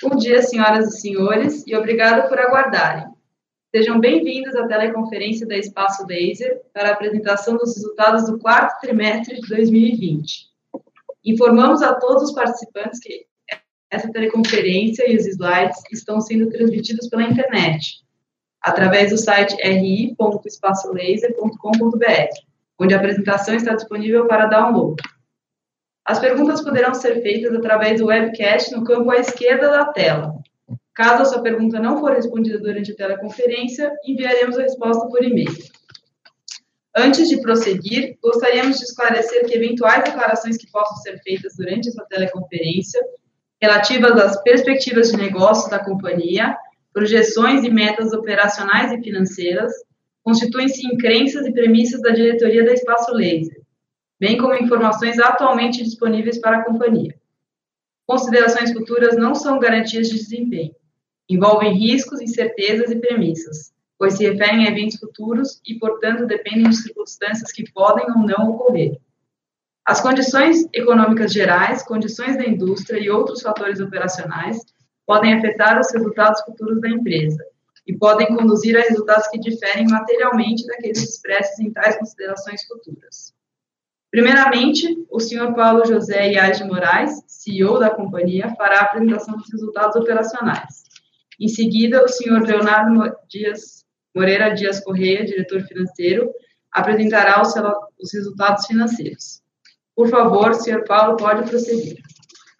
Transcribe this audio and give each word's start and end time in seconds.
Bom 0.00 0.14
dia, 0.14 0.40
senhoras 0.42 0.94
e 0.94 1.00
senhores, 1.00 1.64
e 1.66 1.74
obrigado 1.74 2.28
por 2.28 2.38
aguardarem. 2.38 3.08
Sejam 3.74 3.98
bem-vindos 3.98 4.54
à 4.54 4.64
teleconferência 4.68 5.44
da 5.44 5.56
Espaço 5.56 6.06
Laser 6.06 6.62
para 6.72 6.90
a 6.90 6.92
apresentação 6.92 7.56
dos 7.56 7.74
resultados 7.74 8.26
do 8.26 8.38
quarto 8.38 8.80
trimestre 8.80 9.40
de 9.40 9.48
2020. 9.48 10.50
Informamos 11.24 11.82
a 11.82 11.94
todos 11.94 12.22
os 12.22 12.32
participantes 12.32 13.00
que 13.00 13.26
essa 13.90 14.08
teleconferência 14.12 15.10
e 15.10 15.16
os 15.16 15.26
slides 15.26 15.82
estão 15.90 16.20
sendo 16.20 16.48
transmitidos 16.48 17.08
pela 17.08 17.24
internet, 17.24 18.04
através 18.62 19.10
do 19.10 19.18
site 19.18 19.56
ri.espaçolaser.com.br, 19.56 22.28
onde 22.78 22.94
a 22.94 22.98
apresentação 22.98 23.52
está 23.52 23.74
disponível 23.74 24.28
para 24.28 24.46
download. 24.46 25.02
As 26.08 26.18
perguntas 26.18 26.62
poderão 26.62 26.94
ser 26.94 27.20
feitas 27.20 27.54
através 27.54 28.00
do 28.00 28.06
webcast 28.06 28.74
no 28.74 28.82
campo 28.82 29.10
à 29.10 29.16
esquerda 29.16 29.68
da 29.68 29.92
tela. 29.92 30.32
Caso 30.94 31.20
a 31.20 31.24
sua 31.26 31.42
pergunta 31.42 31.78
não 31.78 32.00
for 32.00 32.12
respondida 32.12 32.58
durante 32.58 32.92
a 32.92 32.96
teleconferência, 32.96 33.92
enviaremos 34.06 34.56
a 34.56 34.62
resposta 34.62 35.06
por 35.06 35.22
e-mail. 35.22 35.52
Antes 36.96 37.28
de 37.28 37.42
prosseguir, 37.42 38.16
gostaríamos 38.22 38.78
de 38.78 38.84
esclarecer 38.84 39.44
que 39.44 39.54
eventuais 39.54 40.02
declarações 40.02 40.56
que 40.56 40.70
possam 40.70 40.96
ser 40.96 41.20
feitas 41.22 41.52
durante 41.58 41.90
essa 41.90 42.06
teleconferência, 42.08 43.04
relativas 43.60 44.12
às 44.12 44.42
perspectivas 44.42 45.10
de 45.10 45.18
negócio 45.18 45.70
da 45.70 45.78
companhia, 45.78 46.56
projeções 46.90 47.64
e 47.64 47.70
metas 47.70 48.14
operacionais 48.14 48.92
e 48.92 49.02
financeiras, 49.02 49.70
constituem-se 50.24 50.86
em 50.86 50.96
crenças 50.96 51.46
e 51.46 51.52
premissas 51.52 52.00
da 52.00 52.12
diretoria 52.12 52.64
da 52.64 52.72
Espaço 52.72 53.12
Laser 53.12 53.57
bem 54.18 54.36
como 54.36 54.54
informações 54.54 55.18
atualmente 55.18 55.82
disponíveis 55.82 56.38
para 56.38 56.58
a 56.58 56.64
companhia. 56.64 57.14
Considerações 58.06 58.72
futuras 58.72 59.16
não 59.16 59.34
são 59.34 59.58
garantias 59.58 60.08
de 60.08 60.16
desempenho. 60.18 60.74
Envolvem 61.28 61.74
riscos, 61.74 62.20
incertezas 62.20 62.90
e 62.90 62.96
premissas, 62.96 63.72
pois 63.98 64.14
se 64.14 64.28
referem 64.28 64.66
a 64.66 64.70
eventos 64.70 64.98
futuros 64.98 65.60
e, 65.66 65.74
portanto, 65.74 66.26
dependem 66.26 66.70
de 66.70 66.76
circunstâncias 66.76 67.52
que 67.52 67.70
podem 67.70 68.06
ou 68.10 68.26
não 68.26 68.50
ocorrer. 68.50 68.98
As 69.84 70.00
condições 70.00 70.66
econômicas 70.72 71.32
gerais, 71.32 71.82
condições 71.82 72.36
da 72.36 72.46
indústria 72.46 72.98
e 72.98 73.10
outros 73.10 73.42
fatores 73.42 73.80
operacionais 73.80 74.58
podem 75.06 75.34
afetar 75.34 75.80
os 75.80 75.90
resultados 75.92 76.42
futuros 76.42 76.80
da 76.80 76.88
empresa 76.90 77.42
e 77.86 77.96
podem 77.96 78.26
conduzir 78.36 78.76
a 78.76 78.82
resultados 78.82 79.28
que 79.28 79.38
diferem 79.38 79.86
materialmente 79.88 80.66
daqueles 80.66 81.02
expressos 81.02 81.58
em 81.58 81.72
tais 81.72 81.96
considerações 81.98 82.62
futuras. 82.66 83.37
Primeiramente, 84.10 85.06
o 85.10 85.20
senhor 85.20 85.54
Paulo 85.54 85.84
José 85.84 86.32
Iaz 86.32 86.58
de 86.58 86.64
Moraes, 86.64 87.22
CEO 87.26 87.78
da 87.78 87.90
companhia, 87.90 88.54
fará 88.56 88.80
a 88.80 88.82
apresentação 88.84 89.36
dos 89.36 89.50
resultados 89.52 89.96
operacionais. 89.96 90.84
Em 91.38 91.48
seguida, 91.48 92.04
o 92.04 92.08
senhor 92.08 92.42
Leonardo 92.42 93.14
Dias 93.28 93.84
Moreira 94.14 94.54
Dias 94.54 94.80
Correia, 94.80 95.24
diretor 95.24 95.62
financeiro, 95.62 96.30
apresentará 96.72 97.40
os, 97.40 97.54
os 98.00 98.12
resultados 98.12 98.66
financeiros. 98.66 99.42
Por 99.94 100.08
favor, 100.08 100.54
senhor 100.54 100.84
Paulo, 100.84 101.16
pode 101.16 101.48
prosseguir. 101.48 101.98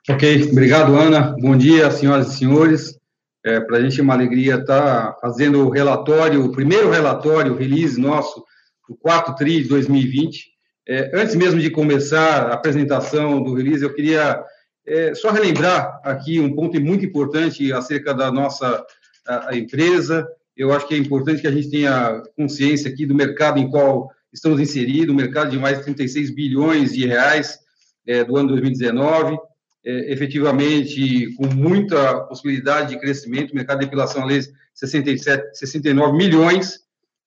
Ok, 0.08 0.50
obrigado, 0.50 0.94
Ana. 0.94 1.34
Bom 1.40 1.56
dia, 1.56 1.90
senhoras 1.90 2.32
e 2.32 2.36
senhores. 2.38 2.98
É, 3.44 3.60
Para 3.60 3.78
a 3.78 3.80
gente 3.80 4.00
é 4.00 4.02
uma 4.02 4.14
alegria 4.14 4.56
estar 4.56 5.16
fazendo 5.20 5.66
o 5.66 5.70
relatório, 5.70 6.44
o 6.44 6.52
primeiro 6.52 6.90
relatório, 6.90 7.56
release 7.56 8.00
nosso, 8.00 8.44
do 8.88 8.96
4 8.96 9.34
TRI 9.34 9.62
de 9.62 9.68
2020. 9.68 10.57
É, 10.88 11.10
antes 11.12 11.34
mesmo 11.34 11.60
de 11.60 11.68
começar 11.68 12.48
a 12.48 12.54
apresentação 12.54 13.42
do 13.42 13.52
release, 13.52 13.84
eu 13.84 13.92
queria 13.92 14.42
é, 14.86 15.14
só 15.14 15.30
relembrar 15.30 16.00
aqui 16.02 16.40
um 16.40 16.54
ponto 16.54 16.80
muito 16.80 17.04
importante 17.04 17.70
acerca 17.74 18.14
da 18.14 18.32
nossa 18.32 18.86
a, 19.26 19.50
a 19.50 19.56
empresa. 19.56 20.26
Eu 20.56 20.72
acho 20.72 20.88
que 20.88 20.94
é 20.94 20.96
importante 20.98 21.42
que 21.42 21.46
a 21.46 21.52
gente 21.52 21.70
tenha 21.70 22.22
consciência 22.34 22.90
aqui 22.90 23.04
do 23.04 23.14
mercado 23.14 23.58
em 23.58 23.68
qual 23.70 24.10
estamos 24.32 24.58
inseridos, 24.58 25.14
um 25.14 25.18
mercado 25.18 25.50
de 25.50 25.58
mais 25.58 25.76
de 25.76 25.84
36 25.84 26.34
bilhões 26.34 26.94
de 26.94 27.06
reais 27.06 27.58
é, 28.06 28.24
do 28.24 28.38
ano 28.38 28.48
2019, 28.48 29.38
é, 29.84 30.10
efetivamente 30.10 31.34
com 31.34 31.48
muita 31.54 32.20
possibilidade 32.20 32.94
de 32.94 32.98
crescimento, 32.98 33.54
mercado 33.54 33.80
de 33.80 33.84
depilação 33.84 34.22
a 34.22 34.24
laser 34.24 34.54
67, 34.72 35.58
69 35.58 36.16
milhões, 36.16 36.80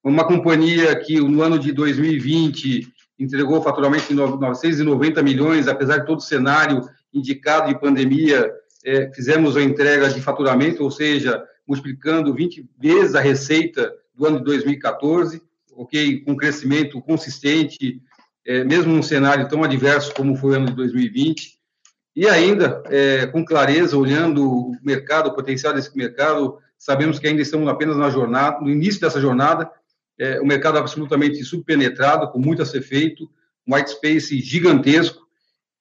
uma 0.04 0.26
companhia 0.26 0.96
que 0.96 1.20
no 1.20 1.44
ano 1.44 1.60
de 1.60 1.72
2020 1.72 2.92
entregou 3.22 3.62
faturamento 3.62 4.08
de 4.08 4.16
990 4.16 5.22
milhões, 5.22 5.68
apesar 5.68 6.00
de 6.00 6.06
todo 6.06 6.20
o 6.20 6.24
cenário 6.24 6.90
indicado 7.14 7.68
de 7.68 7.80
pandemia, 7.80 8.52
é, 8.84 9.12
fizemos 9.14 9.56
a 9.56 9.62
entrega 9.62 10.10
de 10.10 10.22
faturamento, 10.22 10.84
ou 10.84 10.90
seja, 10.90 11.44
multiplicando 11.68 12.34
20 12.34 12.68
vezes 12.80 13.16
a 13.16 13.22
receita 13.22 13.94
do 14.16 14.26
ano 14.26 14.40
de 14.40 14.46
2014, 14.46 15.42
ok, 15.74 16.22
com 16.22 16.36
crescimento 16.36 17.00
consistente, 17.02 18.02
é, 18.46 18.64
mesmo 18.64 18.92
num 18.92 19.04
cenário 19.04 19.48
tão 19.48 19.64
adverso 19.64 20.14
como 20.16 20.36
foi 20.36 20.54
o 20.54 20.56
ano 20.56 20.68
de 20.68 20.76
2020, 20.76 21.60
e 22.16 22.28
ainda, 22.28 22.82
é, 22.88 23.28
com 23.28 23.46
clareza, 23.46 23.98
olhando 23.98 24.50
o 24.50 24.78
mercado, 24.84 25.30
o 25.30 25.36
potencial 25.36 25.74
desse 25.74 25.96
mercado, 25.96 26.58
sabemos 26.78 27.20
que 27.20 27.28
ainda 27.28 27.42
estamos 27.42 27.70
apenas 27.70 27.96
na 27.96 28.10
jornada, 28.10 28.60
no 28.60 28.70
início 28.70 29.00
dessa 29.00 29.22
jornada, 29.22 29.70
é, 30.22 30.40
um 30.40 30.46
mercado 30.46 30.78
absolutamente 30.78 31.44
subpenetrado, 31.44 32.30
com 32.30 32.38
muito 32.38 32.62
a 32.62 32.66
ser 32.66 32.84
feito, 32.84 33.28
um 33.68 33.74
white 33.74 33.90
space 33.90 34.40
gigantesco, 34.40 35.26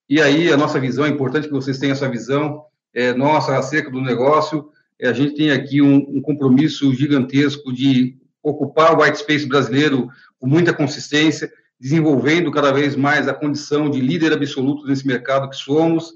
e 0.09 0.19
aí 0.19 0.51
a 0.51 0.57
nossa 0.57 0.79
visão, 0.79 1.05
é 1.05 1.09
importante 1.09 1.47
que 1.47 1.53
vocês 1.53 1.77
tenham 1.77 1.93
essa 1.93 2.09
visão, 2.09 2.65
é, 2.91 3.13
nossa, 3.13 3.55
acerca 3.55 3.91
do 3.91 4.01
negócio, 4.01 4.71
é, 4.99 5.07
a 5.07 5.13
gente 5.13 5.35
tem 5.35 5.51
aqui 5.51 5.79
um, 5.79 6.17
um, 6.17 6.21
compromisso 6.21 6.91
gigantesco 6.91 7.71
de 7.71 8.17
ocupar 8.41 8.97
o 8.97 9.03
white 9.03 9.19
space 9.19 9.45
brasileiro 9.45 10.09
com 10.39 10.47
muita 10.47 10.73
consistência, 10.73 11.53
desenvolvendo 11.79 12.51
cada 12.51 12.71
vez 12.71 12.95
mais 12.95 13.27
a 13.27 13.35
condição 13.35 13.91
de 13.91 14.01
líder 14.01 14.33
absoluto 14.33 14.87
nesse 14.87 15.05
mercado 15.05 15.51
que 15.51 15.55
somos, 15.55 16.13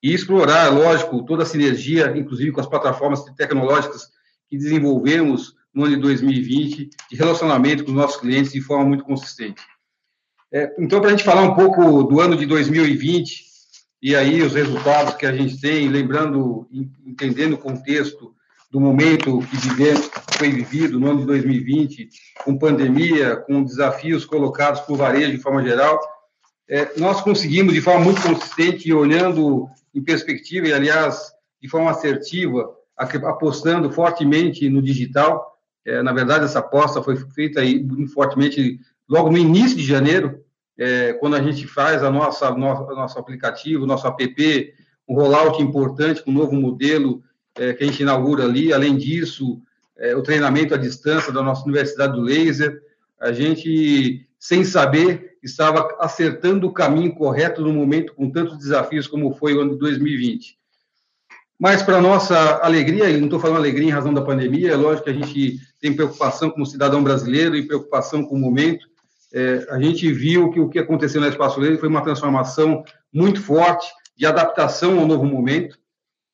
e 0.00 0.14
explorar, 0.14 0.72
lógico, 0.72 1.24
toda 1.24 1.42
a 1.42 1.46
sinergia, 1.46 2.16
inclusive 2.16 2.52
com 2.52 2.60
as 2.60 2.68
plataformas 2.68 3.24
tecnológicas 3.36 4.08
que 4.48 4.56
desenvolvemos 4.56 5.58
no 5.74 5.84
ano 5.84 5.96
de 5.96 6.02
2020, 6.02 6.90
de 7.10 7.16
relacionamento 7.16 7.84
com 7.84 7.90
os 7.90 7.96
nossos 7.96 8.20
clientes 8.20 8.52
de 8.52 8.60
forma 8.60 8.84
muito 8.84 9.04
consistente. 9.04 9.62
É, 10.52 10.74
então, 10.78 11.00
para 11.00 11.08
a 11.08 11.12
gente 11.12 11.24
falar 11.24 11.42
um 11.42 11.54
pouco 11.54 12.02
do 12.02 12.20
ano 12.20 12.36
de 12.36 12.44
2020 12.44 13.50
e 14.02 14.16
aí 14.16 14.42
os 14.42 14.54
resultados 14.54 15.14
que 15.14 15.26
a 15.26 15.32
gente 15.32 15.60
tem, 15.60 15.88
lembrando, 15.88 16.66
entendendo 17.04 17.52
o 17.52 17.58
contexto 17.58 18.34
do 18.70 18.80
momento 18.80 19.40
que 19.40 19.56
vivemos, 19.56 20.10
foi 20.38 20.50
vivido 20.50 20.98
no 20.98 21.10
ano 21.10 21.20
de 21.20 21.26
2020, 21.26 22.08
com 22.44 22.56
pandemia, 22.56 23.36
com 23.36 23.62
desafios 23.62 24.24
colocados 24.24 24.80
por 24.82 24.96
varejo 24.96 25.32
de 25.32 25.42
forma 25.42 25.62
geral, 25.62 26.00
é, 26.68 26.98
nós 26.98 27.20
conseguimos, 27.20 27.74
de 27.74 27.80
forma 27.80 28.04
muito 28.04 28.22
consistente 28.22 28.88
e 28.88 28.94
olhando 28.94 29.68
em 29.92 30.02
perspectiva, 30.02 30.68
e 30.68 30.72
aliás, 30.72 31.32
de 31.60 31.68
forma 31.68 31.90
assertiva, 31.90 32.72
apostando 32.96 33.90
fortemente 33.90 34.68
no 34.68 34.80
digital, 34.80 35.49
é, 35.84 36.02
na 36.02 36.12
verdade, 36.12 36.44
essa 36.44 36.58
aposta 36.58 37.02
foi 37.02 37.16
feita 37.16 37.60
aí 37.60 37.86
fortemente 38.12 38.78
logo 39.08 39.30
no 39.30 39.38
início 39.38 39.76
de 39.76 39.84
janeiro, 39.84 40.44
é, 40.78 41.12
quando 41.14 41.36
a 41.36 41.42
gente 41.42 41.66
faz 41.66 42.02
a 42.02 42.10
nossa, 42.10 42.50
nosso, 42.52 42.86
nosso 42.94 43.18
aplicativo, 43.18 43.86
nosso 43.86 44.06
app, 44.06 44.74
um 45.08 45.14
rollout 45.14 45.60
importante 45.60 46.22
com 46.22 46.30
um 46.30 46.34
novo 46.34 46.54
modelo 46.54 47.22
é, 47.58 47.74
que 47.74 47.82
a 47.82 47.86
gente 47.86 48.02
inaugura 48.02 48.44
ali. 48.44 48.72
Além 48.72 48.96
disso, 48.96 49.60
é, 49.98 50.14
o 50.14 50.22
treinamento 50.22 50.72
à 50.72 50.76
distância 50.76 51.32
da 51.32 51.42
nossa 51.42 51.64
Universidade 51.64 52.14
do 52.14 52.22
Laser. 52.22 52.80
A 53.20 53.32
gente, 53.32 54.26
sem 54.38 54.64
saber, 54.64 55.36
estava 55.42 55.96
acertando 55.98 56.66
o 56.66 56.72
caminho 56.72 57.14
correto 57.14 57.60
no 57.60 57.72
momento 57.72 58.14
com 58.14 58.30
tantos 58.30 58.56
desafios 58.56 59.06
como 59.06 59.34
foi 59.34 59.54
o 59.54 59.60
ano 59.60 59.72
de 59.72 59.78
2020. 59.78 60.59
Mas, 61.60 61.82
para 61.82 62.00
nossa 62.00 62.58
alegria, 62.62 63.10
e 63.10 63.18
não 63.18 63.26
estou 63.26 63.38
falando 63.38 63.58
alegria 63.58 63.86
em 63.86 63.92
razão 63.92 64.14
da 64.14 64.22
pandemia, 64.22 64.70
é 64.70 64.76
lógico 64.76 65.04
que 65.04 65.10
a 65.10 65.12
gente 65.12 65.60
tem 65.78 65.92
preocupação 65.92 66.48
como 66.48 66.64
cidadão 66.64 67.04
brasileiro 67.04 67.54
e 67.54 67.66
preocupação 67.66 68.24
com 68.24 68.34
o 68.34 68.38
momento. 68.38 68.88
É, 69.30 69.66
a 69.68 69.78
gente 69.78 70.10
viu 70.10 70.50
que 70.50 70.58
o 70.58 70.70
que 70.70 70.78
aconteceu 70.78 71.20
na 71.20 71.28
Espaço 71.28 71.60
Livre 71.60 71.76
foi 71.76 71.90
uma 71.90 72.00
transformação 72.00 72.82
muito 73.12 73.42
forte 73.42 73.86
de 74.16 74.24
adaptação 74.24 74.98
ao 74.98 75.06
novo 75.06 75.26
momento, 75.26 75.78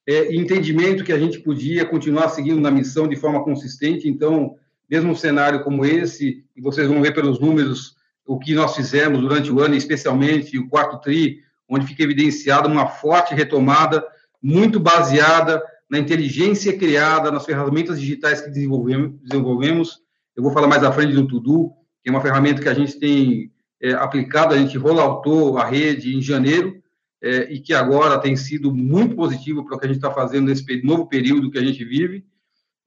é, 0.07 0.33
e 0.33 0.39
entendimento 0.39 1.03
que 1.03 1.13
a 1.13 1.19
gente 1.19 1.41
podia 1.41 1.85
continuar 1.85 2.29
seguindo 2.29 2.61
na 2.61 2.71
missão 2.71 3.09
de 3.09 3.17
forma 3.17 3.43
consistente. 3.43 4.09
Então, 4.09 4.55
mesmo 4.89 5.11
um 5.11 5.17
cenário 5.17 5.65
como 5.65 5.85
esse, 5.85 6.45
e 6.57 6.61
vocês 6.63 6.87
vão 6.87 7.03
ver 7.03 7.13
pelos 7.13 7.41
números 7.41 7.97
o 8.25 8.39
que 8.39 8.55
nós 8.55 8.77
fizemos 8.77 9.21
durante 9.21 9.51
o 9.51 9.61
ano, 9.61 9.75
especialmente 9.75 10.57
o 10.57 10.69
quarto 10.69 11.01
TRI, 11.01 11.41
onde 11.69 11.85
fica 11.85 12.05
evidenciada 12.05 12.69
uma 12.69 12.87
forte 12.87 13.35
retomada 13.35 14.05
muito 14.47 14.79
baseada 14.79 15.61
na 15.91 15.99
inteligência 15.99 16.79
criada, 16.79 17.33
nas 17.33 17.45
ferramentas 17.45 18.01
digitais 18.01 18.41
que 18.41 18.51
desenvolvemos. 18.51 20.01
Eu 20.37 20.43
vou 20.43 20.53
falar 20.53 20.69
mais 20.69 20.85
à 20.85 20.93
frente 20.93 21.15
do 21.15 21.27
Tudu, 21.27 21.73
que 22.01 22.09
é 22.09 22.13
uma 22.13 22.21
ferramenta 22.21 22.63
que 22.63 22.69
a 22.69 22.75
gente 22.75 22.97
tem 22.97 23.51
é, 23.83 23.93
aplicado, 23.93 24.55
a 24.55 24.59
gente 24.59 24.79
rolloutou 24.79 25.59
a 25.59 25.65
rede 25.65 26.17
em 26.17 26.23
janeiro, 26.23 26.81
é, 27.21 27.53
e 27.53 27.59
que 27.59 27.75
agora 27.75 28.21
tem 28.21 28.37
sido 28.37 28.73
muito 28.73 29.17
positivo 29.17 29.65
para 29.65 29.75
o 29.75 29.79
que 29.81 29.85
a 29.87 29.89
gente 29.89 29.97
está 29.97 30.13
fazendo 30.13 30.47
nesse 30.47 30.65
novo 30.83 31.09
período 31.09 31.51
que 31.51 31.59
a 31.59 31.65
gente 31.65 31.85
vive. 31.85 32.25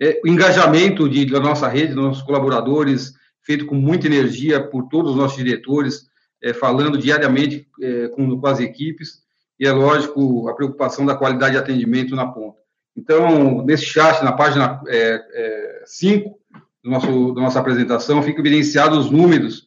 É, 0.02 0.22
o 0.24 0.30
engajamento 0.30 1.10
de, 1.10 1.26
da 1.26 1.42
nossa 1.42 1.68
rede, 1.68 1.94
dos 1.94 2.04
nossos 2.04 2.24
colaboradores, 2.24 3.14
feito 3.42 3.66
com 3.66 3.76
muita 3.76 4.08
energia 4.08 4.64
por 4.64 4.88
todos 4.88 5.12
os 5.12 5.18
nossos 5.18 5.38
diretores, 5.38 6.08
é, 6.42 6.54
falando 6.54 6.98
diariamente 6.98 7.68
é, 7.82 8.08
com, 8.10 8.40
com, 8.40 8.48
as 8.48 8.62
equipes, 8.62 9.28
e 9.60 9.68
é 9.68 9.72
lógico 9.72 10.48
a 10.48 10.54
preocupação 10.54 11.06
da 11.06 11.16
qualidade 11.16 11.54
de 11.54 11.58
atendimento 11.58 12.16
na 12.16 12.26
ponta. 12.26 12.60
Então, 12.96 13.64
nesse 13.64 13.86
chat, 13.86 14.24
na 14.24 14.32
página 14.32 14.82
5 15.86 16.30
é, 16.30 16.60
do 16.84 16.90
nosso, 16.90 17.34
da 17.34 17.42
nossa 17.42 17.60
apresentação, 17.60 18.24
fica 18.24 18.40
evidenciados 18.40 19.06
os 19.06 19.12
números 19.12 19.66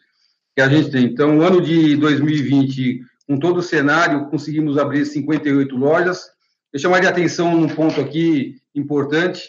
que 0.55 0.63
a 0.63 0.69
gente 0.69 0.91
tem. 0.91 1.05
Então, 1.05 1.39
o 1.39 1.43
ano 1.43 1.61
de 1.61 1.97
2020, 1.97 3.01
com 3.27 3.39
todo 3.39 3.59
o 3.59 3.63
cenário, 3.63 4.27
conseguimos 4.27 4.79
abrir 4.79 5.05
58 5.05 5.77
lojas. 5.77 6.31
Eu 6.73 6.79
chamaria 6.79 7.09
a 7.09 7.13
atenção 7.13 7.55
num 7.57 7.69
ponto 7.69 8.01
aqui 8.01 8.57
importante. 8.75 9.49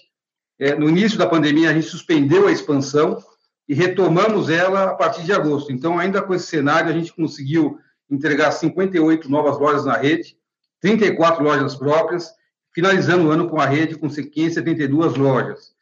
É, 0.60 0.75
no 0.75 0.90
início 0.90 1.18
da 1.18 1.28
pandemia, 1.28 1.69
a 1.69 1.74
gente 1.74 1.88
suspendeu 1.88 2.48
a 2.48 2.51
expansão, 2.51 3.22
e 3.68 3.74
retomamos 3.74 4.50
ela 4.50 4.92
a 4.92 4.94
partir 4.95 5.24
de 5.24 5.31
agosto. 5.31 5.72
Então, 5.72 5.98
ainda 5.98 6.22
com 6.22 6.34
esse 6.34 6.48
cenário, 6.48 6.90
a 6.90 6.94
gente 6.94 7.13
conseguiu 7.13 7.80
entregar 8.13 8.51
58 8.51 9.30
novas 9.30 9.57
lojas 9.60 9.86
na 9.86 9.98
rede, 9.98 10.38
34 10.81 11.44
lojas 11.44 11.75
próprias, 11.75 12.31
finalizando 12.74 13.27
o 13.27 13.31
ano 13.31 13.50
com 13.50 13.60
a 13.60 13.65
rede 13.65 13.95
com 13.95 14.10
572 14.10 15.15
lojas. 15.15 15.74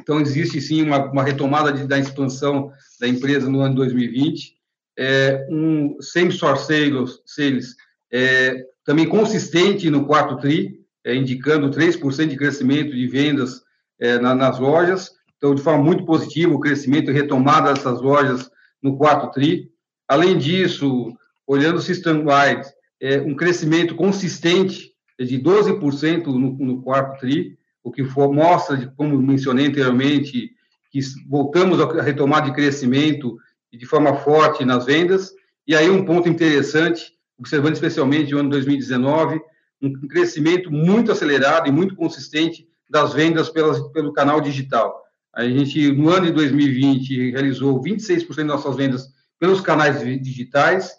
Então, 0.00 0.20
existe 0.20 0.60
sim 0.60 0.82
uma, 0.82 1.10
uma 1.10 1.22
retomada 1.22 1.72
de, 1.72 1.86
da 1.86 1.98
expansão 1.98 2.72
da 3.00 3.06
empresa 3.06 3.50
no 3.50 3.60
ano 3.60 3.74
2020. 3.74 4.56
É, 4.96 5.46
um 5.50 6.00
same-store 6.00 6.58
sales, 6.58 7.20
sales 7.26 7.76
é, 8.10 8.64
também 8.84 9.08
consistente 9.08 9.90
no 9.90 10.06
quarto 10.06 10.38
TRI, 10.38 10.80
é, 11.04 11.14
indicando 11.14 11.70
3% 11.70 12.26
de 12.26 12.36
crescimento 12.36 12.92
de 12.92 13.06
vendas 13.06 13.62
é, 14.00 14.18
na, 14.18 14.34
nas 14.34 14.58
lojas. 14.58 15.12
Então, 15.36 15.54
de 15.54 15.62
forma 15.62 15.84
muito 15.84 16.04
positiva, 16.04 16.54
o 16.54 16.60
crescimento 16.60 17.10
e 17.10 17.14
retomada 17.14 17.72
dessas 17.72 18.00
lojas 18.00 18.50
no 18.82 18.96
quarto 18.96 19.30
TRI. 19.32 19.70
Além 20.08 20.38
disso, 20.38 21.12
olhando 21.48 21.80
system-wide, 21.80 22.68
é, 23.00 23.18
um 23.22 23.34
crescimento 23.34 23.96
consistente 23.96 24.92
de 25.18 25.40
12% 25.40 26.26
no, 26.26 26.52
no 26.52 26.82
quarto 26.82 27.18
TRI, 27.20 27.56
o 27.82 27.90
que 27.90 28.04
for, 28.04 28.32
mostra, 28.32 28.92
como 28.96 29.20
mencionei 29.20 29.66
anteriormente, 29.66 30.50
que 30.90 31.00
voltamos 31.26 31.80
a 31.80 32.02
retomar 32.02 32.44
de 32.44 32.52
crescimento 32.52 33.38
de 33.72 33.86
forma 33.86 34.14
forte 34.16 34.64
nas 34.64 34.84
vendas. 34.84 35.32
E 35.66 35.74
aí 35.74 35.88
um 35.88 36.04
ponto 36.04 36.28
interessante, 36.28 37.12
observando 37.38 37.74
especialmente 37.74 38.34
o 38.34 38.38
ano 38.38 38.50
2019, 38.50 39.40
um 39.80 39.92
crescimento 40.08 40.70
muito 40.70 41.10
acelerado 41.10 41.66
e 41.66 41.72
muito 41.72 41.96
consistente 41.96 42.68
das 42.88 43.14
vendas 43.14 43.48
pelas, 43.48 43.80
pelo 43.92 44.12
canal 44.12 44.40
digital. 44.40 45.02
A 45.34 45.44
gente, 45.44 45.92
no 45.92 46.10
ano 46.10 46.26
de 46.26 46.32
2020, 46.32 47.30
realizou 47.30 47.80
26% 47.80 48.36
das 48.36 48.46
nossas 48.46 48.76
vendas 48.76 49.08
pelos 49.38 49.60
canais 49.60 50.00
digitais, 50.22 50.98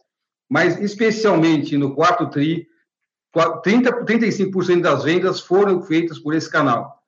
mas 0.49 0.79
especialmente 0.79 1.77
no 1.77 1.93
quarto 1.93 2.27
TRI, 2.27 2.67
30, 3.63 4.05
35% 4.05 4.81
das 4.81 5.03
vendas 5.03 5.39
foram 5.39 5.81
feitas 5.83 6.17
por 6.17 6.33
esse 6.33 6.49
canal. 6.49 6.99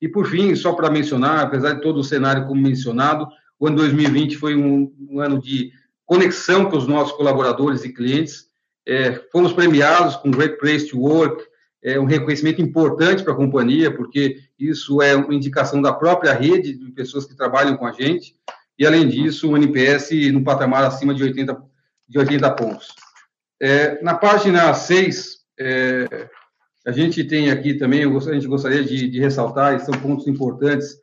E, 0.00 0.08
por 0.08 0.26
fim, 0.26 0.54
só 0.54 0.72
para 0.72 0.90
mencionar, 0.90 1.40
apesar 1.40 1.74
de 1.74 1.82
todo 1.82 2.00
o 2.00 2.04
cenário 2.04 2.46
como 2.46 2.60
mencionado, 2.60 3.28
o 3.58 3.66
ano 3.66 3.76
2020 3.76 4.36
foi 4.36 4.54
um, 4.54 4.92
um 5.10 5.20
ano 5.20 5.40
de 5.40 5.72
conexão 6.04 6.70
com 6.70 6.76
os 6.76 6.86
nossos 6.86 7.16
colaboradores 7.16 7.84
e 7.84 7.92
clientes. 7.92 8.46
É, 8.86 9.12
fomos 9.32 9.52
premiados 9.52 10.16
com 10.16 10.30
Great 10.30 10.58
Place 10.58 10.88
to 10.88 11.00
Work, 11.00 11.44
é 11.82 11.98
um 12.00 12.04
reconhecimento 12.04 12.60
importante 12.60 13.22
para 13.22 13.32
a 13.32 13.36
companhia, 13.36 13.94
porque 13.94 14.38
isso 14.58 15.02
é 15.02 15.14
uma 15.14 15.34
indicação 15.34 15.82
da 15.82 15.92
própria 15.92 16.32
rede 16.32 16.72
de 16.72 16.90
pessoas 16.92 17.26
que 17.26 17.36
trabalham 17.36 17.76
com 17.76 17.86
a 17.86 17.92
gente, 17.92 18.34
e 18.78 18.86
além 18.86 19.08
disso, 19.08 19.50
o 19.50 19.56
NPS 19.56 20.10
no 20.32 20.44
patamar 20.44 20.84
acima 20.84 21.14
de 21.14 21.22
80, 21.22 21.56
de 22.08 22.18
80 22.18 22.50
pontos. 22.52 22.88
É, 23.60 24.02
na 24.02 24.14
página 24.14 24.72
6, 24.72 25.38
é, 25.58 26.28
a 26.86 26.92
gente 26.92 27.24
tem 27.24 27.50
aqui 27.50 27.74
também, 27.74 28.04
a 28.04 28.34
gente 28.34 28.46
gostaria 28.46 28.84
de, 28.84 29.08
de 29.08 29.18
ressaltar, 29.18 29.74
e 29.74 29.80
são 29.80 29.94
pontos 29.94 30.26
importantes, 30.26 30.96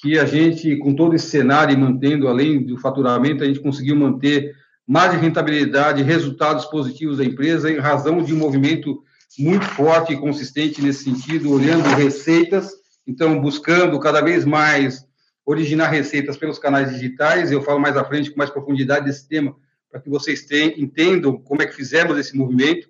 que 0.00 0.18
a 0.18 0.24
gente, 0.24 0.76
com 0.76 0.94
todo 0.94 1.14
esse 1.14 1.28
cenário 1.28 1.78
mantendo, 1.78 2.28
além 2.28 2.64
do 2.64 2.76
faturamento, 2.76 3.42
a 3.42 3.46
gente 3.46 3.60
conseguiu 3.60 3.94
manter 3.94 4.54
mais 4.86 5.12
de 5.12 5.18
rentabilidade, 5.18 6.02
resultados 6.02 6.64
positivos 6.66 7.18
da 7.18 7.24
empresa, 7.24 7.70
em 7.70 7.78
razão 7.78 8.22
de 8.22 8.34
um 8.34 8.38
movimento 8.38 9.02
muito 9.38 9.64
forte 9.64 10.12
e 10.12 10.18
consistente 10.18 10.82
nesse 10.82 11.04
sentido, 11.04 11.52
olhando 11.52 11.88
receitas, 11.94 12.72
então 13.06 13.40
buscando 13.40 13.98
cada 14.00 14.20
vez 14.20 14.44
mais 14.44 15.06
originar 15.46 15.88
receitas 15.88 16.36
pelos 16.36 16.58
canais 16.58 16.90
digitais. 16.90 17.50
Eu 17.50 17.62
falo 17.62 17.80
mais 17.80 17.96
à 17.96 18.04
frente 18.04 18.30
com 18.30 18.38
mais 18.38 18.50
profundidade 18.50 19.06
desse 19.06 19.26
tema 19.26 19.56
para 19.92 20.00
que 20.00 20.08
vocês 20.08 20.46
tenham, 20.46 20.72
entendam 20.78 21.36
como 21.36 21.60
é 21.60 21.66
que 21.66 21.76
fizemos 21.76 22.18
esse 22.18 22.34
movimento. 22.34 22.88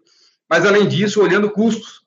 Mas 0.49 0.64
além 0.64 0.87
disso, 0.87 1.20
olhando 1.20 1.50
custos 1.50 2.02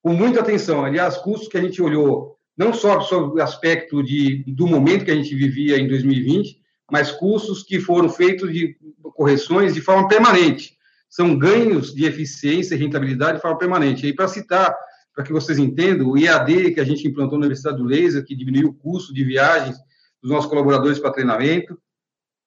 com 0.00 0.12
muita 0.14 0.40
atenção. 0.40 0.84
Aliás, 0.84 1.16
custos 1.16 1.48
que 1.48 1.58
a 1.58 1.60
gente 1.60 1.82
olhou 1.82 2.38
não 2.56 2.72
só 2.72 3.00
sobre 3.00 3.40
o 3.40 3.42
aspecto 3.42 4.02
de, 4.02 4.44
do 4.46 4.66
momento 4.66 5.04
que 5.04 5.10
a 5.10 5.14
gente 5.14 5.34
vivia 5.34 5.78
em 5.78 5.88
2020, 5.88 6.60
mas 6.90 7.10
custos 7.10 7.64
que 7.64 7.80
foram 7.80 8.08
feitos 8.08 8.52
de 8.52 8.76
correções 9.14 9.74
de 9.74 9.80
forma 9.80 10.06
permanente 10.06 10.78
são 11.08 11.36
ganhos 11.36 11.92
de 11.92 12.04
eficiência 12.04 12.74
e 12.74 12.78
rentabilidade 12.78 13.36
de 13.36 13.42
forma 13.42 13.58
permanente. 13.58 14.06
E 14.06 14.14
para 14.14 14.28
citar, 14.28 14.76
para 15.12 15.24
que 15.24 15.32
vocês 15.32 15.58
entendam, 15.58 16.08
o 16.08 16.16
IAD 16.16 16.72
que 16.72 16.80
a 16.80 16.84
gente 16.84 17.06
implantou 17.06 17.36
na 17.36 17.46
Universidade 17.46 17.78
do 17.78 17.84
Laser, 17.84 18.24
que 18.24 18.36
diminuiu 18.36 18.68
o 18.68 18.74
custo 18.74 19.12
de 19.12 19.24
viagens 19.24 19.76
dos 20.22 20.30
nossos 20.30 20.48
colaboradores 20.48 21.00
para 21.00 21.10
treinamento, 21.10 21.76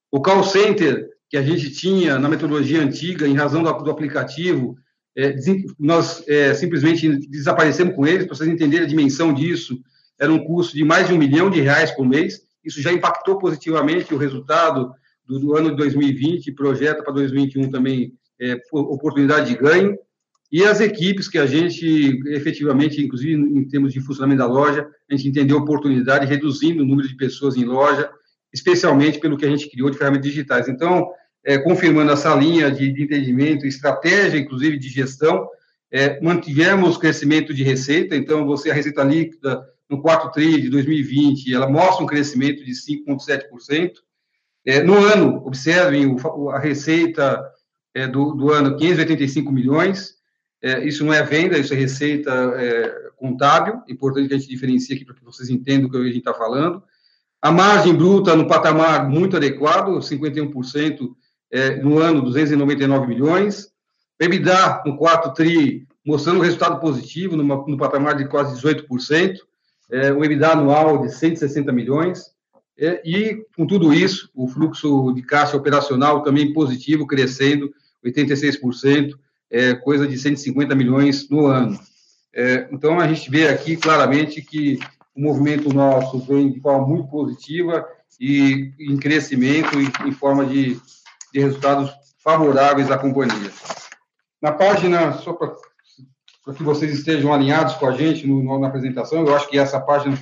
o 0.09 0.21
call 0.21 0.44
center 0.44 1.12
que 1.33 1.38
a 1.38 1.41
gente 1.41 1.71
tinha 1.71 2.19
na 2.19 2.30
metodologia 2.30 2.80
antiga, 2.80 3.27
em 3.27 3.33
razão 3.33 3.63
do, 3.63 3.71
do 3.71 3.89
aplicativo, 3.89 4.77
é, 5.18 5.35
nós 5.80 6.24
é, 6.27 6.53
simplesmente 6.53 7.09
desaparecemos 7.27 7.95
com 7.95 8.06
eles, 8.06 8.27
para 8.27 8.35
vocês 8.35 8.47
entenderem 8.47 8.85
a 8.85 8.88
dimensão 8.88 9.33
disso, 9.33 9.81
era 10.19 10.31
um 10.31 10.45
custo 10.45 10.75
de 10.75 10.83
mais 10.83 11.07
de 11.07 11.13
um 11.15 11.18
milhão 11.18 11.50
de 11.50 11.59
reais 11.59 11.89
por 11.89 12.06
mês, 12.06 12.41
isso 12.63 12.80
já 12.80 12.94
impactou 12.94 13.39
positivamente 13.39 14.13
o 14.13 14.18
resultado 14.18 14.94
do, 15.25 15.39
do 15.39 15.57
ano 15.57 15.71
de 15.71 15.77
2020, 15.77 16.51
projeta 16.51 17.01
para 17.01 17.13
2021 17.13 17.71
também 17.71 18.13
é, 18.39 18.56
oportunidade 18.71 19.50
de 19.50 19.57
ganho, 19.57 19.97
e 20.51 20.63
as 20.63 20.81
equipes 20.81 21.27
que 21.27 21.39
a 21.39 21.47
gente 21.47 22.21
efetivamente, 22.27 23.03
inclusive 23.03 23.33
em 23.33 23.68
termos 23.68 23.91
de 23.91 24.01
funcionamento 24.01 24.38
da 24.38 24.45
loja, 24.45 24.88
a 25.09 25.15
gente 25.15 25.30
entendeu 25.30 25.57
oportunidade 25.57 26.28
reduzindo 26.28 26.83
o 26.83 26.85
número 26.85 27.07
de 27.07 27.18
pessoas 27.18 27.56
em 27.56 27.66
loja, 27.66 28.07
especialmente 28.54 29.19
pelo 29.19 29.35
que 29.35 29.45
a 29.45 29.49
gente 29.49 29.68
criou 29.68 29.90
de 29.90 29.97
ferramentas 29.97 30.30
digitais. 30.30 30.69
Então, 30.69 31.09
é, 31.45 31.57
confirmando 31.57 32.12
essa 32.12 32.33
linha 32.35 32.71
de, 32.71 32.92
de, 32.92 33.04
entendimento, 33.04 33.68
estratégia, 33.68 34.40
inclusive 34.40 34.78
de 34.78 34.90
gestão, 34.90 35.47
é, 35.92 36.19
mantivemos 36.21 36.97
crescimento 36.97 37.54
de 37.54 37.64
receita, 37.64 38.16
então 38.16 38.45
você, 38.45 38.71
a 38.71 38.73
receita 38.73 39.04
líquida 39.04 39.64
no 39.90 40.02
4 40.02 40.31
TRI 40.31 40.62
de 40.62 40.69
2020, 40.69 41.54
ela 41.54 41.69
mostra 41.69 42.04
um 42.04 42.07
crescimento 42.07 42.64
de 42.64 42.71
5,7%. 42.71 43.92
É, 44.66 44.81
no 44.81 44.95
ano, 44.95 45.45
observem, 45.45 46.06
o, 46.07 46.50
a 46.50 46.57
receita 46.57 47.44
é, 47.94 48.07
do, 48.07 48.33
do, 48.33 48.52
ano 48.52 48.78
585 48.78 49.52
milhões. 49.52 50.16
É, 50.62 50.83
isso 50.85 51.06
não 51.06 51.14
é 51.14 51.21
venda, 51.21 51.57
isso 51.57 51.73
é 51.73 51.78
receita 51.78 52.31
é, 52.56 53.12
contábil. 53.18 53.81
Importante 53.88 54.30
que 54.30 54.33
a 54.33 54.38
gente 54.38 54.50
diferencie 54.50 54.95
aqui 54.95 55.06
para 55.06 55.16
que 55.16 55.23
vocês 55.23 55.50
entendam 55.50 55.88
o 55.88 55.92
que 55.92 55.97
a 55.97 56.04
gente 56.06 56.19
está 56.19 56.33
falando. 56.33 56.81
A 57.42 57.52
margem 57.52 57.94
bruta 57.94 58.35
no 58.35 58.47
patamar 58.47 59.09
muito 59.09 59.35
adequado, 59.35 60.00
51% 60.00 61.14
é, 61.54 61.76
no 61.76 62.00
ano, 62.00 62.24
299 62.24 63.06
milhões. 63.06 63.72
EBITDA 64.19 64.81
no 64.88 64.98
quarto 64.98 65.31
TRI, 65.36 65.88
mostrando 66.04 66.40
um 66.40 66.44
resultado 66.44 66.80
positivo, 66.80 67.38
numa, 67.38 67.64
no 67.68 67.78
patamar 67.78 68.18
de 68.18 68.28
quase 68.28 68.60
18%. 68.60 69.38
É, 69.92 70.12
um 70.12 70.24
EBITDA 70.24 70.54
anual 70.54 71.04
de 71.04 71.14
160 71.14 71.72
milhões. 71.72 72.31
É, 72.76 73.00
e, 73.06 73.45
com 73.56 73.68
tudo 73.68 73.94
isso, 73.94 74.31
o 74.33 74.48
fluxo 74.48 75.14
de 75.14 75.22
caixa 75.22 75.56
operacional 75.56 76.24
também 76.24 76.52
positivo, 76.52 77.06
crescendo 77.06 77.72
86%, 78.04 79.12
é 79.52 79.76
coisa 79.76 80.07
de 80.07 80.18
150 80.18 80.74
milhões 80.74 81.30
no 81.30 81.45
ano. 81.45 81.80
É, 82.33 82.68
então, 82.72 83.00
a 83.00 83.07
gente 83.07 83.30
vê 83.30 83.48
aqui 83.48 83.78
claramente 83.78 84.42
que 84.42 84.80
o 85.16 85.22
movimento 85.22 85.72
nosso 85.72 86.18
vem 86.18 86.52
de 86.52 86.60
forma 86.60 86.88
muito 86.88 87.07
positiva 87.10 87.86
e 88.19 88.72
em 88.80 88.98
crescimento 88.98 89.80
e 89.80 90.10
em 90.10 90.12
forma 90.12 90.44
de, 90.44 90.80
de 91.33 91.40
resultados 91.40 91.92
favoráveis 92.23 92.92
à 92.92 92.97
companhia. 92.97 93.52
Na 94.42 94.52
página, 94.52 95.13
só 95.13 95.33
para 95.33 95.56
que 96.56 96.63
vocês 96.63 96.94
estejam 96.94 97.33
alinhados 97.33 97.73
com 97.75 97.87
a 97.87 97.92
gente 97.92 98.28
no, 98.28 98.59
na 98.59 98.68
apresentação, 98.68 99.25
eu 99.25 99.35
acho 99.35 99.49
que 99.49 99.57
essa 99.57 99.80
página 99.80 100.18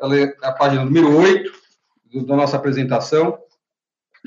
é 0.00 0.46
a 0.46 0.52
página 0.52 0.84
número 0.84 1.16
8 1.16 1.52
da 2.26 2.36
nossa 2.36 2.56
apresentação. 2.56 3.38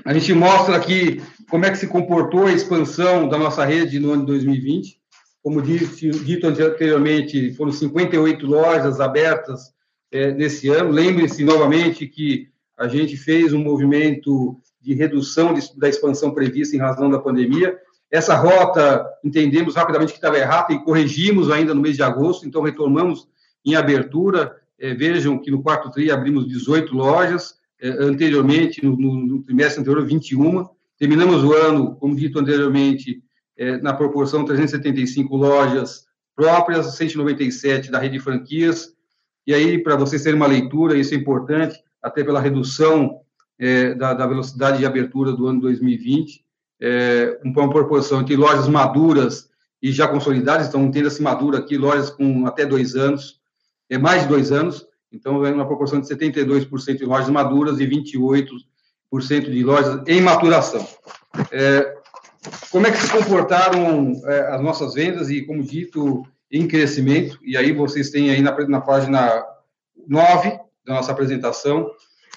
A 0.03 0.13
gente 0.13 0.33
mostra 0.33 0.75
aqui 0.75 1.21
como 1.49 1.65
é 1.65 1.71
que 1.71 1.77
se 1.77 1.87
comportou 1.87 2.47
a 2.47 2.51
expansão 2.51 3.29
da 3.29 3.37
nossa 3.37 3.63
rede 3.63 3.99
no 3.99 4.11
ano 4.11 4.21
de 4.21 4.27
2020. 4.27 4.99
como 5.41 5.61
disse, 5.61 6.09
dito 6.09 6.47
anteriormente, 6.47 7.53
foram 7.53 7.71
58 7.71 8.45
lojas 8.47 8.99
abertas 8.99 9.71
é, 10.11 10.31
nesse 10.31 10.69
ano. 10.69 10.89
Lembre-se 10.89 11.43
novamente 11.45 12.07
que 12.07 12.49
a 12.77 12.87
gente 12.87 13.15
fez 13.15 13.53
um 13.53 13.63
movimento 13.63 14.59
de 14.85 14.93
redução 14.93 15.51
de, 15.51 15.61
da 15.79 15.89
expansão 15.89 16.31
prevista 16.31 16.75
em 16.75 16.79
razão 16.79 17.09
da 17.09 17.17
pandemia. 17.17 17.75
Essa 18.11 18.35
rota, 18.35 19.03
entendemos 19.23 19.75
rapidamente 19.75 20.11
que 20.11 20.19
estava 20.19 20.37
errada 20.37 20.71
e 20.71 20.83
corrigimos 20.83 21.49
ainda 21.49 21.73
no 21.73 21.81
mês 21.81 21.95
de 21.95 22.03
agosto, 22.03 22.47
então 22.47 22.61
retomamos 22.61 23.27
em 23.65 23.75
abertura. 23.75 24.55
É, 24.79 24.93
vejam 24.93 25.39
que 25.39 25.49
no 25.49 25.63
quarto 25.63 25.89
TRI 25.89 26.11
abrimos 26.11 26.47
18 26.47 26.93
lojas, 26.95 27.55
é, 27.81 27.89
anteriormente, 27.89 28.85
no, 28.85 28.95
no, 28.95 29.15
no, 29.15 29.41
trimestre 29.41 29.81
anterior, 29.81 30.05
21. 30.05 30.67
Terminamos 30.99 31.43
o 31.43 31.51
ano, 31.53 31.95
como 31.95 32.15
dito 32.15 32.37
anteriormente, 32.37 33.23
é, 33.57 33.77
na 33.77 33.93
proporção 33.93 34.45
375 34.45 35.35
lojas 35.35 36.05
próprias, 36.35 36.95
197 36.95 37.89
da 37.89 37.97
rede 37.97 38.17
de 38.17 38.23
franquias. 38.23 38.93
E 39.47 39.53
aí, 39.53 39.79
para 39.79 39.95
vocês 39.95 40.21
terem 40.21 40.37
uma 40.37 40.47
leitura, 40.47 40.95
isso 40.95 41.15
é 41.15 41.17
importante, 41.17 41.79
até 42.03 42.23
pela 42.23 42.39
redução 42.39 43.24
é, 43.59 43.93
da, 43.93 44.13
da, 44.13 44.27
velocidade 44.27 44.79
de 44.79 44.85
abertura 44.85 45.31
do 45.31 45.47
ano 45.47 45.61
2020, 45.61 46.43
é, 46.81 47.39
uma 47.43 47.69
proporção 47.69 48.21
entre 48.21 48.35
lojas 48.35 48.67
maduras 48.67 49.49
e 49.81 49.91
já 49.91 50.07
consolidadas, 50.07 50.67
então 50.67 50.83
entenda-se 50.83 51.21
madura 51.21 51.59
aqui, 51.59 51.77
lojas 51.77 52.09
com 52.09 52.45
até 52.45 52.65
dois 52.65 52.95
anos, 52.95 53.39
é 53.89 53.97
mais 53.97 54.23
de 54.23 54.27
dois 54.27 54.51
anos, 54.51 54.85
então 55.11 55.45
é 55.45 55.51
uma 55.51 55.65
proporção 55.65 56.01
de 56.01 56.07
72% 56.07 56.97
de 56.97 57.05
lojas 57.05 57.29
maduras 57.29 57.79
e 57.79 57.87
28% 57.87 58.59
de 59.49 59.63
lojas 59.63 60.01
em 60.07 60.21
maturação. 60.21 60.85
É, 61.51 61.95
como 62.69 62.87
é 62.87 62.91
que 62.91 62.97
se 62.97 63.11
comportaram 63.11 64.13
é, 64.25 64.53
as 64.53 64.61
nossas 64.61 64.93
vendas 64.93 65.29
e, 65.29 65.41
como 65.41 65.63
dito, 65.63 66.25
em 66.51 66.67
crescimento? 66.67 67.39
E 67.43 67.55
aí 67.55 67.71
vocês 67.71 68.09
têm 68.09 68.29
aí 68.29 68.41
na, 68.41 68.55
na 68.67 68.81
página 68.81 69.43
9 70.07 70.59
da 70.85 70.95
nossa 70.95 71.11
apresentação, 71.11 71.89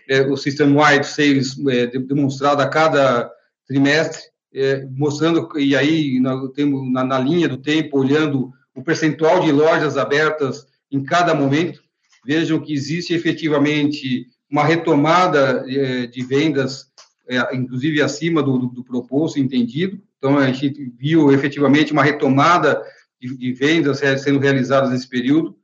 é, 0.08 0.22
o 0.22 0.36
System 0.36 0.74
Wide 0.74 1.06
Sales 1.06 1.56
é, 1.68 1.86
demonstrado 1.86 2.62
a 2.62 2.68
cada 2.68 3.30
trimestre, 3.66 4.22
é, 4.54 4.86
mostrando, 4.90 5.50
e 5.58 5.76
aí 5.76 6.18
na, 6.18 6.48
temos, 6.48 6.90
na, 6.90 7.04
na, 7.04 7.18
linha 7.18 7.48
do 7.48 7.58
tempo, 7.58 7.98
olhando 7.98 8.50
o 8.74 8.82
percentual 8.82 9.40
de 9.40 9.52
lojas 9.52 9.98
abertas 9.98 10.66
em 10.90 11.04
cada 11.04 11.34
momento, 11.34 11.82
vejam 12.24 12.58
que 12.58 12.72
existe 12.72 13.12
efetivamente 13.12 14.26
uma 14.50 14.64
retomada 14.64 15.64
é, 15.68 16.06
de 16.06 16.22
vendas, 16.24 16.86
é, 17.28 17.54
inclusive 17.54 18.00
acima 18.00 18.42
do, 18.42 18.58
do, 18.58 18.66
do, 18.68 18.84
proposto 18.84 19.38
entendido. 19.38 20.00
Então, 20.16 20.38
a 20.38 20.50
gente 20.50 20.90
viu 20.98 21.30
efetivamente 21.32 21.92
uma 21.92 22.02
retomada 22.02 22.82
de, 23.20 23.36
de 23.36 23.52
vendas 23.52 24.00
sendo 24.20 24.38
realizadas 24.38 24.90
nesse 24.90 25.06
período. 25.06 25.54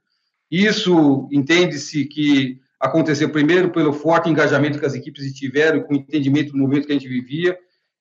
Isso 0.50 1.26
entende-se 1.32 2.04
que 2.04 2.60
aconteceu 2.84 3.30
primeiro 3.30 3.70
pelo 3.70 3.94
forte 3.94 4.28
engajamento 4.28 4.78
que 4.78 4.84
as 4.84 4.94
equipes 4.94 5.32
tiveram, 5.32 5.82
com 5.82 5.94
o 5.94 5.96
entendimento 5.96 6.52
do 6.52 6.58
momento 6.58 6.86
que 6.86 6.92
a 6.92 6.94
gente 6.94 7.08
vivia. 7.08 7.58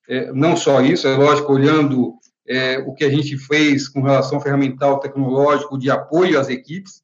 É, 0.10 0.32
não 0.34 0.58
só 0.58 0.82
isso, 0.82 1.08
é 1.08 1.16
lógico, 1.16 1.54
olhando 1.54 2.16
é, 2.46 2.80
o 2.80 2.94
que 2.94 3.06
a 3.06 3.10
gente 3.10 3.38
fez 3.38 3.88
com 3.88 4.02
relação 4.02 4.38
ao 4.38 4.44
ferramental 4.44 5.00
tecnológico 5.00 5.78
de 5.78 5.90
apoio 5.90 6.38
às 6.38 6.50
equipes, 6.50 7.02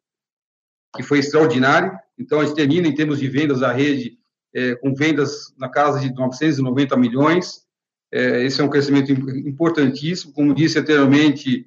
que 0.93 1.01
foi 1.01 1.19
extraordinário. 1.19 1.97
Então, 2.17 2.41
a 2.41 2.45
gente 2.45 2.55
termina 2.55 2.85
em 2.85 2.93
termos 2.93 3.17
de 3.17 3.29
vendas 3.29 3.61
da 3.61 3.71
rede, 3.71 4.17
é, 4.53 4.75
com 4.75 4.93
vendas 4.93 5.53
na 5.57 5.69
casa 5.69 6.01
de 6.01 6.13
990 6.13 6.97
milhões. 6.97 7.63
É, 8.11 8.43
esse 8.43 8.59
é 8.59 8.63
um 8.63 8.69
crescimento 8.69 9.09
importantíssimo. 9.13 10.33
Como 10.33 10.53
disse 10.53 10.77
anteriormente, 10.77 11.65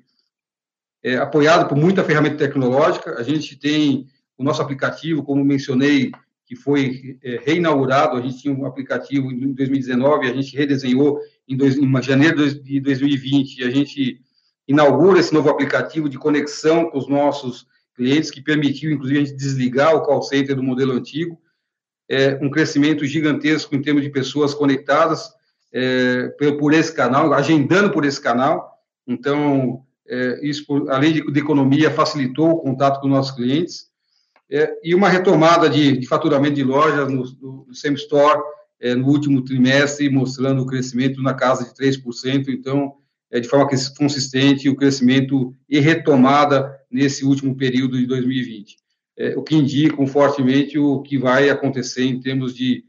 é, 1.03 1.17
apoiado 1.17 1.67
por 1.69 1.79
muita 1.79 2.05
ferramenta 2.05 2.37
tecnológica. 2.37 3.19
A 3.19 3.23
gente 3.23 3.57
tem 3.59 4.07
o 4.43 4.45
nosso 4.45 4.61
aplicativo, 4.61 5.23
como 5.23 5.45
mencionei, 5.45 6.11
que 6.45 6.57
foi 6.57 7.19
é, 7.23 7.41
reinaugurado, 7.45 8.17
a 8.17 8.21
gente 8.21 8.43
tinha 8.43 8.55
um 8.55 8.67
aplicativo 8.67 9.31
em 9.31 9.55
2019, 9.55 10.29
a 10.29 10.35
gente 10.35 10.57
redesenhou 10.57 11.19
em, 11.49 11.57
dois, 11.57 11.79
em 11.79 12.03
janeiro 12.03 12.53
de 12.63 12.81
2020, 12.81 13.59
e 13.59 13.65
a 13.65 13.71
gente 13.71 14.21
inaugura 14.69 15.21
esse 15.21 15.33
novo 15.33 15.49
aplicativo 15.49 16.09
de 16.09 16.19
conexão 16.19 16.91
com 16.91 16.99
os 16.99 17.09
nossos 17.09 17.67
clientes, 17.95 18.31
que 18.31 18.43
permitiu, 18.43 18.91
inclusive, 18.91 19.21
a 19.21 19.25
gente 19.25 19.37
desligar 19.37 19.95
o 19.95 20.03
call 20.03 20.23
center 20.23 20.57
do 20.57 20.63
modelo 20.63 20.93
antigo, 20.93 21.41
é, 22.09 22.39
um 22.43 22.51
crescimento 22.51 23.05
gigantesco 23.07 23.75
em 23.75 23.81
termos 23.81 24.03
de 24.03 24.11
pessoas 24.11 24.53
conectadas 24.53 25.33
é, 25.73 26.29
por 26.59 26.75
esse 26.75 26.93
canal, 26.93 27.33
agendando 27.33 27.91
por 27.91 28.05
esse 28.05 28.21
canal, 28.21 28.73
então, 29.07 29.85
é, 30.07 30.47
isso, 30.47 30.65
além 30.89 31.13
de, 31.13 31.33
de 31.33 31.41
economia, 31.41 31.91
facilitou 31.91 32.51
o 32.51 32.61
contato 32.61 33.01
com 33.01 33.09
nossos 33.09 33.35
clientes, 33.35 33.92
é, 34.53 34.71
e 34.85 34.95
uma 34.95 35.09
retomada 35.09 35.69
de, 35.71 35.97
de, 35.97 36.07
faturamento 36.07 36.55
de 36.55 36.63
lojas 36.63 37.11
no, 37.11 37.25
no, 37.41 37.65
no 37.67 37.75
Same 37.75 37.97
Store 37.97 38.39
é, 38.79 38.95
no 38.95 39.09
último 39.09 39.43
trimestre, 39.43 40.11
mostrando 40.11 40.63
o 40.63 40.67
crescimento 40.67 41.23
na 41.23 41.33
casa 41.33 41.65
de 41.65 41.71
3%. 41.75 42.49
Então, 42.49 42.95
é, 43.31 43.41
de 43.41 43.49
forma 43.49 43.67
consistente, 43.97 44.69
o 44.69 44.77
crescimento 44.77 45.55
e 45.67 45.81
retomada 45.81 46.71
nesse 46.91 47.25
último 47.25 47.57
período 47.57 47.97
de 47.97 48.05
2020. 48.05 48.77
É, 49.17 49.37
o 49.39 49.43
que 49.43 49.57
indica 49.57 50.07
fortemente 50.07 50.79
o 50.79 51.01
que 51.01 51.17
vai 51.17 51.49
acontecer 51.49 52.05
em 52.05 52.21
termos 52.21 52.55
de, 52.55 52.85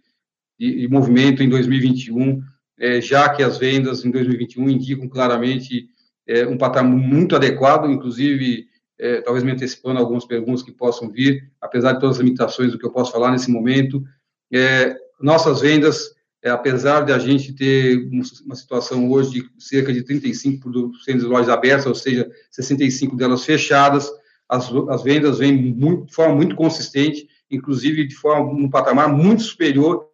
de, 0.60 0.82
de 0.82 0.88
movimento 0.89 1.41
em 1.41 1.48
2021, 1.48 2.41
é, 2.77 3.00
já 3.00 3.29
que 3.29 3.41
as 3.41 3.58
vendas 3.58 4.03
em 4.03 4.12
2021 4.12 4.70
indicam 4.70 5.08
claramente 5.08 5.88
é, 6.27 6.46
um 6.46 6.58
patamar 6.58 6.93
muito 6.93 7.36
adequado, 7.38 7.89
inclusive 7.89 8.67
é, 9.00 9.22
talvez 9.22 9.44
me 9.44 9.52
antecipando 9.52 10.00
algumas 10.00 10.26
perguntas 10.26 10.64
que 10.64 10.72
possam 10.72 11.10
vir, 11.10 11.52
apesar 11.62 11.94
de 11.94 12.00
todas 12.00 12.18
as 12.18 12.24
limitações 12.24 12.72
do 12.72 12.78
que 12.78 12.86
eu 12.86 12.92
posso 12.92 13.12
falar 13.12 13.32
nesse 13.32 13.50
momento. 13.52 14.04
É, 14.52 14.96
nossas 15.20 15.62
vendas, 15.62 16.14
é, 16.42 16.50
apesar 16.50 17.02
de 17.02 17.12
a 17.12 17.20
gente 17.20 17.54
ter 17.54 18.08
uma 18.44 18.56
situação 18.56 19.10
hoje 19.10 19.42
de 19.42 19.64
cerca 19.64 19.92
de 19.92 20.04
35% 20.04 21.18
de 21.20 21.26
lojas 21.26 21.50
abertas, 21.50 21.86
ou 21.86 21.96
seja, 21.96 22.30
65 22.52 23.16
delas 23.16 23.44
fechadas, 23.46 24.10
as, 24.48 24.72
as 24.90 25.04
vendas 25.04 25.40
vêm 25.40 25.56
muito, 25.56 26.06
de 26.06 26.14
forma 26.14 26.36
muito 26.36 26.56
consistente, 26.56 27.28
inclusive 27.50 28.08
de 28.08 28.16
forma 28.16 28.52
um 28.52 28.70
patamar 28.70 29.10
muito 29.10 29.44
superior 29.44 30.08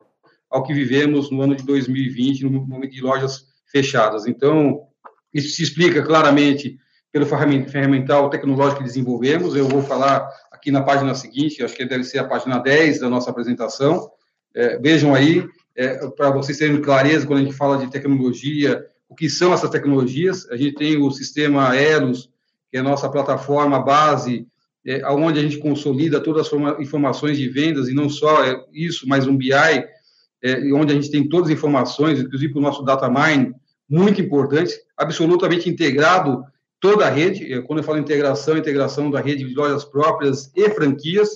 ao 0.50 0.64
que 0.64 0.74
vivemos 0.74 1.30
no 1.30 1.42
ano 1.42 1.56
de 1.56 1.64
2020, 1.64 2.44
no 2.46 2.66
momento 2.66 2.92
de 2.92 3.02
lojas 3.02 3.48
fechadas. 3.68 4.26
Então, 4.26 4.82
isso 5.34 5.56
se 5.56 5.64
explica 5.64 6.02
claramente 6.02 6.78
pelo 7.12 7.26
ferramental 7.26 8.30
tecnológico 8.30 8.80
que 8.80 8.88
desenvolvemos. 8.88 9.56
Eu 9.56 9.68
vou 9.68 9.82
falar 9.82 10.30
aqui 10.52 10.72
na 10.72 10.82
página 10.82 11.16
seguinte, 11.16 11.64
acho 11.64 11.76
que 11.76 11.86
deve 11.86 12.04
ser 12.04 12.20
a 12.20 12.28
página 12.28 12.60
10 12.60 13.00
da 13.00 13.10
nossa 13.10 13.32
apresentação. 13.32 14.10
É, 14.56 14.78
vejam 14.78 15.16
aí, 15.16 15.48
é, 15.76 16.08
para 16.10 16.30
vocês 16.32 16.58
terem 16.58 16.82
clareza, 16.82 17.26
quando 17.26 17.40
a 17.40 17.44
gente 17.44 17.56
fala 17.56 17.78
de 17.78 17.90
tecnologia, 17.90 18.86
o 19.08 19.16
que 19.16 19.30
são 19.30 19.54
essas 19.54 19.70
tecnologias. 19.70 20.50
A 20.52 20.58
gente 20.58 20.76
tem 20.76 21.02
o 21.02 21.10
sistema 21.12 21.76
Elos, 21.76 22.30
que 22.70 22.78
é 22.78 22.80
a 22.80 22.84
nossa 22.84 23.10
plataforma 23.10 23.80
base, 23.80 24.48
é, 24.86 25.06
onde 25.10 25.40
a 25.40 25.44
gente 25.44 25.58
consolida 25.58 26.22
todas 26.22 26.48
as 26.48 26.80
informações 26.80 27.38
de 27.38 27.50
vendas, 27.50 27.90
e 27.90 27.94
não 27.94 28.10
só 28.10 28.44
é 28.44 28.56
isso, 28.72 29.08
mas 29.08 29.28
um 29.28 29.36
BI, 29.36 29.52
é, 29.52 30.74
onde 30.74 30.94
a 30.94 30.96
gente 30.96 31.12
tem 31.12 31.28
todas 31.28 31.50
as 31.50 31.58
informações, 31.58 32.20
inclusive 32.20 32.58
o 32.58 32.62
nosso 32.62 32.84
data 32.84 33.10
mine, 33.10 33.54
muito 33.90 34.22
importante, 34.22 34.74
absolutamente 34.96 35.68
integrado 35.68 36.44
toda 36.80 37.06
a 37.06 37.10
rede, 37.10 37.54
é, 37.54 37.62
quando 37.62 37.80
eu 37.80 37.84
falo 37.84 37.98
integração, 37.98 38.58
integração 38.58 39.12
da 39.12 39.20
rede 39.20 39.44
de 39.44 39.54
lojas 39.54 39.84
próprias 39.84 40.52
e 40.56 40.70
franquias, 40.70 41.30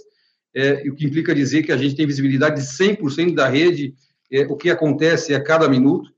é, 0.56 0.84
o 0.88 0.96
que 0.96 1.06
implica 1.06 1.34
dizer 1.34 1.64
que 1.64 1.72
a 1.72 1.78
gente 1.78 1.96
tem 1.96 2.06
visibilidade 2.06 2.62
de 2.62 2.68
100% 2.68 3.34
da 3.34 3.48
rede, 3.48 3.94
é, 4.32 4.42
o 4.42 4.56
que 4.56 4.70
acontece 4.70 5.34
a 5.34 5.42
cada 5.42 5.68
minuto. 5.68 6.10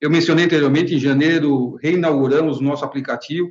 Eu 0.00 0.10
mencionei 0.10 0.44
anteriormente, 0.44 0.94
em 0.94 0.98
janeiro, 0.98 1.76
reinauguramos 1.76 2.60
nosso 2.60 2.84
aplicativo, 2.84 3.50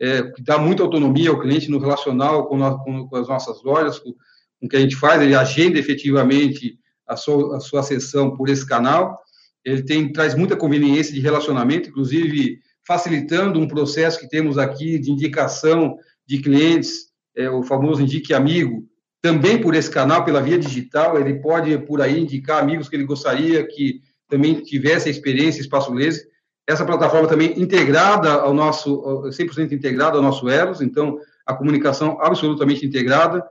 é, 0.00 0.22
que 0.22 0.42
dá 0.42 0.58
muita 0.58 0.82
autonomia 0.82 1.30
ao 1.30 1.38
cliente 1.38 1.70
no 1.70 1.78
relacional 1.78 2.46
com, 2.48 2.58
com, 2.78 3.08
com 3.08 3.16
as 3.16 3.28
nossas 3.28 3.62
lojas, 3.62 3.98
com, 3.98 4.12
com, 4.12 4.66
o 4.66 4.68
que 4.68 4.76
a 4.76 4.80
gente 4.80 4.96
faz, 4.96 5.22
ele 5.22 5.34
agenda 5.34 5.78
efetivamente 5.78 6.78
a 7.06 7.16
sua, 7.16 7.58
a 7.58 7.60
sua 7.60 7.82
sessão 7.82 8.36
por 8.36 8.48
esse 8.48 8.66
canal, 8.66 9.16
ele 9.64 9.82
tem, 9.82 10.12
traz 10.12 10.34
muita 10.34 10.56
conveniência 10.56 11.14
de 11.14 11.20
relacionamento, 11.20 11.88
inclusive 11.88 12.58
facilitando 12.86 13.58
um 13.58 13.68
processo 13.68 14.18
que 14.18 14.28
temos 14.28 14.58
aqui 14.58 14.98
de 14.98 15.10
indicação 15.10 15.96
de 16.26 16.38
clientes, 16.38 17.12
é, 17.36 17.48
o 17.50 17.62
famoso 17.62 18.02
Indique 18.02 18.32
Amigo, 18.32 18.86
também 19.20 19.58
por 19.58 19.74
esse 19.74 19.90
canal, 19.90 20.24
pela 20.24 20.42
via 20.42 20.58
digital, 20.58 21.18
ele 21.18 21.40
pode, 21.40 21.76
por 21.78 22.02
aí, 22.02 22.20
indicar 22.20 22.62
amigos 22.62 22.88
que 22.88 22.96
ele 22.96 23.06
gostaria 23.06 23.66
que 23.66 24.02
também 24.28 24.62
tivesse 24.62 25.08
a 25.08 25.10
experiência 25.10 25.60
Espaço 25.60 25.92
Laser. 25.92 26.22
Essa 26.66 26.84
plataforma 26.84 27.26
também 27.26 27.58
integrada 27.58 28.32
ao 28.32 28.52
nosso, 28.52 29.02
100% 29.30 29.72
integrada 29.72 30.16
ao 30.16 30.22
nosso 30.22 30.48
Eros, 30.48 30.80
então, 30.80 31.18
a 31.46 31.54
comunicação 31.54 32.18
absolutamente 32.20 32.84
integrada. 32.84 33.42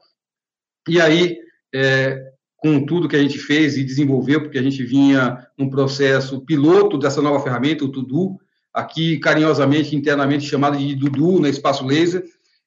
E 0.88 1.02
aí, 1.02 1.38
é, 1.74 2.24
com 2.58 2.86
tudo 2.86 3.10
que 3.10 3.16
a 3.16 3.22
gente 3.22 3.40
fez 3.40 3.76
e 3.76 3.84
desenvolveu, 3.84 4.42
porque 4.42 4.58
a 4.58 4.64
gente 4.64 4.84
vinha 4.84 5.46
num 5.58 5.70
processo 5.70 6.42
piloto 6.46 6.98
dessa 6.98 7.22
nova 7.22 7.40
ferramenta, 7.44 7.84
o 7.84 7.92
Tudu, 7.92 8.40
aqui 8.74 9.20
carinhosamente, 9.20 9.96
internamente 9.96 10.48
chamada 10.48 10.78
de 10.78 10.96
Dudu, 10.96 11.40
no 11.40 11.48
Espaço 11.48 11.86
Laser. 11.86 12.26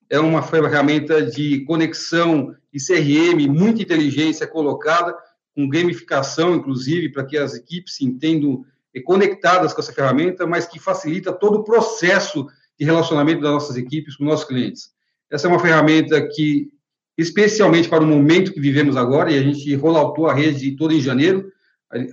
É 0.08 0.20
uma 0.20 0.40
ferramenta 0.42 1.20
de 1.20 1.64
conexão 1.64 2.54
e 2.72 2.78
CRM, 2.78 3.48
muita 3.48 3.82
inteligência 3.82 4.46
colocada, 4.46 5.16
com 5.54 5.68
gamificação, 5.68 6.54
inclusive, 6.54 7.08
para 7.08 7.24
que 7.24 7.36
as 7.36 7.54
equipes 7.54 7.96
se 7.96 8.04
entendam 8.04 8.64
conectadas 9.04 9.74
com 9.74 9.80
essa 9.80 9.92
ferramenta, 9.92 10.46
mas 10.46 10.66
que 10.66 10.78
facilita 10.78 11.32
todo 11.32 11.58
o 11.58 11.64
processo 11.64 12.46
de 12.78 12.84
relacionamento 12.84 13.42
das 13.42 13.52
nossas 13.52 13.76
equipes 13.76 14.16
com 14.16 14.24
nossos 14.24 14.46
clientes. 14.46 14.90
Essa 15.30 15.46
é 15.46 15.50
uma 15.50 15.58
ferramenta 15.58 16.26
que, 16.28 16.70
especialmente 17.16 17.88
para 17.88 18.04
o 18.04 18.06
momento 18.06 18.52
que 18.52 18.60
vivemos 18.60 18.96
agora, 18.96 19.30
e 19.32 19.38
a 19.38 19.42
gente 19.42 19.74
rolloutou 19.74 20.28
a 20.28 20.34
rede 20.34 20.76
toda 20.76 20.94
em 20.94 21.00
janeiro, 21.00 21.50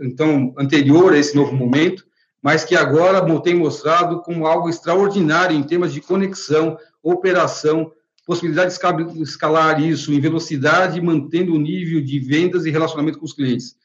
então, 0.02 0.54
anterior 0.58 1.14
a 1.14 1.18
esse 1.18 1.36
novo 1.36 1.54
momento, 1.54 2.06
mas 2.44 2.66
que 2.66 2.76
agora 2.76 3.24
tem 3.40 3.56
mostrado 3.56 4.22
como 4.22 4.46
algo 4.46 4.70
extraordinário 4.70 5.56
em 5.56 5.64
termos 5.64 5.94
de 5.94 6.02
conexão, 6.02 6.78
operação, 7.02 7.90
possibilidade 8.26 8.78
de 8.78 9.22
escalar 9.22 9.82
isso 9.82 10.12
em 10.14 10.20
velocidade, 10.20 11.02
mantendo 11.02 11.54
o 11.54 11.60
nível 11.60 12.02
de 12.02 12.20
vendas 12.20 12.66
e 12.66 12.70
relacionamento 12.70 13.18
com 13.18 13.26
os 13.26 13.32
clientes. 13.32 13.78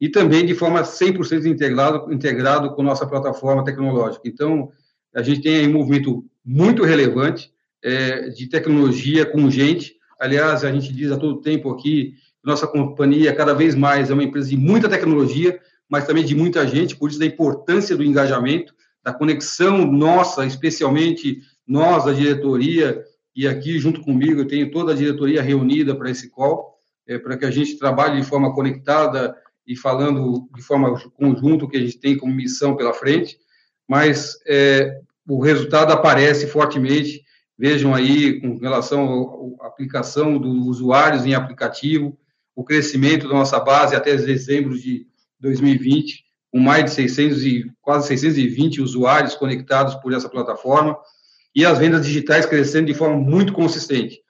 E 0.00 0.08
também 0.08 0.46
de 0.46 0.54
forma 0.54 0.82
100% 0.82 1.44
integrado, 1.46 2.12
integrado 2.12 2.72
com 2.72 2.84
nossa 2.84 3.04
plataforma 3.04 3.64
tecnológica. 3.64 4.28
Então, 4.28 4.70
a 5.12 5.20
gente 5.20 5.42
tem 5.42 5.66
um 5.68 5.72
movimento 5.72 6.24
muito 6.44 6.84
relevante 6.84 7.52
é, 7.82 8.28
de 8.28 8.46
tecnologia 8.48 9.26
com 9.26 9.50
gente. 9.50 9.96
Aliás, 10.20 10.64
a 10.64 10.70
gente 10.70 10.92
diz 10.92 11.10
a 11.10 11.16
todo 11.16 11.40
tempo 11.40 11.68
aqui, 11.70 12.14
nossa 12.44 12.66
companhia 12.66 13.34
cada 13.34 13.54
vez 13.54 13.74
mais 13.74 14.08
é 14.08 14.14
uma 14.14 14.22
empresa 14.22 14.50
de 14.50 14.56
muita 14.56 14.88
tecnologia, 14.88 15.58
mas 15.88 16.06
também 16.06 16.24
de 16.24 16.34
muita 16.34 16.66
gente, 16.66 16.96
por 16.96 17.10
isso 17.10 17.18
da 17.18 17.26
importância 17.26 17.96
do 17.96 18.04
engajamento, 18.04 18.74
da 19.02 19.12
conexão 19.12 19.86
nossa, 19.86 20.44
especialmente 20.44 21.40
nós, 21.66 22.06
a 22.06 22.12
diretoria, 22.12 23.02
e 23.34 23.46
aqui 23.46 23.78
junto 23.78 24.02
comigo 24.02 24.40
eu 24.40 24.46
tenho 24.48 24.70
toda 24.70 24.92
a 24.92 24.96
diretoria 24.96 25.42
reunida 25.42 25.94
para 25.94 26.10
esse 26.10 26.28
call, 26.30 26.74
é, 27.06 27.18
para 27.18 27.36
que 27.36 27.44
a 27.44 27.50
gente 27.50 27.78
trabalhe 27.78 28.20
de 28.20 28.26
forma 28.26 28.52
conectada 28.54 29.34
e 29.66 29.76
falando 29.76 30.48
de 30.54 30.62
forma 30.62 30.98
conjunto 31.10 31.68
que 31.68 31.76
a 31.76 31.80
gente 31.80 31.98
tem 31.98 32.16
como 32.16 32.34
missão 32.34 32.76
pela 32.76 32.92
frente, 32.92 33.38
mas 33.86 34.38
é, 34.46 35.00
o 35.26 35.40
resultado 35.40 35.92
aparece 35.92 36.46
fortemente. 36.46 37.22
Vejam 37.56 37.94
aí, 37.94 38.40
com 38.40 38.56
relação 38.56 39.56
à 39.60 39.66
aplicação 39.66 40.38
dos 40.38 40.66
usuários 40.66 41.26
em 41.26 41.34
aplicativo, 41.34 42.16
o 42.54 42.64
crescimento 42.64 43.28
da 43.28 43.34
nossa 43.34 43.58
base 43.58 43.96
até 43.96 44.14
dezembro 44.16 44.78
de 44.78 45.06
2020, 45.40 46.24
com 46.50 46.58
mais 46.58 46.84
de 46.84 46.90
600 46.92 47.44
e 47.44 47.70
quase 47.80 48.08
620 48.08 48.80
usuários 48.80 49.34
conectados 49.34 49.94
por 49.96 50.12
essa 50.12 50.28
plataforma, 50.28 50.96
e 51.54 51.64
as 51.64 51.78
vendas 51.78 52.06
digitais 52.06 52.46
crescendo 52.46 52.86
de 52.86 52.94
forma 52.94 53.16
muito 53.16 53.52
consistente. 53.52 54.20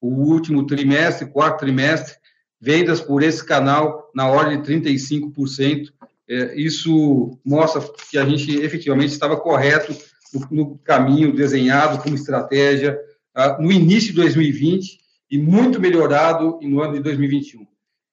O 0.00 0.08
último 0.08 0.66
trimestre, 0.66 1.30
quarto 1.30 1.60
trimestre, 1.60 2.16
vendas 2.60 3.00
por 3.00 3.22
esse 3.22 3.44
canal 3.44 4.10
na 4.14 4.28
ordem 4.28 4.60
de 4.60 4.72
35%. 4.72 5.92
É, 6.28 6.60
isso 6.60 7.38
mostra 7.44 7.82
que 8.10 8.18
a 8.18 8.24
gente 8.24 8.58
efetivamente 8.60 9.10
estava 9.10 9.36
correto 9.36 9.96
no, 10.32 10.48
no 10.50 10.78
caminho 10.78 11.34
desenhado 11.34 12.02
como 12.02 12.14
estratégia 12.14 12.98
ah, 13.34 13.56
no 13.60 13.70
início 13.70 14.10
de 14.10 14.16
2020 14.16 14.98
e 15.30 15.38
muito 15.38 15.80
melhorado 15.80 16.58
no 16.62 16.82
ano 16.82 16.94
de 16.94 17.00
2021. 17.00 17.66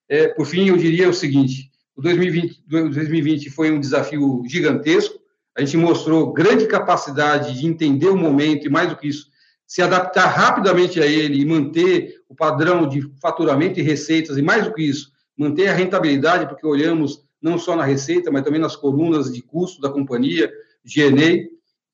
É, 0.07 0.27
por 0.27 0.45
fim, 0.45 0.69
eu 0.69 0.77
diria 0.77 1.09
o 1.09 1.13
seguinte: 1.13 1.71
o 1.95 2.01
2020, 2.01 2.63
2020 2.67 3.49
foi 3.49 3.71
um 3.71 3.79
desafio 3.79 4.43
gigantesco. 4.45 5.19
A 5.57 5.61
gente 5.61 5.77
mostrou 5.77 6.33
grande 6.33 6.67
capacidade 6.67 7.57
de 7.57 7.65
entender 7.65 8.07
o 8.07 8.17
momento 8.17 8.67
e, 8.67 8.69
mais 8.69 8.89
do 8.89 8.97
que 8.97 9.07
isso, 9.07 9.27
se 9.65 9.81
adaptar 9.81 10.27
rapidamente 10.27 11.01
a 11.01 11.05
ele 11.05 11.39
e 11.39 11.45
manter 11.45 12.21
o 12.27 12.35
padrão 12.35 12.87
de 12.87 13.01
faturamento 13.21 13.79
e 13.79 13.83
receitas, 13.83 14.37
e 14.37 14.41
mais 14.41 14.65
do 14.65 14.73
que 14.73 14.83
isso, 14.83 15.11
manter 15.37 15.69
a 15.69 15.73
rentabilidade, 15.73 16.47
porque 16.47 16.67
olhamos 16.67 17.23
não 17.41 17.57
só 17.57 17.75
na 17.75 17.83
receita, 17.83 18.31
mas 18.31 18.43
também 18.43 18.59
nas 18.59 18.75
colunas 18.75 19.31
de 19.31 19.41
custo 19.41 19.81
da 19.81 19.89
companhia, 19.89 20.51
GNE, 20.83 21.49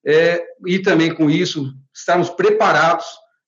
é, 0.06 0.44
e 0.66 0.80
também 0.80 1.14
com 1.14 1.30
isso 1.30 1.74
estarmos 1.94 2.30
preparados, 2.30 3.06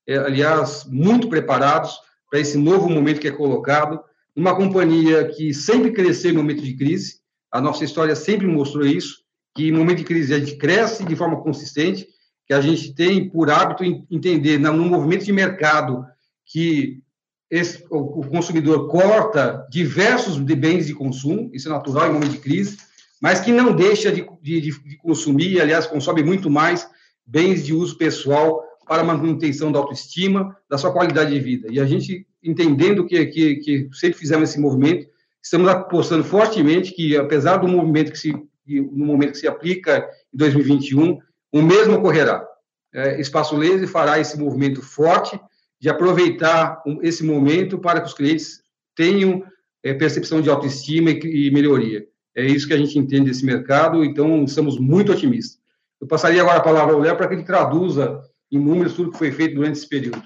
é, 0.08 0.18
aliás, 0.18 0.86
muito 0.86 1.28
preparados 1.28 1.98
para 2.30 2.40
esse 2.40 2.58
novo 2.58 2.90
momento 2.90 3.20
que 3.20 3.28
é 3.28 3.32
colocado, 3.32 4.04
uma 4.36 4.56
companhia 4.56 5.28
que 5.30 5.54
sempre 5.54 5.92
cresceu 5.92 6.32
em 6.32 6.36
momento 6.36 6.62
de 6.62 6.76
crise, 6.76 7.20
a 7.52 7.62
nossa 7.62 7.84
história 7.84 8.16
sempre 8.16 8.48
mostrou 8.48 8.86
isso, 8.86 9.24
que 9.56 9.68
em 9.68 9.72
momento 9.72 10.00
de 10.00 10.04
crise 10.04 10.34
a 10.34 10.40
gente 10.40 10.56
cresce 10.58 11.04
de 11.04 11.16
forma 11.16 11.42
consistente, 11.42 12.08
que 12.48 12.54
a 12.54 12.60
gente 12.60 12.94
tem 12.94 13.30
por 13.30 13.50
hábito 13.50 13.84
entender 14.10 14.58
no 14.58 14.86
movimento 14.86 15.24
de 15.24 15.32
mercado 15.32 16.06
que 16.46 17.02
esse, 17.50 17.86
o 17.90 18.28
consumidor 18.28 18.90
corta 18.90 19.68
diversos 19.70 20.44
de 20.44 20.56
bens 20.56 20.88
de 20.88 20.96
consumo, 20.96 21.52
isso 21.54 21.70
é 21.70 21.72
natural 21.72 22.10
em 22.10 22.14
momento 22.14 22.32
de 22.32 22.40
crise, 22.40 22.78
mas 23.22 23.40
que 23.40 23.52
não 23.52 23.76
deixa 23.76 24.12
de, 24.12 24.28
de, 24.42 24.60
de 24.60 24.98
consumir, 24.98 25.62
aliás, 25.62 25.86
consome 25.86 26.24
muito 26.24 26.50
mais 26.50 26.90
bens 27.26 27.64
de 27.64 27.74
uso 27.74 27.98
pessoal 27.98 28.62
para 28.88 29.04
manutenção 29.04 29.72
da 29.72 29.80
autoestima, 29.80 30.58
da 30.70 30.78
sua 30.78 30.92
qualidade 30.92 31.32
de 31.32 31.40
vida. 31.40 31.68
E 31.72 31.80
a 31.80 31.86
gente, 31.86 32.28
entendendo 32.44 33.06
que, 33.06 33.26
que, 33.28 33.56
que 33.58 33.90
sempre 33.94 34.18
fizemos 34.18 34.50
esse 34.50 34.60
movimento, 34.60 35.08
estamos 35.42 35.68
apostando 35.68 36.24
fortemente 36.24 36.94
que, 36.94 37.16
apesar 37.16 37.58
do 37.58 37.68
movimento 37.68 38.12
que 38.12 38.18
se, 38.20 38.32
no 38.68 39.06
momento 39.06 39.34
que 39.34 39.40
se 39.40 39.48
aplica 39.48 40.08
em 40.34 40.38
2021, 40.38 41.20
o 41.52 41.62
mesmo 41.62 41.96
ocorrerá. 41.96 42.46
É, 42.94 43.20
Espaço 43.20 43.56
Laser 43.56 43.88
fará 43.88 44.20
esse 44.20 44.38
movimento 44.38 44.82
forte 44.82 45.40
de 45.80 45.90
aproveitar 45.90 46.82
esse 47.02 47.24
momento 47.24 47.78
para 47.78 48.00
que 48.00 48.08
os 48.08 48.14
clientes 48.14 48.62
tenham 48.96 49.44
é, 49.84 49.94
percepção 49.94 50.42
de 50.42 50.50
autoestima 50.50 51.12
e, 51.12 51.48
e 51.48 51.52
melhoria. 51.52 52.08
É 52.36 52.46
isso 52.46 52.68
que 52.68 52.74
a 52.74 52.78
gente 52.78 52.98
entende 52.98 53.30
desse 53.30 53.46
mercado, 53.46 54.04
então 54.04 54.44
estamos 54.44 54.80
muito 54.80 55.12
otimistas. 55.12 55.60
Eu 56.00 56.08
passaria 56.08 56.42
agora 56.42 56.58
a 56.58 56.64
palavra 56.64 56.94
ao 56.94 57.02
Léo 57.02 57.16
para 57.16 57.28
que 57.28 57.36
ele 57.36 57.44
traduza 57.44 58.22
em 58.52 58.60
números 58.60 58.94
tudo 58.94 59.12
que 59.12 59.18
foi 59.18 59.32
feito 59.32 59.56
durante 59.56 59.78
esse 59.78 59.88
período. 59.88 60.22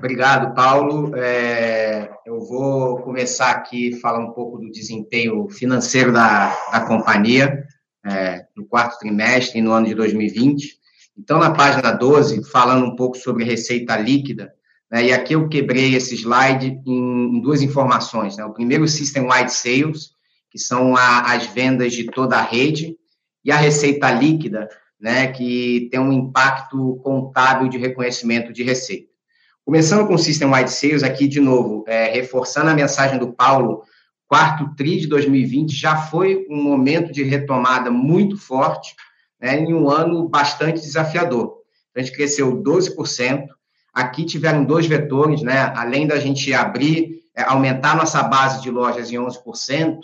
Obrigado, 0.00 0.54
Paulo. 0.54 1.14
É, 1.14 2.10
eu 2.24 2.40
vou 2.40 3.02
começar 3.02 3.50
aqui 3.50 3.92
falar 4.00 4.18
um 4.18 4.32
pouco 4.32 4.56
do 4.56 4.72
desempenho 4.72 5.46
financeiro 5.50 6.10
da, 6.10 6.48
da 6.72 6.80
companhia 6.80 7.66
é, 8.06 8.46
no 8.56 8.64
quarto 8.64 8.98
trimestre 8.98 9.58
e 9.58 9.62
no 9.62 9.72
ano 9.72 9.86
de 9.86 9.94
2020. 9.94 10.78
Então, 11.18 11.38
na 11.38 11.50
página 11.50 11.92
12, 11.92 12.42
falando 12.50 12.86
um 12.86 12.96
pouco 12.96 13.18
sobre 13.18 13.44
receita 13.44 13.94
líquida, 13.98 14.50
né, 14.90 15.04
e 15.04 15.12
aqui 15.12 15.34
eu 15.34 15.46
quebrei 15.50 15.94
esse 15.94 16.14
slide 16.16 16.80
em, 16.86 17.36
em 17.36 17.40
duas 17.42 17.60
informações. 17.60 18.38
Né? 18.38 18.44
O 18.46 18.54
primeiro, 18.54 18.88
System-Wide 18.88 19.52
Sales, 19.52 20.12
que 20.50 20.58
são 20.58 20.96
a, 20.96 21.34
as 21.34 21.44
vendas 21.44 21.92
de 21.92 22.04
toda 22.04 22.38
a 22.38 22.42
rede, 22.42 22.96
e 23.44 23.52
a 23.52 23.56
receita 23.56 24.10
líquida, 24.10 24.66
né, 24.98 25.26
que 25.26 25.90
tem 25.90 26.00
um 26.00 26.10
impacto 26.10 26.98
contábil 27.04 27.68
de 27.68 27.76
reconhecimento 27.76 28.50
de 28.50 28.62
receita. 28.62 29.09
Começando 29.64 30.06
com 30.06 30.14
o 30.14 30.18
System-Wide 30.18 30.70
Sales, 30.70 31.02
aqui 31.02 31.28
de 31.28 31.40
novo, 31.40 31.84
é, 31.86 32.10
reforçando 32.12 32.70
a 32.70 32.74
mensagem 32.74 33.18
do 33.18 33.32
Paulo 33.32 33.82
quarto 34.26 34.74
TRI 34.76 35.00
de 35.00 35.06
2020 35.08 35.74
já 35.74 35.96
foi 35.96 36.46
um 36.48 36.62
momento 36.62 37.12
de 37.12 37.24
retomada 37.24 37.90
muito 37.90 38.36
forte, 38.36 38.94
né, 39.40 39.58
em 39.58 39.74
um 39.74 39.90
ano 39.90 40.28
bastante 40.28 40.80
desafiador. 40.80 41.56
A 41.94 42.00
gente 42.00 42.12
cresceu 42.12 42.62
12%. 42.62 43.46
Aqui 43.92 44.24
tiveram 44.24 44.64
dois 44.64 44.86
vetores, 44.86 45.42
né? 45.42 45.72
Além 45.74 46.06
da 46.06 46.18
gente 46.20 46.54
abrir, 46.54 47.22
é, 47.36 47.42
aumentar 47.42 47.96
nossa 47.96 48.22
base 48.22 48.62
de 48.62 48.70
lojas 48.70 49.10
em 49.10 49.16
11%, 49.16 49.98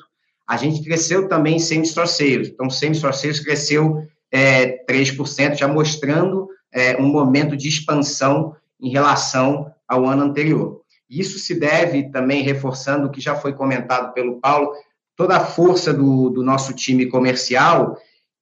a 0.49 0.57
gente 0.57 0.83
cresceu 0.83 1.29
também 1.29 1.57
em 1.57 1.61
semi-store 1.61 2.09
sales. 2.09 2.49
Então, 2.49 2.69
semi-store 2.69 3.14
sales 3.14 3.38
cresceu 3.38 4.03
é, 4.33 4.85
3%, 4.87 5.55
já 5.55 5.69
mostrando 5.69 6.49
é, 6.73 6.97
um 6.97 7.07
momento 7.07 7.57
de 7.57 7.69
expansão 7.69 8.57
em 8.81 8.91
relação 8.91 9.73
ao 9.89 10.05
ano 10.05 10.23
anterior. 10.23 10.83
Isso 11.09 11.39
se 11.39 11.59
deve 11.59 12.11
também, 12.11 12.43
reforçando 12.43 13.07
o 13.07 13.11
que 13.11 13.21
já 13.21 13.35
foi 13.35 13.53
comentado 13.53 14.12
pelo 14.12 14.41
Paulo, 14.41 14.73
toda 15.15 15.37
a 15.37 15.45
força 15.45 15.95
do, 15.95 16.31
do 16.31 16.43
nosso 16.43 16.75
time 16.75 17.07
comercial 17.07 17.97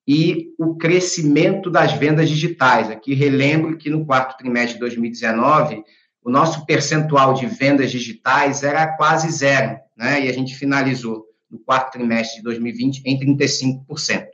e 0.06 0.48
o 0.58 0.74
crescimento 0.74 1.70
das 1.70 1.92
vendas 1.92 2.28
digitais. 2.28 2.90
Aqui 2.90 3.14
relembro 3.14 3.76
que 3.76 3.88
no 3.90 4.04
quarto 4.04 4.36
trimestre 4.36 4.74
de 4.74 4.80
2019, 4.80 5.82
o 6.22 6.30
nosso 6.30 6.64
percentual 6.66 7.34
de 7.34 7.46
vendas 7.46 7.90
digitais 7.90 8.62
era 8.62 8.96
quase 8.96 9.30
zero, 9.30 9.78
né? 9.96 10.24
E 10.24 10.28
a 10.28 10.32
gente 10.32 10.54
finalizou 10.54 11.24
no 11.50 11.58
quarto 11.58 11.92
trimestre 11.92 12.38
de 12.38 12.42
2020 12.42 13.02
em 13.04 13.18
35%. 13.18 14.26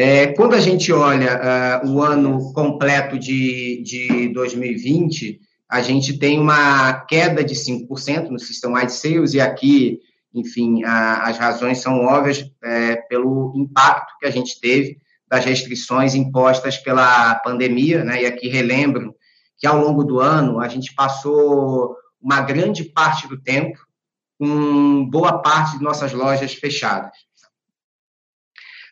É, 0.00 0.28
quando 0.28 0.54
a 0.54 0.60
gente 0.60 0.92
olha 0.92 1.82
uh, 1.82 1.88
o 1.90 2.00
ano 2.00 2.52
completo 2.52 3.18
de, 3.18 3.82
de 3.82 4.32
2020, 4.32 5.40
a 5.68 5.82
gente 5.82 6.16
tem 6.16 6.38
uma 6.38 7.00
queda 7.00 7.42
de 7.42 7.56
5% 7.56 8.28
no 8.28 8.38
System 8.38 8.74
Wide 8.74 8.92
Sales, 8.92 9.34
e 9.34 9.40
aqui 9.40 9.98
enfim, 10.32 10.84
a, 10.84 11.24
as 11.24 11.36
razões 11.36 11.78
são 11.78 12.04
óbvias 12.04 12.48
é, 12.62 12.94
pelo 13.08 13.52
impacto 13.56 14.14
que 14.20 14.26
a 14.26 14.30
gente 14.30 14.60
teve 14.60 14.98
das 15.28 15.44
restrições 15.44 16.14
impostas 16.14 16.76
pela 16.76 17.34
pandemia, 17.36 18.04
né? 18.04 18.22
E 18.22 18.26
aqui 18.26 18.48
relembro 18.48 19.14
que 19.58 19.66
ao 19.66 19.80
longo 19.80 20.04
do 20.04 20.20
ano 20.20 20.60
a 20.60 20.68
gente 20.68 20.94
passou 20.94 21.96
uma 22.22 22.40
grande 22.40 22.84
parte 22.84 23.26
do 23.26 23.40
tempo 23.40 23.76
com 24.38 25.04
boa 25.10 25.42
parte 25.42 25.76
de 25.76 25.82
nossas 25.82 26.12
lojas 26.12 26.54
fechadas. 26.54 27.27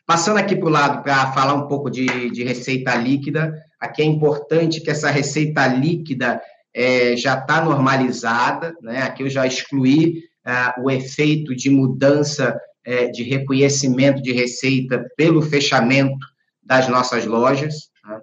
Passando 0.07 0.37
aqui 0.37 0.55
para 0.55 0.67
o 0.67 0.71
lado 0.71 1.03
para 1.03 1.33
falar 1.33 1.53
um 1.53 1.67
pouco 1.67 1.89
de, 1.89 2.29
de, 2.29 2.41
receita 2.41 2.95
líquida, 2.95 3.61
aqui 3.77 4.01
é 4.01 4.05
importante 4.05 4.79
que 4.79 4.89
essa 4.89 5.11
receita 5.11 5.67
líquida 5.67 6.41
é, 6.73 7.17
já 7.17 7.37
está 7.37 7.61
normalizada, 7.61 8.73
né? 8.81 9.01
aqui 9.03 9.23
eu 9.23 9.29
já 9.29 9.45
excluí 9.45 10.23
é, 10.45 10.81
o 10.81 10.89
efeito 10.89 11.53
de 11.53 11.69
mudança 11.69 12.57
é, 12.85 13.07
de 13.07 13.21
reconhecimento 13.21 14.21
de 14.21 14.31
receita 14.31 15.05
pelo 15.17 15.41
fechamento 15.41 16.25
das 16.63 16.87
nossas 16.87 17.25
lojas. 17.25 17.89
Né? 18.05 18.21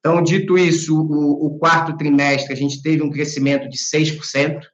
Então, 0.00 0.22
dito 0.22 0.58
isso, 0.58 1.00
o, 1.00 1.46
o, 1.46 1.58
quarto 1.58 1.96
trimestre 1.96 2.52
a 2.52 2.56
gente 2.56 2.82
teve 2.82 3.02
um 3.02 3.10
crescimento 3.10 3.70
de 3.70 3.78
6%. 3.78 4.58
O 4.58 4.68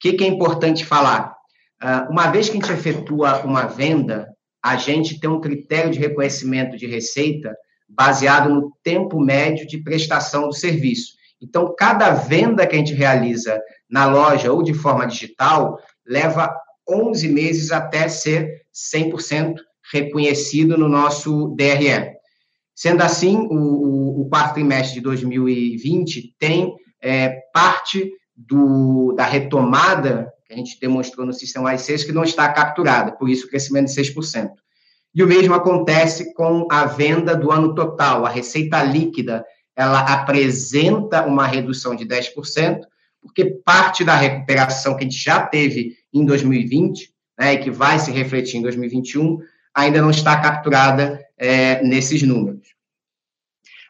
que, 0.00 0.14
que 0.14 0.24
é 0.24 0.26
importante 0.26 0.84
falar? 0.84 1.32
Uh, 1.80 2.10
uma 2.10 2.26
vez 2.32 2.48
que 2.48 2.58
a 2.58 2.60
gente 2.60 2.72
efetua 2.72 3.44
uma 3.44 3.66
venda, 3.66 4.33
a 4.64 4.76
gente 4.76 5.20
tem 5.20 5.28
um 5.28 5.42
critério 5.42 5.90
de 5.90 5.98
reconhecimento 5.98 6.74
de 6.74 6.86
receita 6.86 7.54
baseado 7.86 8.48
no 8.48 8.72
tempo 8.82 9.20
médio 9.20 9.66
de 9.66 9.76
prestação 9.76 10.48
do 10.48 10.54
serviço. 10.54 11.12
Então, 11.38 11.74
cada 11.78 12.12
venda 12.12 12.66
que 12.66 12.74
a 12.74 12.78
gente 12.78 12.94
realiza 12.94 13.60
na 13.90 14.06
loja 14.06 14.50
ou 14.50 14.62
de 14.62 14.72
forma 14.72 15.06
digital 15.06 15.78
leva 16.06 16.50
11 16.88 17.28
meses 17.28 17.70
até 17.72 18.08
ser 18.08 18.62
100% 18.74 19.56
reconhecido 19.92 20.78
no 20.78 20.88
nosso 20.88 21.54
DRE. 21.54 22.14
Sendo 22.74 23.02
assim, 23.02 23.46
o, 23.50 24.22
o 24.22 24.28
quarto 24.30 24.54
trimestre 24.54 24.94
de 24.94 25.02
2020 25.02 26.34
tem 26.38 26.74
é, 27.02 27.38
parte 27.52 28.10
do, 28.34 29.12
da 29.12 29.26
retomada 29.26 30.32
a 30.54 30.56
gente 30.56 30.78
demonstrou 30.80 31.26
no 31.26 31.32
sistema 31.32 31.72
i6 31.74 32.06
que 32.06 32.12
não 32.12 32.24
está 32.24 32.48
capturada, 32.48 33.12
por 33.12 33.28
isso 33.28 33.46
o 33.46 33.50
crescimento 33.50 33.86
de 33.86 34.00
6%. 34.00 34.50
E 35.14 35.22
o 35.22 35.26
mesmo 35.26 35.54
acontece 35.54 36.32
com 36.34 36.66
a 36.70 36.86
venda 36.86 37.36
do 37.36 37.50
ano 37.50 37.74
total, 37.74 38.24
a 38.24 38.28
receita 38.28 38.82
líquida, 38.82 39.44
ela 39.76 40.00
apresenta 40.00 41.24
uma 41.24 41.46
redução 41.46 41.94
de 41.94 42.04
10%, 42.04 42.80
porque 43.20 43.44
parte 43.64 44.04
da 44.04 44.14
recuperação 44.14 44.96
que 44.96 45.04
a 45.04 45.08
gente 45.08 45.22
já 45.22 45.40
teve 45.40 45.96
em 46.12 46.24
2020, 46.24 47.12
né, 47.38 47.54
e 47.54 47.58
que 47.58 47.70
vai 47.70 47.98
se 47.98 48.10
refletir 48.10 48.58
em 48.58 48.62
2021, 48.62 49.38
ainda 49.74 50.00
não 50.00 50.10
está 50.10 50.40
capturada 50.40 51.20
é, 51.36 51.82
nesses 51.82 52.22
números. 52.22 52.74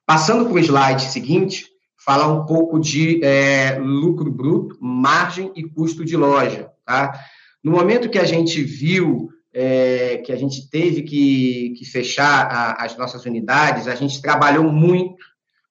Passando 0.06 0.44
para 0.44 0.54
o 0.54 0.58
slide 0.58 1.02
seguinte, 1.04 1.66
falar 2.04 2.28
um 2.28 2.44
pouco 2.44 2.78
de 2.78 3.24
é, 3.24 3.78
lucro 3.78 4.30
bruto, 4.30 4.76
margem 4.80 5.50
e 5.56 5.62
custo 5.62 6.04
de 6.04 6.16
loja. 6.16 6.70
Tá? 6.84 7.18
No 7.62 7.72
momento 7.72 8.10
que 8.10 8.18
a 8.18 8.24
gente 8.24 8.62
viu 8.62 9.30
é, 9.52 10.18
que 10.18 10.32
a 10.32 10.36
gente 10.36 10.68
teve 10.68 11.02
que, 11.02 11.74
que 11.78 11.84
fechar 11.84 12.46
a, 12.50 12.84
as 12.84 12.96
nossas 12.98 13.24
unidades, 13.24 13.86
a 13.86 13.94
gente 13.94 14.20
trabalhou 14.20 14.64
muito, 14.64 15.24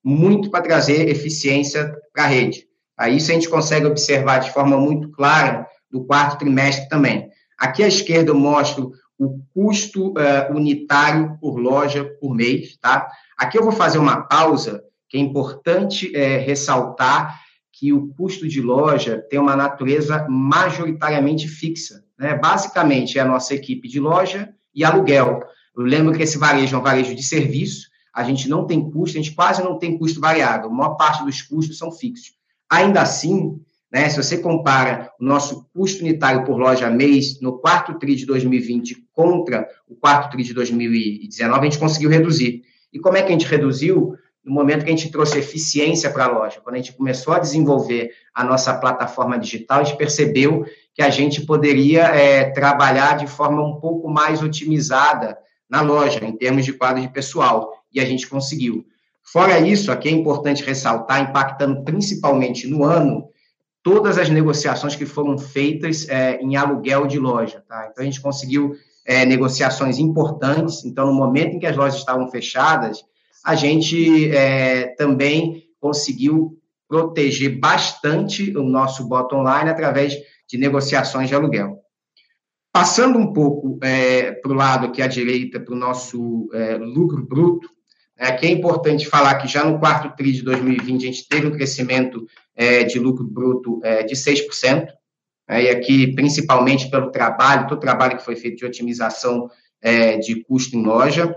muito 0.03 0.49
para 0.49 0.63
trazer 0.63 1.07
eficiência 1.09 1.93
para 2.13 2.23
a 2.23 2.27
rede. 2.27 2.65
Tá? 2.97 3.09
Isso 3.09 3.29
a 3.29 3.33
gente 3.33 3.49
consegue 3.49 3.85
observar 3.85 4.39
de 4.39 4.51
forma 4.51 4.77
muito 4.77 5.11
clara 5.11 5.67
no 5.91 6.05
quarto 6.05 6.39
trimestre 6.39 6.89
também. 6.89 7.29
Aqui 7.59 7.83
à 7.83 7.87
esquerda 7.87 8.31
eu 8.31 8.35
mostro 8.35 8.91
o 9.19 9.39
custo 9.53 10.09
uh, 10.09 10.55
unitário 10.55 11.37
por 11.39 11.57
loja 11.59 12.03
por 12.19 12.33
mês, 12.33 12.75
tá? 12.77 13.07
Aqui 13.37 13.57
eu 13.57 13.63
vou 13.63 13.71
fazer 13.71 13.99
uma 13.99 14.23
pausa, 14.23 14.83
que 15.13 15.17
é 15.19 15.21
importante 15.21 16.11
é, 16.15 16.39
ressaltar 16.39 17.39
que 17.71 17.93
o 17.93 18.07
custo 18.15 18.47
de 18.47 18.59
loja 18.59 19.23
tem 19.29 19.39
uma 19.39 19.55
natureza 19.55 20.25
majoritariamente 20.27 21.47
fixa. 21.47 22.03
Né? 22.17 22.33
Basicamente, 22.35 23.19
é 23.19 23.21
a 23.21 23.25
nossa 23.25 23.53
equipe 23.53 23.87
de 23.87 23.99
loja 23.99 24.49
e 24.73 24.83
aluguel. 24.83 25.39
Eu 25.77 25.83
lembro 25.83 26.17
que 26.17 26.23
esse 26.23 26.39
varejo 26.39 26.75
é 26.75 26.79
um 26.79 26.81
varejo 26.81 27.13
de 27.13 27.21
serviço, 27.21 27.89
a 28.11 28.23
gente 28.23 28.49
não 28.49 28.65
tem 28.65 28.89
custo, 28.89 29.15
a 29.15 29.21
gente 29.21 29.35
quase 29.35 29.61
não 29.61 29.77
tem 29.77 29.99
custo 29.99 30.19
variável, 30.19 30.71
a 30.71 30.73
maior 30.73 30.95
parte 30.95 31.23
dos 31.23 31.43
custos 31.43 31.77
são 31.77 31.91
fixos. 31.91 32.33
Ainda 32.67 32.99
assim, 32.99 33.61
né, 33.91 34.09
se 34.09 34.17
você 34.17 34.39
compara 34.39 35.11
o 35.19 35.23
nosso 35.23 35.69
custo 35.75 36.01
unitário 36.01 36.43
por 36.43 36.57
loja 36.57 36.89
mês 36.89 37.39
no 37.39 37.59
quarto 37.59 37.99
TRI 37.99 38.15
de 38.15 38.25
2020 38.25 39.09
contra 39.13 39.67
o 39.87 39.93
quarto 39.95 40.31
TRI 40.31 40.43
de 40.43 40.55
2019, 40.55 41.59
a 41.59 41.63
gente 41.65 41.77
conseguiu 41.77 42.09
reduzir. 42.09 42.63
E 42.91 42.97
como 42.97 43.17
é 43.17 43.21
que 43.21 43.29
a 43.29 43.31
gente 43.31 43.45
reduziu? 43.45 44.17
No 44.43 44.53
momento 44.53 44.83
que 44.83 44.91
a 44.91 44.95
gente 44.95 45.11
trouxe 45.11 45.39
eficiência 45.39 46.09
para 46.09 46.25
a 46.25 46.31
loja. 46.31 46.59
Quando 46.61 46.75
a 46.75 46.77
gente 46.79 46.93
começou 46.93 47.33
a 47.33 47.39
desenvolver 47.39 48.11
a 48.33 48.43
nossa 48.43 48.73
plataforma 48.73 49.39
digital, 49.39 49.79
a 49.79 49.83
gente 49.83 49.97
percebeu 49.97 50.65
que 50.93 51.01
a 51.01 51.09
gente 51.09 51.45
poderia 51.45 52.03
é, 52.03 52.51
trabalhar 52.51 53.17
de 53.17 53.27
forma 53.27 53.65
um 53.65 53.79
pouco 53.79 54.09
mais 54.09 54.43
otimizada 54.43 55.37
na 55.69 55.81
loja, 55.81 56.23
em 56.23 56.35
termos 56.35 56.65
de 56.65 56.73
quadro 56.73 57.01
de 57.01 57.07
pessoal. 57.07 57.71
E 57.93 57.99
a 57.99 58.05
gente 58.05 58.27
conseguiu. 58.27 58.85
Fora 59.23 59.59
isso, 59.59 59.91
aqui 59.91 60.09
é 60.09 60.11
importante 60.11 60.63
ressaltar, 60.63 61.21
impactando 61.21 61.83
principalmente 61.83 62.67
no 62.67 62.83
ano, 62.83 63.29
todas 63.81 64.17
as 64.17 64.29
negociações 64.29 64.95
que 64.95 65.05
foram 65.05 65.37
feitas 65.37 66.07
é, 66.09 66.39
em 66.41 66.55
aluguel 66.55 67.07
de 67.07 67.17
loja. 67.17 67.63
Tá? 67.67 67.87
Então, 67.89 68.01
a 68.01 68.05
gente 68.05 68.21
conseguiu 68.21 68.75
é, 69.05 69.25
negociações 69.25 69.99
importantes. 69.99 70.83
Então, 70.85 71.07
no 71.07 71.13
momento 71.13 71.55
em 71.55 71.59
que 71.59 71.65
as 71.65 71.75
lojas 71.75 71.99
estavam 71.99 72.29
fechadas, 72.29 73.03
a 73.43 73.55
gente 73.55 74.29
é, 74.31 74.95
também 74.95 75.63
conseguiu 75.79 76.57
proteger 76.87 77.59
bastante 77.59 78.55
o 78.55 78.63
nosso 78.63 79.07
bottom 79.07 79.43
line 79.43 79.69
através 79.69 80.15
de 80.47 80.57
negociações 80.57 81.27
de 81.27 81.35
aluguel. 81.35 81.79
Passando 82.71 83.19
um 83.19 83.33
pouco 83.33 83.77
é, 83.83 84.31
para 84.31 84.51
o 84.51 84.55
lado 84.55 84.87
aqui 84.87 85.01
à 85.01 85.07
direita, 85.07 85.59
para 85.59 85.73
o 85.73 85.77
nosso 85.77 86.49
é, 86.53 86.75
lucro 86.77 87.25
bruto, 87.25 87.69
é, 88.17 88.27
aqui 88.27 88.47
é 88.47 88.51
importante 88.51 89.07
falar 89.07 89.35
que 89.35 89.47
já 89.47 89.63
no 89.63 89.79
quarto 89.79 90.15
TRI 90.15 90.31
de 90.31 90.41
2020 90.43 91.03
a 91.03 91.05
gente 91.07 91.27
teve 91.27 91.47
um 91.47 91.51
crescimento 91.51 92.25
é, 92.55 92.83
de 92.83 92.99
lucro 92.99 93.25
bruto 93.25 93.79
é, 93.83 94.03
de 94.03 94.15
6%, 94.15 94.87
né, 95.49 95.63
e 95.63 95.69
aqui, 95.69 96.13
principalmente 96.13 96.89
pelo 96.89 97.11
trabalho, 97.11 97.67
todo 97.67 97.77
o 97.77 97.81
trabalho 97.81 98.17
que 98.17 98.25
foi 98.25 98.35
feito 98.35 98.57
de 98.57 98.65
otimização 98.65 99.49
é, 99.81 100.17
de 100.17 100.43
custo 100.43 100.77
em 100.77 100.83
loja. 100.83 101.35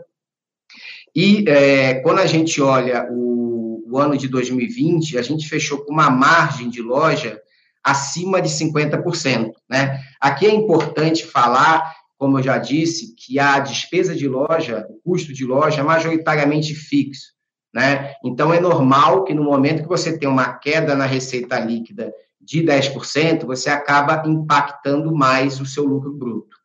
E 1.16 1.48
é, 1.48 1.94
quando 2.00 2.18
a 2.18 2.26
gente 2.26 2.60
olha 2.60 3.08
o, 3.10 3.82
o, 3.90 3.98
ano 3.98 4.18
de 4.18 4.28
2020, 4.28 5.16
a 5.16 5.22
gente 5.22 5.48
fechou 5.48 5.78
com 5.78 5.90
uma 5.90 6.10
margem 6.10 6.68
de 6.68 6.82
loja 6.82 7.40
acima 7.82 8.42
de 8.42 8.50
50%. 8.50 9.50
Né? 9.66 9.98
Aqui 10.20 10.44
é 10.44 10.50
importante 10.54 11.24
falar, 11.24 11.90
como 12.18 12.38
eu 12.38 12.42
já 12.42 12.58
disse, 12.58 13.14
que 13.16 13.38
a 13.38 13.58
despesa 13.58 14.14
de 14.14 14.28
loja, 14.28 14.86
o 14.90 15.00
custo 15.10 15.32
de 15.32 15.46
loja 15.46 15.80
é 15.80 15.84
majoritariamente 15.84 16.74
fixo. 16.74 17.32
Né? 17.72 18.12
Então, 18.22 18.52
é 18.52 18.60
normal 18.60 19.24
que 19.24 19.32
no 19.32 19.42
momento 19.42 19.84
que 19.84 19.88
você 19.88 20.18
tem 20.18 20.28
uma 20.28 20.52
queda 20.58 20.94
na 20.94 21.06
receita 21.06 21.58
líquida 21.58 22.12
de 22.38 22.62
10%, 22.62 23.46
você 23.46 23.70
acaba 23.70 24.22
impactando 24.28 25.14
mais 25.14 25.62
o 25.62 25.64
seu 25.64 25.84
lucro 25.84 26.12
bruto. 26.12 26.55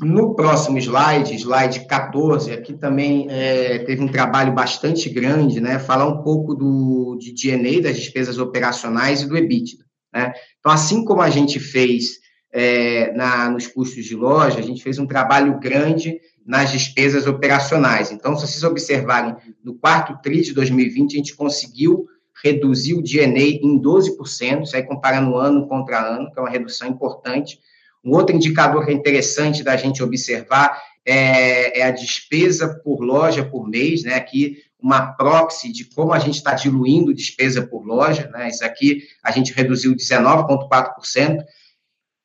No 0.00 0.34
próximo 0.34 0.78
slide, 0.78 1.34
slide 1.34 1.86
14, 1.86 2.52
aqui 2.52 2.74
também 2.74 3.26
é, 3.28 3.78
teve 3.80 4.02
um 4.02 4.08
trabalho 4.08 4.54
bastante 4.54 5.08
grande, 5.08 5.60
né? 5.60 5.78
Falar 5.78 6.06
um 6.06 6.22
pouco 6.22 6.54
do, 6.54 7.16
de 7.18 7.32
DNA, 7.32 7.82
das 7.82 7.96
despesas 7.96 8.38
operacionais 8.38 9.22
e 9.22 9.28
do 9.28 9.36
EBITDA. 9.36 9.84
Né? 10.14 10.32
Então, 10.60 10.70
assim 10.70 11.04
como 11.04 11.20
a 11.20 11.30
gente 11.30 11.58
fez 11.58 12.18
é, 12.52 13.12
na, 13.12 13.50
nos 13.50 13.66
custos 13.66 14.04
de 14.04 14.14
loja, 14.14 14.60
a 14.60 14.62
gente 14.62 14.82
fez 14.82 14.98
um 14.98 15.06
trabalho 15.06 15.58
grande 15.58 16.20
nas 16.46 16.70
despesas 16.70 17.26
operacionais. 17.26 18.12
Então, 18.12 18.36
se 18.36 18.46
vocês 18.46 18.62
observarem, 18.62 19.34
no 19.62 19.74
quarto 19.74 20.16
TRI 20.22 20.42
de 20.42 20.54
2020, 20.54 21.14
a 21.14 21.16
gente 21.16 21.36
conseguiu 21.36 22.06
reduziu 22.42 22.98
o 22.98 23.02
DNA 23.02 23.58
em 23.62 23.80
12%, 23.80 24.62
isso 24.62 24.76
aí 24.76 24.82
comparando 24.82 25.36
ano 25.36 25.66
contra 25.66 25.98
ano, 25.98 26.30
que 26.30 26.38
é 26.38 26.42
uma 26.42 26.50
redução 26.50 26.88
importante. 26.88 27.58
Um 28.04 28.12
outro 28.12 28.34
indicador 28.34 28.84
que 28.84 28.90
é 28.90 28.94
interessante 28.94 29.62
da 29.62 29.76
gente 29.76 30.02
observar 30.02 30.80
é, 31.04 31.80
é 31.80 31.82
a 31.84 31.90
despesa 31.90 32.80
por 32.82 33.00
loja 33.00 33.44
por 33.44 33.68
mês, 33.68 34.02
né? 34.02 34.14
Aqui 34.14 34.58
uma 34.80 35.12
proxy 35.12 35.72
de 35.72 35.84
como 35.84 36.12
a 36.12 36.18
gente 36.18 36.36
está 36.36 36.54
diluindo 36.54 37.14
despesa 37.14 37.66
por 37.66 37.84
loja, 37.84 38.28
né? 38.28 38.48
Isso 38.48 38.64
aqui 38.64 39.02
a 39.22 39.30
gente 39.30 39.52
reduziu 39.52 39.94
19,4%. 39.94 41.44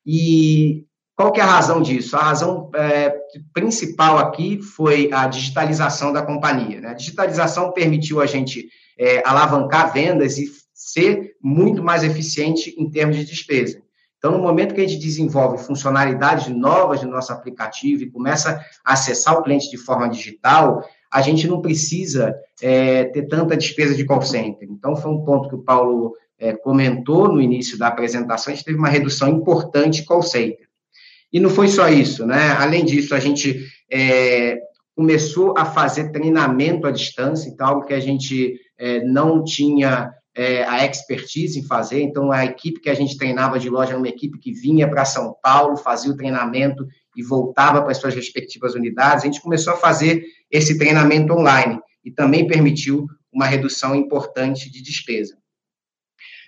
E 0.05 0.85
qual 1.15 1.31
que 1.31 1.39
é 1.39 1.43
a 1.43 1.47
razão 1.47 1.81
disso? 1.81 2.15
A 2.15 2.23
razão 2.23 2.71
é, 2.75 3.13
principal 3.53 4.17
aqui 4.17 4.61
foi 4.61 5.09
a 5.11 5.27
digitalização 5.27 6.11
da 6.11 6.23
companhia. 6.23 6.81
Né? 6.81 6.89
A 6.89 6.93
digitalização 6.93 7.71
permitiu 7.71 8.19
a 8.19 8.25
gente 8.25 8.67
é, 8.97 9.21
alavancar 9.27 9.93
vendas 9.93 10.37
e 10.37 10.51
ser 10.73 11.35
muito 11.41 11.83
mais 11.83 12.03
eficiente 12.03 12.73
em 12.77 12.89
termos 12.89 13.15
de 13.15 13.25
despesa. 13.25 13.82
Então, 14.23 14.37
no 14.37 14.41
momento 14.41 14.73
que 14.73 14.79
a 14.79 14.87
gente 14.87 15.01
desenvolve 15.01 15.61
funcionalidades 15.61 16.47
novas 16.47 17.03
no 17.03 17.11
nosso 17.11 17.33
aplicativo 17.33 18.03
e 18.03 18.09
começa 18.09 18.57
a 18.81 18.93
acessar 18.93 19.37
o 19.37 19.43
cliente 19.43 19.69
de 19.69 19.75
forma 19.75 20.07
digital, 20.07 20.81
a 21.11 21.21
gente 21.21 21.45
não 21.45 21.59
precisa 21.59 22.33
é, 22.61 23.03
ter 23.03 23.27
tanta 23.27 23.57
despesa 23.57 23.93
de 23.93 24.05
call 24.05 24.21
center. 24.21 24.65
Então, 24.71 24.95
foi 24.95 25.11
um 25.11 25.25
ponto 25.25 25.49
que 25.49 25.55
o 25.55 25.61
Paulo 25.61 26.13
é, 26.39 26.53
comentou 26.53 27.27
no 27.27 27.41
início 27.41 27.77
da 27.77 27.87
apresentação, 27.87 28.53
a 28.53 28.55
gente 28.55 28.63
teve 28.63 28.77
uma 28.77 28.87
redução 28.87 29.27
importante 29.27 29.99
de 29.99 30.05
call 30.05 30.23
center. 30.23 30.69
E 31.29 31.37
não 31.37 31.49
foi 31.49 31.67
só 31.67 31.89
isso, 31.89 32.25
né? 32.25 32.53
Além 32.57 32.85
disso, 32.85 33.13
a 33.13 33.19
gente 33.19 33.65
é, 33.91 34.57
começou 34.95 35.53
a 35.57 35.65
fazer 35.65 36.13
treinamento 36.13 36.87
à 36.87 36.91
distância, 36.91 37.49
então, 37.49 37.67
algo 37.67 37.85
que 37.85 37.93
a 37.93 37.99
gente 37.99 38.57
é, 38.77 39.03
não 39.03 39.43
tinha 39.43 40.13
é, 40.35 40.63
a 40.63 40.85
expertise 40.85 41.59
em 41.59 41.63
fazer. 41.63 42.01
Então, 42.01 42.31
a 42.31 42.45
equipe 42.45 42.79
que 42.79 42.89
a 42.89 42.93
gente 42.93 43.17
treinava 43.17 43.59
de 43.59 43.69
loja 43.69 43.91
era 43.91 43.97
uma 43.97 44.07
equipe 44.07 44.39
que 44.39 44.51
vinha 44.51 44.89
para 44.89 45.05
São 45.05 45.35
Paulo, 45.41 45.77
fazia 45.77 46.11
o 46.11 46.17
treinamento 46.17 46.87
e 47.15 47.21
voltava 47.21 47.81
para 47.81 47.91
as 47.91 47.97
suas 47.97 48.15
respectivas 48.15 48.73
unidades. 48.73 49.23
A 49.23 49.27
gente 49.27 49.41
começou 49.41 49.73
a 49.73 49.77
fazer 49.77 50.23
esse 50.49 50.77
treinamento 50.77 51.33
online 51.33 51.79
e 52.03 52.11
também 52.11 52.47
permitiu 52.47 53.05
uma 53.31 53.45
redução 53.45 53.95
importante 53.95 54.71
de 54.71 54.81
despesa. 54.81 55.37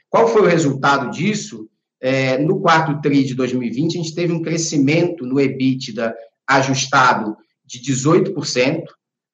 Qual 0.10 0.28
foi 0.28 0.42
o 0.42 0.48
resultado 0.48 1.10
disso? 1.10 1.70
É, 2.02 2.38
no 2.38 2.60
quarto 2.60 3.02
TRI 3.02 3.24
de 3.24 3.34
2020, 3.34 3.98
a 3.98 4.02
gente 4.02 4.14
teve 4.14 4.32
um 4.32 4.42
crescimento 4.42 5.26
no 5.26 5.40
EBITDA 5.40 6.14
ajustado 6.48 7.36
de 7.66 7.80
18%, 7.80 8.84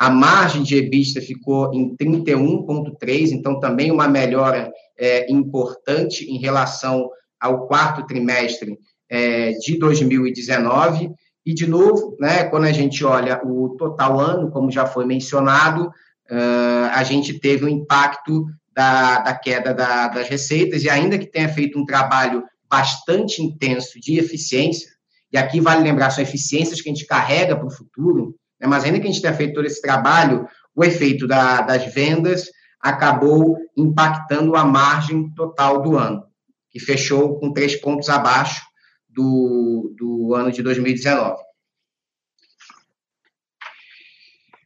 a 0.02 0.10
margem 0.10 0.64
de 0.64 0.78
EBITDA 0.78 1.22
ficou 1.22 1.72
em 1.72 1.96
31,3%, 1.96 3.34
então 3.34 3.60
também 3.60 3.92
uma 3.92 4.08
melhora 4.08 4.72
é, 4.98 5.32
importante 5.32 6.26
em 6.26 6.40
relação 6.40 7.08
ao 7.40 7.68
quarto 7.68 8.08
trimestre 8.08 8.80
é, 9.08 9.52
de 9.52 9.78
2019. 9.78 11.12
E, 11.46 11.54
de 11.54 11.68
novo, 11.68 12.18
né, 12.20 12.46
quando 12.46 12.64
a 12.64 12.72
gente 12.72 13.06
olha 13.06 13.40
o 13.46 13.76
total 13.78 14.20
ano, 14.20 14.50
como 14.50 14.72
já 14.72 14.88
foi 14.88 15.06
mencionado, 15.06 15.86
uh, 15.86 16.90
a 16.94 17.04
gente 17.04 17.40
teve 17.40 17.66
um 17.66 17.70
impacto 17.70 18.48
da, 18.76 19.20
da 19.20 19.36
queda 19.36 19.72
da, 19.72 20.08
das 20.08 20.28
receitas, 20.28 20.82
e 20.82 20.90
ainda 20.90 21.20
que 21.20 21.30
tenha 21.30 21.48
feito 21.48 21.78
um 21.78 21.86
trabalho 21.86 22.44
bastante 22.68 23.44
intenso 23.44 24.00
de 24.00 24.18
eficiência, 24.18 24.90
e 25.32 25.38
aqui 25.38 25.62
vale 25.62 25.84
lembrar, 25.84 26.10
são 26.10 26.24
eficiências 26.24 26.82
que 26.82 26.90
a 26.90 26.92
gente 26.92 27.06
carrega 27.06 27.56
para 27.56 27.68
o 27.68 27.72
futuro, 27.72 28.36
né? 28.62 28.68
Mas 28.68 28.84
ainda 28.84 29.00
que 29.00 29.08
a 29.08 29.12
gente 29.12 29.22
tenha 29.22 29.34
feito 29.34 29.56
todo 29.56 29.66
esse 29.66 29.82
trabalho, 29.82 30.48
o 30.76 30.84
efeito 30.84 31.28
da, 31.28 31.62
das 31.62 31.92
vendas 31.94 32.50
acabou 32.80 33.58
impactando 33.76 34.56
a 34.56 34.64
margem 34.64 35.30
total 35.34 35.82
do 35.82 35.98
ano, 35.98 36.24
que 36.70 36.80
fechou 36.80 37.40
com 37.40 37.52
três 37.52 37.76
pontos 37.76 38.10
abaixo 38.10 38.62
do, 39.10 39.94
do 39.98 40.34
ano 40.34 40.52
de 40.52 40.62
2019. 40.62 41.42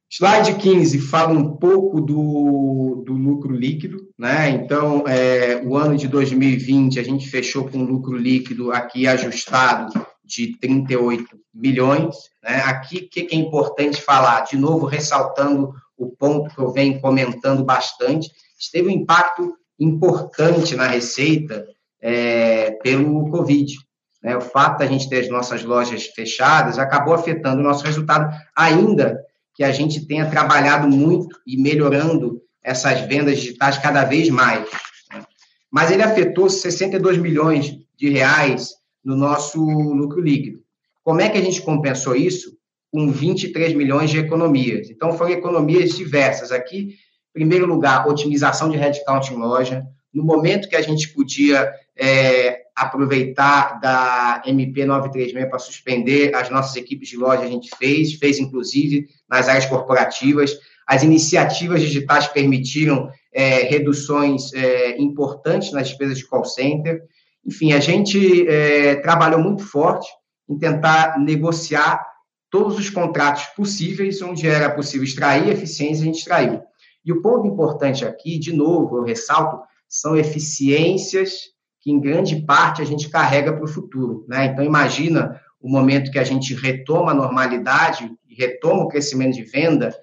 Slide 0.09 0.55
15 0.55 0.99
fala 0.99 1.33
um 1.33 1.57
pouco 1.57 1.99
do, 1.99 3.03
do 3.05 3.11
lucro 3.11 3.53
líquido, 3.53 4.07
né? 4.17 4.49
Então, 4.49 5.03
é, 5.05 5.61
o 5.65 5.75
ano 5.75 5.97
de 5.97 6.07
2020 6.07 6.99
a 7.01 7.03
gente 7.03 7.27
fechou 7.27 7.67
com 7.67 7.83
lucro 7.83 8.15
líquido 8.15 8.71
aqui 8.71 9.07
ajustado 9.07 9.91
de 10.25 10.57
38 10.57 11.39
milhões. 11.53 12.15
Né? 12.43 12.61
Aqui, 12.65 12.97
o 12.97 13.09
que 13.09 13.27
é 13.31 13.35
importante 13.35 14.01
falar? 14.01 14.41
De 14.41 14.57
novo, 14.57 14.85
ressaltando 14.85 15.73
o 15.97 16.09
ponto 16.09 16.53
que 16.53 16.59
eu 16.59 16.71
venho 16.71 16.99
comentando 16.99 17.63
bastante, 17.63 18.29
teve 18.71 18.89
um 18.89 18.91
impacto 18.91 19.55
importante 19.79 20.75
na 20.75 20.87
receita 20.87 21.65
é, 22.01 22.71
pelo 22.83 23.29
Covid. 23.29 23.75
Né? 24.21 24.35
O 24.35 24.41
fato 24.41 24.79
da 24.79 24.87
gente 24.87 25.07
ter 25.07 25.21
as 25.21 25.29
nossas 25.29 25.63
lojas 25.63 26.07
fechadas 26.07 26.79
acabou 26.79 27.13
afetando 27.13 27.61
o 27.61 27.63
nosso 27.63 27.85
resultado, 27.85 28.35
ainda 28.55 29.23
que 29.53 29.63
a 29.63 29.71
gente 29.71 30.05
tenha 30.05 30.29
trabalhado 30.29 30.87
muito 30.87 31.39
e 31.47 31.57
melhorando 31.57 32.41
essas 32.61 33.01
vendas 33.01 33.37
digitais 33.37 33.77
cada 33.77 34.03
vez 34.03 34.29
mais. 34.29 34.67
Né? 35.13 35.23
Mas 35.71 35.91
ele 35.91 36.03
afetou 36.03 36.49
62 36.49 37.17
milhões 37.17 37.77
de 37.95 38.09
reais 38.09 38.73
no 39.05 39.15
nosso 39.15 39.63
lucro 39.63 40.19
líquido. 40.19 40.65
Como 41.03 41.21
é 41.21 41.29
que 41.29 41.37
a 41.37 41.41
gente 41.41 41.61
compensou 41.61 42.15
isso? 42.15 42.57
Com 42.91 43.11
23 43.11 43.73
milhões 43.73 44.09
de 44.09 44.17
economias. 44.17 44.89
Então, 44.89 45.13
foram 45.13 45.31
economias 45.31 45.95
diversas. 45.95 46.51
Aqui, 46.51 46.95
em 47.29 47.33
primeiro 47.33 47.67
lugar, 47.67 48.07
otimização 48.07 48.69
de 48.69 48.77
headcount 48.77 49.31
em 49.31 49.37
loja. 49.37 49.85
No 50.11 50.23
momento 50.23 50.67
que 50.67 50.75
a 50.75 50.81
gente 50.81 51.09
podia 51.09 51.71
é, 51.95 52.63
aproveitar 52.75 53.79
da 53.79 54.41
MP 54.45 54.85
936 54.85 55.49
para 55.49 55.59
suspender 55.59 56.33
as 56.33 56.49
nossas 56.49 56.75
equipes 56.75 57.09
de 57.09 57.17
loja, 57.17 57.43
a 57.43 57.47
gente 57.47 57.69
fez, 57.77 58.13
fez 58.13 58.39
inclusive 58.39 59.07
nas 59.29 59.47
áreas 59.47 59.65
corporativas. 59.65 60.57
As 60.87 61.03
iniciativas 61.03 61.81
digitais 61.81 62.27
permitiram 62.27 63.11
é, 63.33 63.63
reduções 63.63 64.53
é, 64.53 64.97
importantes 64.97 65.71
nas 65.71 65.89
despesas 65.89 66.17
de 66.17 66.25
call 66.25 66.45
center. 66.45 67.03
Enfim, 67.45 67.73
a 67.73 67.79
gente 67.79 68.47
é, 68.47 68.95
trabalhou 68.95 69.39
muito 69.39 69.63
forte 69.63 70.07
em 70.49 70.57
tentar 70.57 71.19
negociar 71.19 72.05
todos 72.49 72.77
os 72.77 72.89
contratos 72.89 73.43
possíveis, 73.55 74.21
onde 74.21 74.47
era 74.47 74.69
possível 74.69 75.03
extrair 75.03 75.49
eficiência, 75.49 76.03
a 76.03 76.05
gente 76.05 76.19
extraiu. 76.19 76.61
E 77.03 77.11
o 77.11 77.21
ponto 77.21 77.47
importante 77.47 78.05
aqui, 78.05 78.39
de 78.39 78.53
novo, 78.53 78.97
eu 78.97 79.03
ressalto, 79.03 79.61
são 79.87 80.15
eficiências 80.15 81.33
que, 81.81 81.91
em 81.91 81.99
grande 81.99 82.43
parte, 82.45 82.81
a 82.81 82.85
gente 82.85 83.09
carrega 83.09 83.53
para 83.53 83.63
o 83.63 83.67
futuro. 83.67 84.25
Né? 84.27 84.45
Então, 84.45 84.63
imagina 84.63 85.39
o 85.59 85.69
momento 85.69 86.11
que 86.11 86.19
a 86.19 86.23
gente 86.23 86.53
retoma 86.53 87.11
a 87.11 87.15
normalidade 87.15 88.09
retoma 88.35 88.83
o 88.83 88.87
crescimento 88.87 89.35
de 89.35 89.43
venda, 89.43 89.95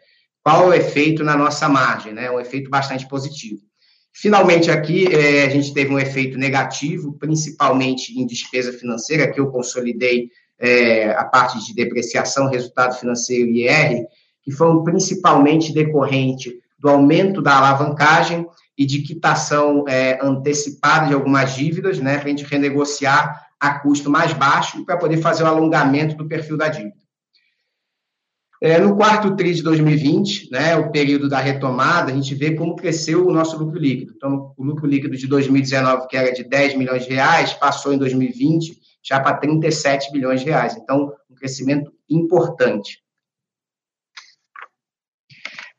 qual 0.42 0.64
é 0.64 0.66
o 0.66 0.74
efeito 0.74 1.22
na 1.22 1.36
nossa 1.36 1.68
margem? 1.68 2.12
Né? 2.12 2.30
Um 2.30 2.40
efeito 2.40 2.70
bastante 2.70 3.06
positivo. 3.06 3.60
Finalmente, 4.12 4.70
aqui, 4.70 5.06
é, 5.06 5.44
a 5.44 5.48
gente 5.48 5.72
teve 5.72 5.92
um 5.92 5.98
efeito 5.98 6.36
negativo, 6.38 7.14
principalmente 7.14 8.18
em 8.18 8.26
despesa 8.26 8.72
financeira, 8.72 9.30
que 9.30 9.40
eu 9.40 9.50
consolidei 9.50 10.28
é, 10.58 11.10
a 11.12 11.24
parte 11.24 11.58
de 11.64 11.74
depreciação, 11.74 12.48
resultado 12.48 12.94
financeiro 12.94 13.48
e 13.48 13.66
IR, 13.66 14.04
que 14.42 14.52
foram 14.52 14.84
principalmente 14.84 15.72
decorrente 15.72 16.60
do 16.78 16.88
aumento 16.88 17.40
da 17.40 17.56
alavancagem 17.56 18.46
e 18.76 18.84
de 18.84 19.02
quitação 19.02 19.84
é, 19.88 20.18
antecipada 20.22 21.06
de 21.06 21.14
algumas 21.14 21.54
dívidas, 21.54 21.98
né, 21.98 22.18
para 22.18 22.26
a 22.26 22.28
gente 22.28 22.44
renegociar 22.44 23.46
a 23.58 23.78
custo 23.78 24.10
mais 24.10 24.32
baixo 24.32 24.80
e 24.80 24.84
para 24.84 24.96
poder 24.96 25.18
fazer 25.18 25.44
o 25.44 25.46
alongamento 25.46 26.16
do 26.16 26.26
perfil 26.26 26.56
da 26.56 26.68
dívida. 26.68 27.01
É, 28.64 28.78
no 28.78 28.94
quarto 28.94 29.34
TRI 29.34 29.54
de 29.54 29.62
2020, 29.64 30.52
né, 30.52 30.76
o 30.76 30.92
período 30.92 31.28
da 31.28 31.40
retomada, 31.40 32.12
a 32.12 32.14
gente 32.14 32.32
vê 32.32 32.54
como 32.54 32.76
cresceu 32.76 33.26
o 33.26 33.32
nosso 33.32 33.58
lucro 33.58 33.76
líquido. 33.76 34.12
Então, 34.16 34.54
o 34.56 34.62
lucro 34.62 34.86
líquido 34.86 35.16
de 35.16 35.26
2019, 35.26 36.06
que 36.06 36.16
era 36.16 36.32
de 36.32 36.44
10 36.44 36.76
milhões 36.76 37.04
de 37.04 37.12
reais, 37.12 37.52
passou 37.52 37.92
em 37.92 37.98
2020 37.98 38.80
já 39.02 39.18
para 39.18 39.36
37 39.38 40.12
bilhões 40.12 40.42
de 40.42 40.46
reais. 40.46 40.76
Então, 40.76 41.12
um 41.28 41.34
crescimento 41.34 41.92
importante. 42.08 43.02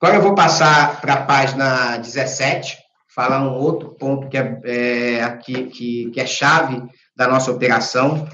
Agora 0.01 0.17
eu 0.17 0.21
vou 0.21 0.35
passar 0.35 0.99
para 0.99 1.13
a 1.13 1.23
página 1.23 1.95
17, 1.95 2.77
falar 3.15 3.41
um 3.47 3.55
outro 3.59 3.91
ponto 3.91 4.27
que 4.27 4.37
é, 4.37 4.59
é 4.65 5.23
aqui, 5.23 5.67
que, 5.67 6.11
que 6.11 6.19
é 6.19 6.25
chave 6.25 6.83
da 7.15 7.29
nossa 7.29 7.49
operação. 7.49 8.27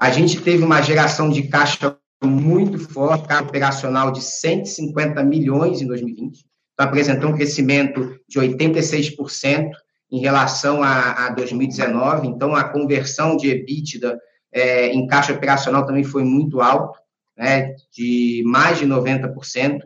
A 0.00 0.10
gente 0.10 0.40
teve 0.40 0.64
uma 0.64 0.80
geração 0.80 1.28
de 1.28 1.42
caixa 1.42 1.94
muito 2.28 2.78
forte, 2.78 3.28
carga 3.28 3.48
operacional 3.48 4.10
de 4.10 4.22
150 4.22 5.22
milhões 5.24 5.80
em 5.80 5.86
2020, 5.86 6.44
então 6.72 6.86
apresentou 6.86 7.30
um 7.30 7.34
crescimento 7.34 8.18
de 8.28 8.38
86% 8.38 9.70
em 10.10 10.20
relação 10.20 10.82
a, 10.82 11.26
a, 11.26 11.30
2019, 11.30 12.28
então 12.28 12.54
a 12.54 12.64
conversão 12.64 13.36
de 13.36 13.48
EBITDA 13.48 14.18
é, 14.52 14.88
em 14.88 15.06
caixa 15.06 15.32
operacional 15.32 15.86
também 15.86 16.04
foi 16.04 16.22
muito 16.22 16.60
alto, 16.60 16.98
né, 17.36 17.74
de 17.90 18.42
mais 18.44 18.78
de 18.78 18.86
90%. 18.86 19.80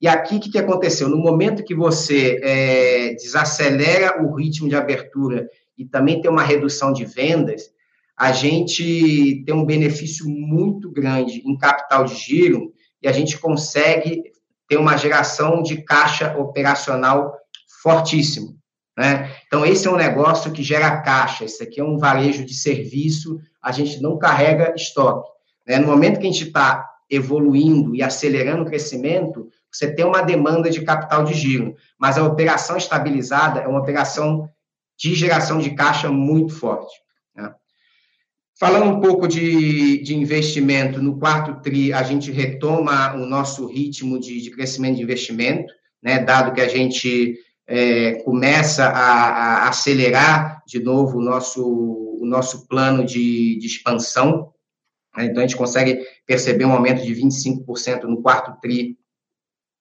E 0.00 0.08
aqui, 0.08 0.36
o 0.36 0.40
que, 0.40 0.50
que 0.50 0.58
aconteceu? 0.58 1.08
No 1.08 1.18
momento 1.18 1.64
que 1.64 1.74
você 1.74 2.40
é, 2.42 3.14
desacelera 3.14 4.22
o 4.22 4.34
ritmo 4.34 4.68
de 4.68 4.76
abertura 4.76 5.48
e 5.76 5.84
também 5.84 6.20
tem 6.20 6.30
uma 6.30 6.42
redução 6.42 6.92
de 6.92 7.04
vendas, 7.04 7.70
a 8.16 8.32
gente 8.32 9.42
tem 9.44 9.54
um 9.54 9.64
benefício 9.64 10.26
muito 10.28 10.90
grande 10.90 11.42
em 11.44 11.56
capital 11.58 12.04
de 12.04 12.14
giro 12.14 12.72
e 13.02 13.08
a 13.08 13.12
gente 13.12 13.38
consegue 13.38 14.22
ter 14.68 14.78
uma 14.78 14.96
geração 14.96 15.62
de 15.62 15.82
caixa 15.82 16.36
operacional 16.38 17.36
fortíssimo. 17.82 18.56
Né? 18.96 19.30
Então, 19.46 19.64
esse 19.64 19.86
é 19.86 19.90
um 19.90 19.96
negócio 19.96 20.50
que 20.50 20.62
gera 20.62 21.02
caixa, 21.02 21.44
esse 21.44 21.62
aqui 21.62 21.78
é 21.78 21.84
um 21.84 21.98
varejo 21.98 22.44
de 22.44 22.54
serviço, 22.54 23.38
a 23.62 23.70
gente 23.70 24.00
não 24.00 24.18
carrega 24.18 24.74
estoque. 24.74 25.28
Né? 25.66 25.78
No 25.78 25.88
momento 25.88 26.18
que 26.18 26.26
a 26.26 26.30
gente 26.30 26.46
está 26.46 26.88
evoluindo 27.10 27.94
e 27.94 28.02
acelerando 28.02 28.62
o 28.62 28.66
crescimento, 28.66 29.48
você 29.70 29.92
tem 29.92 30.04
uma 30.04 30.22
demanda 30.22 30.70
de 30.70 30.82
capital 30.82 31.22
de 31.24 31.34
giro, 31.34 31.76
mas 31.98 32.16
a 32.16 32.24
operação 32.24 32.76
estabilizada 32.76 33.60
é 33.60 33.68
uma 33.68 33.80
operação 33.80 34.48
de 34.98 35.14
geração 35.14 35.58
de 35.58 35.74
caixa 35.74 36.10
muito 36.10 36.54
forte. 36.54 36.92
Falando 38.58 38.90
um 38.90 39.00
pouco 39.00 39.28
de, 39.28 39.98
de 39.98 40.16
investimento, 40.16 41.02
no 41.02 41.18
quarto 41.18 41.60
TRI, 41.60 41.92
a 41.92 42.02
gente 42.02 42.32
retoma 42.32 43.14
o 43.14 43.26
nosso 43.26 43.66
ritmo 43.66 44.18
de, 44.18 44.40
de 44.40 44.50
crescimento 44.50 44.96
de 44.96 45.02
investimento, 45.02 45.70
né, 46.02 46.18
dado 46.20 46.54
que 46.54 46.62
a 46.62 46.68
gente 46.68 47.38
é, 47.66 48.14
começa 48.22 48.86
a, 48.86 49.64
a, 49.64 49.68
acelerar 49.68 50.62
de 50.66 50.78
novo 50.78 51.18
o 51.18 51.22
nosso, 51.22 51.62
o 51.62 52.24
nosso 52.24 52.66
plano 52.66 53.04
de, 53.04 53.58
de 53.58 53.66
expansão. 53.66 54.54
Né, 55.14 55.26
então, 55.26 55.42
a 55.42 55.46
gente 55.46 55.56
consegue 55.56 56.00
perceber 56.26 56.64
um 56.64 56.72
aumento 56.72 57.04
de 57.04 57.14
25% 57.14 58.04
no 58.04 58.22
quarto 58.22 58.58
TRI 58.62 58.96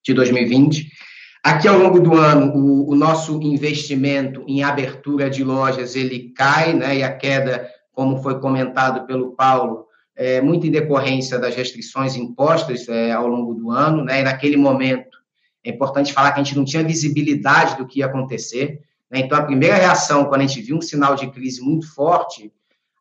de 0.03 0.13
2020. 0.13 0.91
Aqui, 1.41 1.69
ao 1.69 1.77
longo 1.77 2.01
do 2.01 2.13
ano, 2.15 2.51
o, 2.53 2.89
o, 2.89 2.95
nosso 2.95 3.41
investimento 3.41 4.43
em 4.47 4.63
abertura 4.63 5.29
de 5.29 5.45
lojas, 5.45 5.95
ele 5.95 6.33
cai, 6.35 6.73
né, 6.73 6.97
e 6.97 7.03
a 7.03 7.15
queda 7.15 7.69
como 7.95 8.21
foi 8.21 8.39
comentado 8.39 9.07
pelo 9.07 9.31
Paulo, 9.31 9.87
é, 10.15 10.41
muito 10.41 10.67
em 10.67 10.71
decorrência 10.71 11.39
das 11.39 11.55
restrições 11.55 12.15
impostas 12.15 12.87
é, 12.87 13.11
ao 13.11 13.27
longo 13.27 13.53
do 13.53 13.71
ano, 13.71 14.03
né, 14.03 14.21
e 14.21 14.23
naquele 14.23 14.57
momento 14.57 15.17
é 15.63 15.71
importante 15.71 16.13
falar 16.13 16.31
que 16.31 16.39
a 16.39 16.43
gente 16.43 16.55
não 16.55 16.63
tinha 16.63 16.83
visibilidade 16.83 17.77
do 17.77 17.87
que 17.87 17.99
ia 17.99 18.05
acontecer, 18.05 18.81
né, 19.09 19.19
então 19.19 19.37
a 19.37 19.43
primeira 19.43 19.75
reação, 19.75 20.25
quando 20.25 20.41
a 20.41 20.45
gente 20.45 20.61
viu 20.61 20.77
um 20.77 20.81
sinal 20.81 21.15
de 21.15 21.31
crise 21.31 21.61
muito 21.61 21.91
forte, 21.93 22.51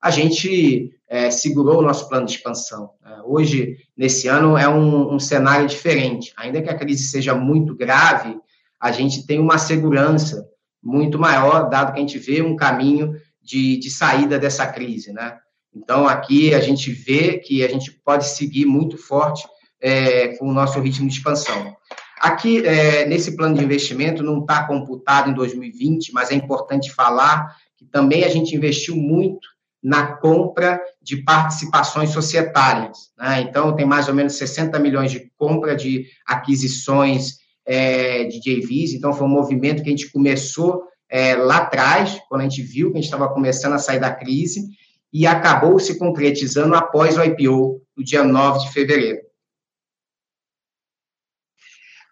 a 0.00 0.10
gente 0.10 0.92
é, 1.08 1.30
segurou 1.30 1.78
o 1.78 1.82
nosso 1.82 2.08
plano 2.08 2.26
de 2.26 2.32
expansão. 2.32 2.90
É, 3.04 3.22
hoje, 3.24 3.78
nesse 3.96 4.28
ano, 4.28 4.56
é 4.56 4.68
um, 4.68 5.14
um 5.14 5.18
cenário 5.18 5.66
diferente, 5.66 6.32
ainda 6.36 6.62
que 6.62 6.70
a 6.70 6.76
crise 6.76 7.08
seja 7.08 7.34
muito 7.34 7.74
grave, 7.74 8.38
a 8.78 8.92
gente 8.92 9.26
tem 9.26 9.40
uma 9.40 9.56
segurança 9.56 10.46
muito 10.82 11.18
maior, 11.18 11.70
dado 11.70 11.92
que 11.92 11.98
a 11.98 12.02
gente 12.02 12.18
vê 12.18 12.42
um 12.42 12.54
caminho 12.54 13.14
de, 13.44 13.76
de 13.76 13.90
saída 13.90 14.38
dessa 14.38 14.66
crise, 14.66 15.12
né? 15.12 15.38
Então, 15.74 16.06
aqui 16.06 16.54
a 16.54 16.60
gente 16.60 16.90
vê 16.90 17.38
que 17.38 17.64
a 17.64 17.68
gente 17.68 17.90
pode 17.90 18.26
seguir 18.28 18.64
muito 18.64 18.96
forte 18.96 19.44
é, 19.80 20.28
com 20.36 20.48
o 20.48 20.52
nosso 20.52 20.80
ritmo 20.80 21.08
de 21.08 21.14
expansão. 21.14 21.76
Aqui, 22.20 22.64
é, 22.64 23.06
nesse 23.06 23.36
plano 23.36 23.56
de 23.56 23.64
investimento, 23.64 24.22
não 24.22 24.40
está 24.40 24.66
computado 24.66 25.30
em 25.30 25.34
2020, 25.34 26.12
mas 26.12 26.30
é 26.30 26.34
importante 26.34 26.92
falar 26.92 27.54
que 27.76 27.84
também 27.84 28.24
a 28.24 28.28
gente 28.28 28.54
investiu 28.56 28.96
muito 28.96 29.46
na 29.82 30.16
compra 30.16 30.80
de 31.02 31.18
participações 31.18 32.10
societárias. 32.10 33.10
Né? 33.18 33.42
Então, 33.42 33.76
tem 33.76 33.84
mais 33.84 34.08
ou 34.08 34.14
menos 34.14 34.38
60 34.38 34.78
milhões 34.78 35.10
de 35.10 35.30
compra 35.36 35.76
de 35.76 36.06
aquisições 36.26 37.34
é, 37.66 38.24
de 38.24 38.40
JVs. 38.40 38.94
Então, 38.94 39.12
foi 39.12 39.26
um 39.26 39.30
movimento 39.30 39.82
que 39.82 39.88
a 39.88 39.92
gente 39.92 40.10
começou 40.10 40.82
é, 41.14 41.36
lá 41.36 41.58
atrás, 41.58 42.20
quando 42.28 42.40
a 42.40 42.44
gente 42.44 42.60
viu 42.60 42.90
que 42.90 42.98
a 42.98 43.00
gente 43.00 43.04
estava 43.04 43.32
começando 43.32 43.74
a 43.74 43.78
sair 43.78 44.00
da 44.00 44.12
crise, 44.12 44.66
e 45.12 45.28
acabou 45.28 45.78
se 45.78 45.96
concretizando 45.96 46.74
após 46.74 47.16
o 47.16 47.22
IPO, 47.22 47.80
no 47.96 48.02
dia 48.02 48.24
9 48.24 48.66
de 48.66 48.72
fevereiro. 48.72 49.20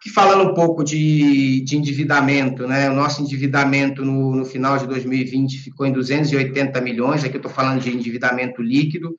E 0.06 0.10
falando 0.10 0.48
um 0.48 0.54
pouco 0.54 0.84
de, 0.84 1.64
de 1.64 1.76
endividamento, 1.76 2.64
né? 2.68 2.88
O 2.88 2.94
nosso 2.94 3.20
endividamento 3.20 4.04
no, 4.04 4.36
no, 4.36 4.44
final 4.44 4.78
de 4.78 4.86
2020 4.86 5.58
ficou 5.58 5.84
em 5.84 5.92
280 5.92 6.80
milhões, 6.80 7.24
aqui 7.24 7.34
eu 7.34 7.38
estou 7.38 7.50
falando 7.50 7.80
de 7.80 7.90
endividamento 7.90 8.62
líquido. 8.62 9.16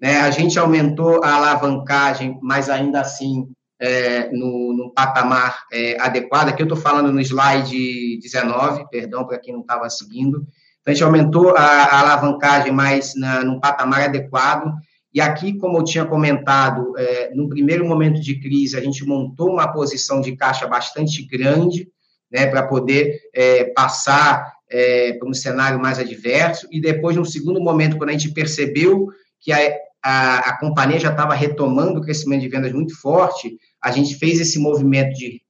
Né? 0.00 0.18
A 0.22 0.30
gente 0.32 0.58
aumentou 0.58 1.22
a 1.22 1.34
alavancagem, 1.34 2.36
mas 2.42 2.68
ainda 2.68 3.00
assim 3.00 3.48
é, 3.80 4.30
no, 4.30 4.74
no, 4.74 4.92
patamar 4.92 5.64
é, 5.72 6.00
adequado. 6.00 6.48
Aqui 6.48 6.62
eu 6.62 6.66
estou 6.66 6.78
falando 6.78 7.10
no 7.10 7.20
slide 7.20 8.18
19, 8.20 8.88
perdão 8.90 9.26
para 9.26 9.38
quem 9.38 9.54
não 9.54 9.62
estava 9.62 9.88
seguindo. 9.88 10.46
Então, 10.80 10.92
a 10.92 10.92
gente 10.92 11.04
aumentou 11.04 11.56
a, 11.56 11.62
a 11.62 12.00
alavancagem 12.00 12.72
mais 12.72 13.14
na, 13.16 13.42
num 13.42 13.58
patamar 13.58 14.02
adequado. 14.02 14.70
E 15.12 15.20
aqui, 15.20 15.56
como 15.58 15.78
eu 15.78 15.84
tinha 15.84 16.04
comentado, 16.04 16.92
é, 16.96 17.30
no 17.34 17.48
primeiro 17.48 17.86
momento 17.86 18.20
de 18.20 18.38
crise, 18.38 18.76
a 18.76 18.80
gente 18.80 19.04
montou 19.04 19.50
uma 19.50 19.72
posição 19.72 20.20
de 20.20 20.36
caixa 20.36 20.66
bastante 20.66 21.26
grande, 21.26 21.88
né, 22.30 22.46
para 22.46 22.66
poder 22.66 23.18
é, 23.34 23.64
passar 23.64 24.52
é, 24.70 25.14
para 25.14 25.28
um 25.28 25.34
cenário 25.34 25.80
mais 25.80 25.98
adverso. 25.98 26.68
E 26.70 26.80
depois, 26.80 27.16
no 27.16 27.24
segundo 27.24 27.60
momento, 27.60 27.96
quando 27.96 28.10
a 28.10 28.12
gente 28.12 28.32
percebeu 28.32 29.08
que 29.40 29.52
a, 29.52 29.58
a, 30.02 30.38
a 30.50 30.58
companhia 30.58 31.00
já 31.00 31.10
estava 31.10 31.34
retomando 31.34 31.98
o 31.98 32.02
crescimento 32.02 32.42
de 32.42 32.48
vendas 32.48 32.72
muito 32.72 32.98
forte, 33.00 33.58
a 33.82 33.90
gente 33.90 34.16
fez 34.16 34.40
esse 34.40 34.58
movimento 34.58 35.14
de 35.14 35.40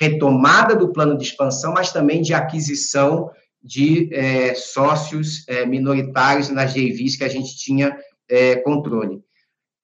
retomada 0.00 0.76
do 0.76 0.92
plano 0.92 1.16
de 1.16 1.24
expansão, 1.24 1.72
mas 1.72 1.92
também 1.92 2.22
de 2.22 2.34
aquisição 2.34 3.30
de 3.62 4.08
é, 4.12 4.54
sócios 4.54 5.44
é, 5.48 5.66
minoritários 5.66 6.48
nas 6.48 6.72
JVs 6.72 7.16
que 7.16 7.24
a 7.24 7.28
gente 7.28 7.56
tinha 7.56 7.96
é, 8.28 8.56
controle. 8.56 9.20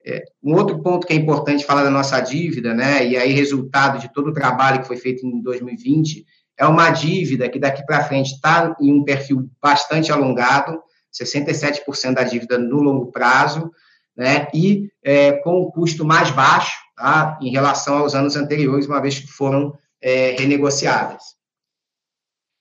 É, 0.06 0.22
um 0.42 0.54
outro 0.54 0.82
ponto 0.82 1.06
que 1.06 1.12
é 1.12 1.16
importante 1.16 1.64
falar 1.64 1.82
da 1.82 1.90
nossa 1.90 2.20
dívida, 2.20 2.74
né, 2.74 3.06
e 3.06 3.16
aí 3.16 3.32
resultado 3.32 3.98
de 3.98 4.12
todo 4.12 4.28
o 4.28 4.32
trabalho 4.32 4.82
que 4.82 4.86
foi 4.86 4.96
feito 4.96 5.26
em 5.26 5.40
2020, 5.40 6.24
é 6.58 6.66
uma 6.66 6.90
dívida 6.90 7.48
que 7.48 7.58
daqui 7.58 7.84
para 7.84 8.04
frente 8.04 8.32
está 8.32 8.76
em 8.80 8.92
um 8.92 9.02
perfil 9.02 9.50
bastante 9.60 10.12
alongado, 10.12 10.80
67% 11.12 12.14
da 12.14 12.22
dívida 12.22 12.58
no 12.58 12.80
longo 12.80 13.10
prazo, 13.10 13.70
né, 14.16 14.46
e 14.54 14.88
é, 15.02 15.32
com 15.32 15.62
um 15.62 15.70
custo 15.70 16.04
mais 16.04 16.30
baixo 16.30 16.83
tá, 16.96 17.38
em 17.40 17.50
relação 17.50 17.98
aos 17.98 18.14
anos 18.14 18.36
anteriores, 18.36 18.86
uma 18.86 19.00
vez 19.00 19.18
que 19.18 19.26
foram 19.26 19.76
é, 20.00 20.32
renegociadas. 20.32 21.34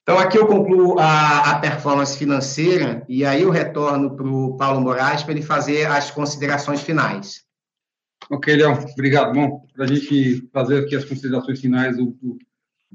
Então, 0.03 0.19
aqui 0.19 0.37
eu 0.37 0.47
concluo 0.47 0.99
a, 0.99 1.51
a, 1.51 1.59
performance 1.59 2.17
financeira 2.17 3.05
e 3.07 3.23
aí 3.23 3.43
eu 3.43 3.49
retorno 3.49 4.15
para 4.15 4.27
o 4.27 4.57
Paulo 4.57 4.81
Moraes 4.81 5.23
para 5.23 5.31
ele 5.31 5.41
fazer 5.41 5.85
as 5.87 6.11
considerações 6.11 6.81
finais. 6.81 7.43
Ok, 8.29 8.53
Léo, 8.53 8.77
obrigado. 8.91 9.33
Bom, 9.33 9.65
para 9.73 9.85
a 9.85 9.87
gente 9.87 10.45
fazer 10.51 10.79
aqui 10.79 10.95
as 10.95 11.05
considerações 11.05 11.59
finais 11.61 11.95
do, 11.95 12.17
do, 12.21 12.37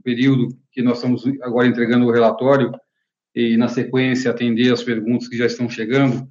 período 0.05 0.49
que 0.71 0.81
nós 0.81 0.99
estamos 0.99 1.25
agora 1.43 1.67
entregando 1.67 2.07
o 2.07 2.13
relatório 2.13 2.71
e, 3.35 3.57
na 3.57 3.69
sequência, 3.69 4.31
atender 4.31 4.73
as 4.73 4.83
perguntas 4.83 5.29
que 5.29 5.37
já 5.37 5.47
estão 5.47 5.69
chegando. 5.69 6.29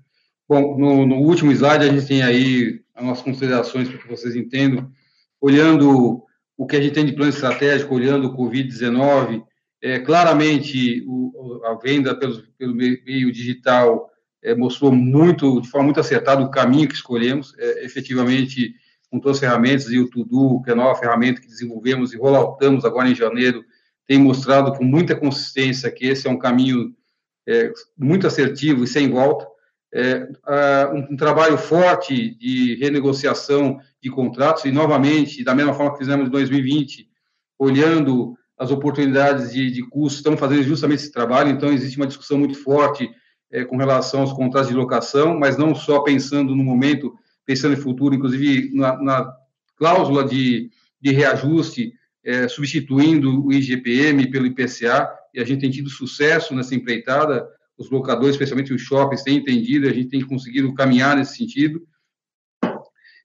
Bom, 0.47 0.77
no, 0.77 1.05
no 1.05 1.15
último 1.17 1.51
slide 1.51 1.83
a 1.83 1.91
gente 1.91 2.07
tem 2.07 2.21
aí 2.21 2.81
as 2.95 3.03
nossas 3.03 3.23
considerações 3.23 3.89
para 3.89 3.97
que 3.97 4.07
vocês 4.07 4.35
entendam. 4.35 4.89
Olhando 5.39 6.23
o 6.57 6.65
que 6.65 6.75
a 6.75 6.81
gente 6.81 6.93
tem 6.93 7.05
de 7.05 7.13
plano 7.13 7.31
estratégico, 7.31 7.93
olhando 7.93 8.27
o 8.27 8.35
Covid-19, 8.35 9.43
é, 9.81 9.99
claramente 9.99 11.03
o, 11.07 11.61
a 11.65 11.75
venda 11.75 12.15
pelo, 12.15 12.41
pelo 12.57 12.73
meio 12.75 13.31
digital 13.31 14.09
é, 14.43 14.55
mostrou 14.55 14.91
muito, 14.91 15.61
de 15.61 15.69
forma 15.69 15.85
muito 15.85 15.99
acertada, 15.99 16.41
o 16.41 16.49
caminho 16.49 16.87
que 16.87 16.95
escolhemos. 16.95 17.53
É, 17.59 17.85
efetivamente, 17.85 18.73
com 19.11 19.19
todas 19.19 19.37
as 19.37 19.41
ferramentas, 19.41 19.91
e 19.91 19.99
o 19.99 20.09
Tudo, 20.09 20.61
que 20.63 20.71
é 20.71 20.73
a 20.73 20.75
nova 20.75 20.99
ferramenta 20.99 21.41
que 21.41 21.47
desenvolvemos 21.47 22.13
e 22.13 22.17
rolloutamos 22.17 22.85
agora 22.85 23.09
em 23.09 23.15
janeiro, 23.15 23.63
tem 24.07 24.17
mostrado 24.17 24.73
com 24.73 24.83
muita 24.83 25.15
consistência 25.15 25.91
que 25.91 26.07
esse 26.07 26.27
é 26.27 26.31
um 26.31 26.39
caminho 26.39 26.95
é, 27.47 27.71
muito 27.97 28.25
assertivo 28.25 28.83
e 28.83 28.87
sem 28.87 29.09
volta 29.09 29.47
é, 29.93 30.27
um, 30.93 31.15
trabalho 31.15 31.57
forte 31.57 32.35
de 32.35 32.75
renegociação 32.75 33.79
de 34.01 34.09
contratos 34.09 34.65
e, 34.65 34.71
novamente, 34.71 35.43
da 35.43 35.55
mesma 35.55 35.73
forma 35.73 35.93
que 35.93 35.99
fizemos 35.99 36.27
em 36.27 36.31
2020, 36.31 37.07
olhando 37.57 38.35
as 38.57 38.71
oportunidades 38.71 39.53
de, 39.53 39.71
de 39.71 39.81
custo, 39.87 40.17
estamos 40.17 40.39
fazendo 40.39 40.63
justamente 40.63 40.99
esse 40.99 41.11
trabalho, 41.11 41.49
então 41.49 41.71
existe 41.71 41.97
uma 41.97 42.07
discussão 42.07 42.37
muito 42.37 42.55
forte 42.61 43.09
é, 43.51 43.63
com 43.63 43.77
relação 43.77 44.21
aos 44.21 44.33
contratos 44.33 44.69
de 44.69 44.75
locação, 44.75 45.37
mas 45.37 45.57
não 45.57 45.73
só 45.73 45.99
pensando 45.99 46.55
no 46.55 46.63
momento, 46.63 47.13
pensando 47.45 47.73
em 47.73 47.81
futuro, 47.81 48.15
inclusive 48.15 48.71
na, 48.73 49.01
na 49.01 49.33
cláusula 49.77 50.25
de, 50.25 50.69
de 50.99 51.11
reajuste, 51.11 51.93
é, 52.23 52.47
substituindo 52.47 53.45
o 53.45 53.53
IGPM 53.53 54.29
pelo 54.29 54.47
IPCA, 54.47 55.09
e 55.33 55.39
a 55.39 55.45
gente 55.45 55.61
tem 55.61 55.69
tido 55.69 55.89
sucesso 55.89 56.53
nessa 56.53 56.75
empreitada, 56.75 57.47
os 57.77 57.89
locadores, 57.89 58.31
especialmente 58.31 58.73
os 58.73 58.81
shoppings, 58.81 59.23
têm 59.23 59.37
entendido, 59.37 59.87
a 59.87 59.93
gente 59.93 60.09
tem 60.09 60.21
conseguido 60.21 60.73
caminhar 60.73 61.15
nesse 61.15 61.37
sentido. 61.37 61.81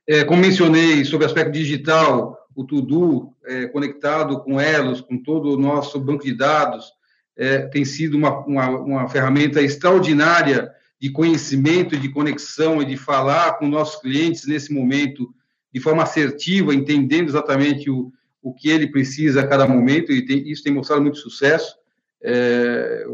É, 0.06 0.24
como 0.24 0.42
mencionei 0.42 1.04
sobre 1.04 1.24
o 1.24 1.28
aspecto 1.28 1.52
digital, 1.52 2.36
o 2.54 2.64
Tudu, 2.64 3.34
é, 3.44 3.66
conectado 3.66 4.40
com 4.40 4.60
Elos, 4.60 5.00
com 5.00 5.16
todo 5.16 5.54
o 5.54 5.58
nosso 5.58 5.98
banco 5.98 6.24
de 6.24 6.34
dados, 6.34 6.92
é, 7.36 7.60
tem 7.60 7.84
sido 7.84 8.16
uma, 8.16 8.44
uma, 8.44 8.68
uma, 8.68 9.08
ferramenta 9.08 9.62
extraordinária 9.62 10.70
de 11.00 11.10
conhecimento, 11.10 11.96
de 11.96 12.08
conexão 12.10 12.82
e 12.82 12.84
de 12.84 12.96
falar 12.96 13.58
com 13.58 13.66
nossos 13.66 14.00
clientes 14.00 14.46
nesse 14.46 14.72
momento 14.72 15.34
de 15.72 15.80
forma 15.80 16.02
assertiva, 16.02 16.74
entendendo 16.74 17.28
exatamente 17.28 17.90
o, 17.90 18.12
o 18.42 18.52
que 18.52 18.68
ele 18.68 18.88
precisa 18.88 19.40
a 19.40 19.46
cada 19.46 19.66
momento, 19.66 20.12
e 20.12 20.24
tem, 20.24 20.48
isso 20.50 20.62
tem 20.62 20.74
mostrado 20.74 21.00
muito 21.00 21.18
sucesso. 21.18 21.76
É, 22.22 23.06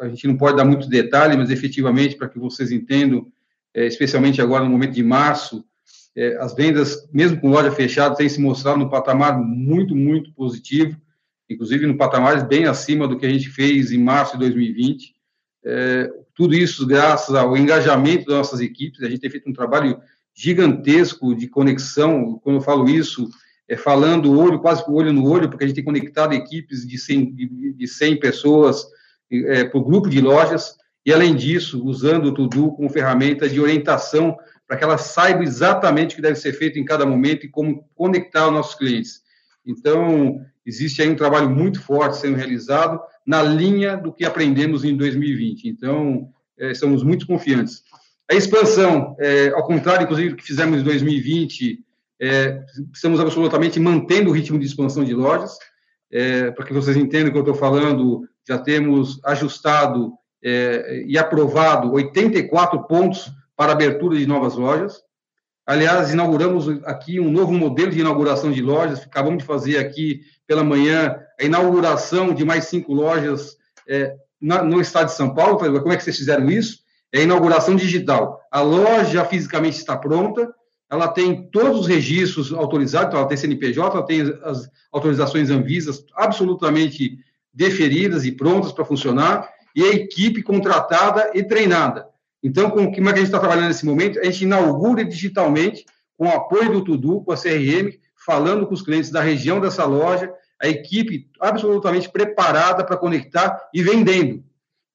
a 0.00 0.08
gente 0.08 0.26
não 0.26 0.36
pode 0.36 0.56
dar 0.56 0.64
muito 0.64 0.88
detalhe, 0.88 1.36
mas 1.36 1.50
efetivamente, 1.50 2.16
para 2.16 2.28
que 2.28 2.38
vocês 2.38 2.70
entendam, 2.70 3.26
é, 3.74 3.86
especialmente 3.86 4.40
agora 4.40 4.64
no 4.64 4.70
momento 4.70 4.92
de 4.92 5.02
março, 5.02 5.64
é, 6.16 6.36
as 6.38 6.54
vendas, 6.54 7.08
mesmo 7.12 7.40
com 7.40 7.50
loja 7.50 7.70
fechada, 7.70 8.16
têm 8.16 8.28
se 8.28 8.40
mostrado 8.40 8.78
num 8.78 8.88
patamar 8.88 9.38
muito, 9.38 9.94
muito 9.94 10.32
positivo, 10.32 10.96
inclusive 11.48 11.86
no 11.86 11.96
patamar 11.96 12.46
bem 12.48 12.64
acima 12.64 13.06
do 13.06 13.18
que 13.18 13.26
a 13.26 13.28
gente 13.28 13.50
fez 13.50 13.92
em 13.92 13.98
março 13.98 14.32
de 14.32 14.40
2020. 14.40 15.14
É, 15.64 16.10
tudo 16.34 16.54
isso 16.54 16.86
graças 16.86 17.34
ao 17.34 17.56
engajamento 17.56 18.26
das 18.26 18.36
nossas 18.36 18.60
equipes. 18.60 19.02
A 19.02 19.08
gente 19.08 19.20
tem 19.20 19.30
feito 19.30 19.48
um 19.48 19.52
trabalho 19.52 20.00
gigantesco 20.34 21.34
de 21.34 21.48
conexão. 21.48 22.40
Quando 22.42 22.56
eu 22.56 22.62
falo 22.62 22.88
isso, 22.88 23.28
é 23.68 23.76
falando 23.76 24.38
olho, 24.38 24.60
quase 24.60 24.84
olho 24.88 25.12
no 25.12 25.28
olho, 25.28 25.48
porque 25.48 25.64
a 25.64 25.66
gente 25.66 25.76
tem 25.76 25.84
conectado 25.84 26.34
equipes 26.34 26.86
de 26.86 26.98
100, 26.98 27.34
de, 27.34 27.72
de 27.74 27.88
100 27.88 28.20
pessoas 28.20 28.86
é, 29.30 29.64
por 29.64 29.84
grupo 29.84 30.08
de 30.08 30.20
lojas. 30.20 30.76
E, 31.04 31.12
além 31.12 31.34
disso, 31.34 31.84
usando 31.84 32.26
o 32.26 32.34
Tudu 32.34 32.72
como 32.72 32.90
ferramenta 32.90 33.48
de 33.48 33.60
orientação 33.60 34.36
para 34.66 34.76
que 34.76 34.84
ela 34.84 34.98
saiba 34.98 35.44
exatamente 35.44 36.12
o 36.12 36.16
que 36.16 36.22
deve 36.22 36.36
ser 36.36 36.52
feito 36.52 36.78
em 36.78 36.84
cada 36.84 37.06
momento 37.06 37.46
e 37.46 37.48
como 37.48 37.88
conectar 37.94 38.48
os 38.48 38.52
nossos 38.52 38.74
clientes. 38.74 39.20
Então, 39.64 40.40
existe 40.64 41.02
aí 41.02 41.08
um 41.08 41.16
trabalho 41.16 41.48
muito 41.48 41.80
forte 41.80 42.16
sendo 42.16 42.36
realizado 42.36 43.00
na 43.24 43.42
linha 43.42 43.96
do 43.96 44.12
que 44.12 44.24
aprendemos 44.24 44.84
em 44.84 44.96
2020. 44.96 45.68
Então, 45.68 46.28
é, 46.58 46.72
estamos 46.72 47.02
muito 47.02 47.26
confiantes. 47.26 47.82
A 48.28 48.34
expansão, 48.34 49.16
é, 49.20 49.48
ao 49.50 49.64
contrário, 49.64 50.04
inclusive, 50.04 50.30
do 50.30 50.36
que 50.36 50.44
fizemos 50.44 50.80
em 50.80 50.84
2020, 50.84 51.84
é, 52.20 52.64
estamos 52.92 53.20
absolutamente 53.20 53.78
mantendo 53.78 54.30
o 54.30 54.32
ritmo 54.32 54.58
de 54.58 54.66
expansão 54.66 55.04
de 55.04 55.14
lojas. 55.14 55.56
É, 56.10 56.50
para 56.52 56.64
que 56.64 56.72
vocês 56.72 56.96
entendam 56.96 57.28
o 57.28 57.32
que 57.32 57.38
eu 57.38 57.42
estou 57.42 57.54
falando, 57.54 58.28
já 58.46 58.58
temos 58.58 59.20
ajustado 59.24 60.12
é, 60.42 61.04
e 61.06 61.18
aprovado 61.18 61.92
84 61.92 62.84
pontos 62.84 63.30
para 63.56 63.72
abertura 63.72 64.16
de 64.16 64.26
novas 64.26 64.54
lojas. 64.54 65.02
Aliás, 65.66 66.12
inauguramos 66.12 66.68
aqui 66.84 67.18
um 67.18 67.30
novo 67.30 67.52
modelo 67.52 67.90
de 67.90 68.00
inauguração 68.00 68.52
de 68.52 68.62
lojas. 68.62 69.02
Acabamos 69.02 69.38
de 69.38 69.44
fazer 69.44 69.78
aqui 69.78 70.20
pela 70.46 70.62
manhã 70.62 71.16
a 71.40 71.44
inauguração 71.44 72.32
de 72.32 72.44
mais 72.44 72.66
cinco 72.66 72.94
lojas 72.94 73.56
é, 73.88 74.14
na, 74.40 74.62
no 74.62 74.80
estado 74.80 75.06
de 75.06 75.14
São 75.14 75.34
Paulo. 75.34 75.58
Como 75.58 75.92
é 75.92 75.96
que 75.96 76.04
vocês 76.04 76.16
fizeram 76.16 76.48
isso? 76.48 76.78
É 77.12 77.18
a 77.18 77.22
inauguração 77.22 77.74
digital. 77.74 78.40
A 78.50 78.60
loja 78.60 79.24
fisicamente 79.24 79.78
está 79.78 79.96
pronta, 79.96 80.48
ela 80.88 81.08
tem 81.08 81.50
todos 81.50 81.80
os 81.80 81.86
registros 81.88 82.52
autorizados, 82.52 83.08
então 83.08 83.18
ela 83.18 83.28
tem 83.28 83.36
CNPJ, 83.36 83.96
ela 83.96 84.06
tem 84.06 84.20
as 84.44 84.70
autorizações 84.92 85.50
Anvisas 85.50 86.04
absolutamente 86.14 87.18
deferidas 87.56 88.26
e 88.26 88.32
prontas 88.32 88.70
para 88.70 88.84
funcionar, 88.84 89.48
e 89.74 89.82
a 89.82 89.88
equipe 89.88 90.42
contratada 90.42 91.30
e 91.34 91.42
treinada. 91.42 92.06
Então, 92.42 92.70
com, 92.70 92.92
como 92.92 93.08
é 93.08 93.12
que 93.12 93.18
a 93.18 93.22
gente 93.22 93.26
está 93.26 93.38
trabalhando 93.38 93.68
nesse 93.68 93.86
momento? 93.86 94.20
A 94.20 94.24
gente 94.24 94.44
inaugura 94.44 95.04
digitalmente, 95.04 95.84
com 96.16 96.26
o 96.26 96.32
apoio 96.32 96.70
do 96.70 96.84
Tudu, 96.84 97.22
com 97.22 97.32
a 97.32 97.36
CRM, 97.36 97.98
falando 98.14 98.66
com 98.66 98.74
os 98.74 98.82
clientes 98.82 99.10
da 99.10 99.22
região 99.22 99.58
dessa 99.58 99.84
loja, 99.84 100.30
a 100.60 100.68
equipe 100.68 101.28
absolutamente 101.40 102.10
preparada 102.10 102.84
para 102.84 102.96
conectar 102.96 103.68
e 103.72 103.82
vendendo. 103.82 104.44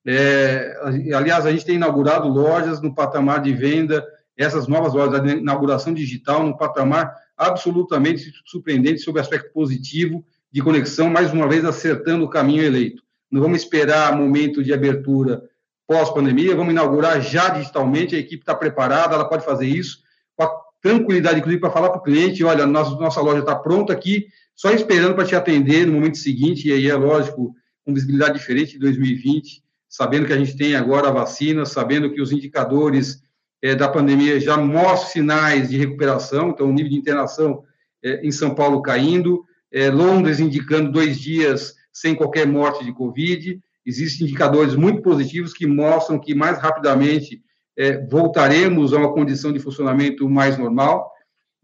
É, 0.05 0.75
aliás, 1.13 1.45
a 1.45 1.51
gente 1.51 1.65
tem 1.65 1.75
inaugurado 1.75 2.27
lojas 2.27 2.81
no 2.81 2.93
patamar 2.93 3.41
de 3.41 3.53
venda, 3.53 4.03
essas 4.37 4.67
novas 4.67 4.93
lojas, 4.93 5.19
a 5.19 5.27
inauguração 5.27 5.93
digital, 5.93 6.43
no 6.43 6.57
patamar 6.57 7.13
absolutamente 7.37 8.31
surpreendente 8.45 9.01
sobre 9.01 9.19
o 9.19 9.23
aspecto 9.23 9.51
positivo 9.51 10.23
de 10.51 10.61
conexão, 10.61 11.09
mais 11.09 11.31
uma 11.31 11.47
vez 11.47 11.63
acertando 11.63 12.25
o 12.25 12.29
caminho 12.29 12.63
eleito. 12.63 13.01
Não 13.31 13.41
vamos 13.41 13.59
esperar 13.59 14.15
momento 14.15 14.63
de 14.63 14.73
abertura 14.73 15.41
pós-pandemia, 15.87 16.55
vamos 16.55 16.71
inaugurar 16.71 17.21
já 17.21 17.49
digitalmente, 17.49 18.15
a 18.15 18.19
equipe 18.19 18.43
está 18.43 18.53
preparada, 18.55 19.15
ela 19.15 19.27
pode 19.27 19.45
fazer 19.45 19.67
isso 19.67 19.99
com 20.35 20.43
a 20.43 20.51
tranquilidade, 20.81 21.39
inclusive, 21.39 21.61
para 21.61 21.71
falar 21.71 21.89
para 21.89 21.99
o 21.99 22.03
cliente, 22.03 22.43
olha, 22.43 22.65
nossa, 22.65 22.91
nossa 22.95 23.21
loja 23.21 23.39
está 23.39 23.55
pronta 23.55 23.93
aqui, 23.93 24.27
só 24.55 24.71
esperando 24.71 25.15
para 25.15 25.25
te 25.25 25.35
atender 25.35 25.85
no 25.85 25.93
momento 25.93 26.17
seguinte, 26.17 26.67
e 26.67 26.71
aí 26.71 26.89
é 26.89 26.95
lógico, 26.95 27.55
com 27.85 27.93
visibilidade 27.93 28.37
diferente 28.37 28.73
de 28.73 28.79
2020, 28.79 29.63
sabendo 29.89 30.25
que 30.25 30.33
a 30.33 30.37
gente 30.37 30.55
tem 30.55 30.75
agora 30.75 31.09
a 31.09 31.11
vacina, 31.11 31.65
sabendo 31.65 32.11
que 32.11 32.21
os 32.21 32.31
indicadores 32.31 33.21
é, 33.61 33.75
da 33.75 33.87
pandemia 33.89 34.39
já 34.39 34.57
mostram 34.57 35.11
sinais 35.11 35.69
de 35.69 35.77
recuperação, 35.77 36.49
então 36.49 36.69
o 36.69 36.73
nível 36.73 36.91
de 36.91 36.97
internação 36.97 37.63
é, 38.03 38.25
em 38.25 38.31
São 38.31 38.55
Paulo 38.55 38.81
caindo, 38.81 39.43
é, 39.71 39.89
Londres 39.89 40.39
indicando 40.39 40.91
dois 40.91 41.19
dias 41.19 41.75
sem 41.91 42.15
qualquer 42.15 42.47
morte 42.47 42.83
de 42.83 42.93
Covid, 42.93 43.59
existem 43.85 44.27
indicadores 44.27 44.75
muito 44.75 45.01
positivos 45.01 45.53
que 45.53 45.65
mostram 45.65 46.19
que 46.19 46.33
mais 46.33 46.57
rapidamente 46.59 47.41
é, 47.77 48.05
voltaremos 48.07 48.93
a 48.93 48.97
uma 48.97 49.13
condição 49.13 49.51
de 49.51 49.59
funcionamento 49.59 50.29
mais 50.29 50.57
normal. 50.57 51.11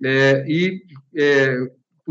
É, 0.03 0.45
e 0.47 0.81
é, 1.15 1.57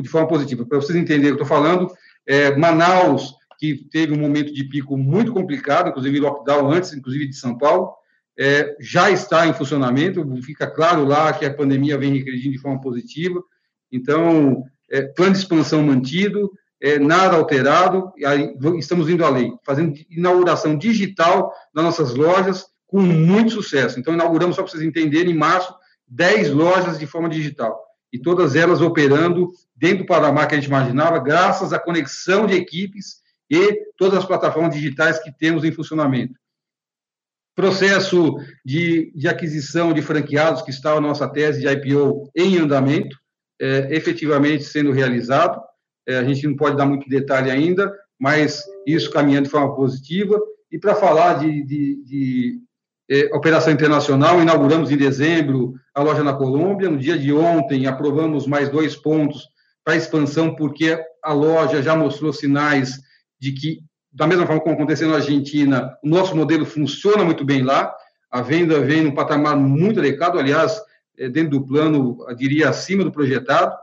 de 0.03 0.09
forma 0.09 0.29
positiva. 0.29 0.65
Para 0.67 0.79
vocês 0.79 0.97
entenderem 0.97 1.33
o 1.33 1.37
que 1.37 1.43
eu 1.43 1.45
estou 1.45 1.57
falando, 1.57 1.91
é, 2.27 2.55
Manaus, 2.57 3.35
que 3.59 3.75
teve 3.91 4.13
um 4.13 4.19
momento 4.19 4.53
de 4.53 4.65
pico 4.65 4.97
muito 4.97 5.33
complicado, 5.33 5.89
inclusive 5.89 6.21
lockdown 6.21 6.71
antes, 6.71 6.93
inclusive 6.93 7.29
de 7.29 7.37
São 7.37 7.57
Paulo, 7.57 7.93
é, 8.39 8.77
já 8.79 9.11
está 9.11 9.47
em 9.47 9.55
funcionamento, 9.55 10.25
fica 10.43 10.67
claro 10.67 11.05
lá 11.05 11.33
que 11.33 11.47
a 11.47 11.55
pandemia 11.55 11.97
vem 11.97 12.13
regredindo 12.13 12.53
de 12.53 12.61
forma 12.61 12.81
positiva, 12.81 13.43
então, 13.91 14.63
é, 14.91 15.03
plano 15.03 15.33
de 15.33 15.39
expansão 15.39 15.83
mantido, 15.83 16.51
é, 16.81 16.99
nada 16.99 17.37
alterado, 17.37 18.13
e 18.17 18.25
aí 18.25 18.55
estamos 18.79 19.09
indo 19.09 19.25
além, 19.25 19.59
fazendo 19.65 19.95
inauguração 20.11 20.77
digital 20.77 21.53
nas 21.75 21.85
nossas 21.85 22.15
lojas 22.15 22.67
com 22.87 23.01
muito 23.01 23.51
sucesso. 23.51 23.99
Então, 23.99 24.15
inauguramos, 24.15 24.57
só 24.57 24.63
para 24.63 24.71
vocês 24.71 24.83
entenderem, 24.83 25.33
em 25.33 25.37
março, 25.37 25.75
10 26.07 26.51
lojas 26.51 26.99
de 26.99 27.07
forma 27.07 27.29
digital, 27.29 27.79
e 28.13 28.19
todas 28.19 28.55
elas 28.55 28.81
operando 28.81 29.51
dentro 29.75 29.99
do 29.99 30.07
patamar 30.07 30.47
que 30.47 30.55
a 30.55 30.59
gente 30.59 30.69
imaginava, 30.69 31.19
graças 31.19 31.73
à 31.73 31.79
conexão 31.79 32.47
de 32.47 32.55
equipes 32.55 33.17
e 33.51 33.81
todas 33.97 34.21
as 34.21 34.25
plataformas 34.25 34.75
digitais 34.75 35.19
que 35.19 35.33
temos 35.33 35.65
em 35.65 35.73
funcionamento. 35.73 36.35
Processo 37.55 38.37
de, 38.65 39.13
de 39.15 39.29
aquisição 39.29 39.93
de 39.93 40.03
franqueados, 40.03 40.63
que 40.63 40.71
está 40.71 40.93
a 40.93 41.01
nossa 41.01 41.29
tese 41.29 41.61
de 41.61 41.69
IPO 41.69 42.31
em 42.37 42.59
andamento, 42.59 43.17
é, 43.61 43.89
efetivamente 43.91 44.65
sendo 44.65 44.93
realizado, 44.93 45.61
é, 46.07 46.19
a 46.19 46.25
gente 46.25 46.47
não 46.47 46.57
pode 46.57 46.77
dar 46.77 46.87
muito 46.87 47.09
detalhe 47.09 47.51
ainda, 47.51 47.93
mas 48.19 48.63
isso 48.87 49.11
caminhando 49.11 49.45
de 49.45 49.51
forma 49.51 49.75
positiva. 49.75 50.41
E 50.71 50.79
para 50.79 50.95
falar 50.95 51.35
de, 51.35 51.65
de, 51.65 52.05
de 52.05 52.61
é, 53.11 53.35
operação 53.35 53.73
internacional, 53.73 54.41
inauguramos 54.41 54.91
em 54.91 54.97
dezembro 54.97 55.75
a 55.95 56.03
loja 56.03 56.23
na 56.23 56.33
Colômbia. 56.33 56.91
No 56.91 56.99
dia 56.99 57.19
de 57.19 57.33
ontem, 57.33 57.87
aprovamos 57.87 58.47
mais 58.47 58.69
dois 58.69 58.95
pontos 58.97 59.49
para 59.85 59.97
expansão, 59.97 60.55
porque 60.55 60.99
a 61.23 61.33
loja 61.33 61.83
já 61.83 61.97
mostrou 61.97 62.33
sinais 62.33 63.01
de 63.39 63.53
que, 63.53 63.81
da 64.13 64.27
mesma 64.27 64.47
forma 64.47 64.61
como 64.61 64.75
aconteceu 64.75 65.09
na 65.09 65.17
Argentina, 65.17 65.97
o 66.03 66.09
nosso 66.09 66.35
modelo 66.35 66.65
funciona 66.65 67.25
muito 67.25 67.45
bem 67.45 67.63
lá. 67.63 67.95
A 68.31 68.43
venda 68.43 68.81
vem 68.81 69.03
num 69.03 69.15
patamar 69.15 69.57
muito 69.57 70.01
adequado, 70.01 70.39
aliás, 70.39 70.81
dentro 71.17 71.51
do 71.51 71.67
plano, 71.67 72.19
diria, 72.37 72.69
acima 72.69 73.05
do 73.05 73.13
projetado. 73.13 73.75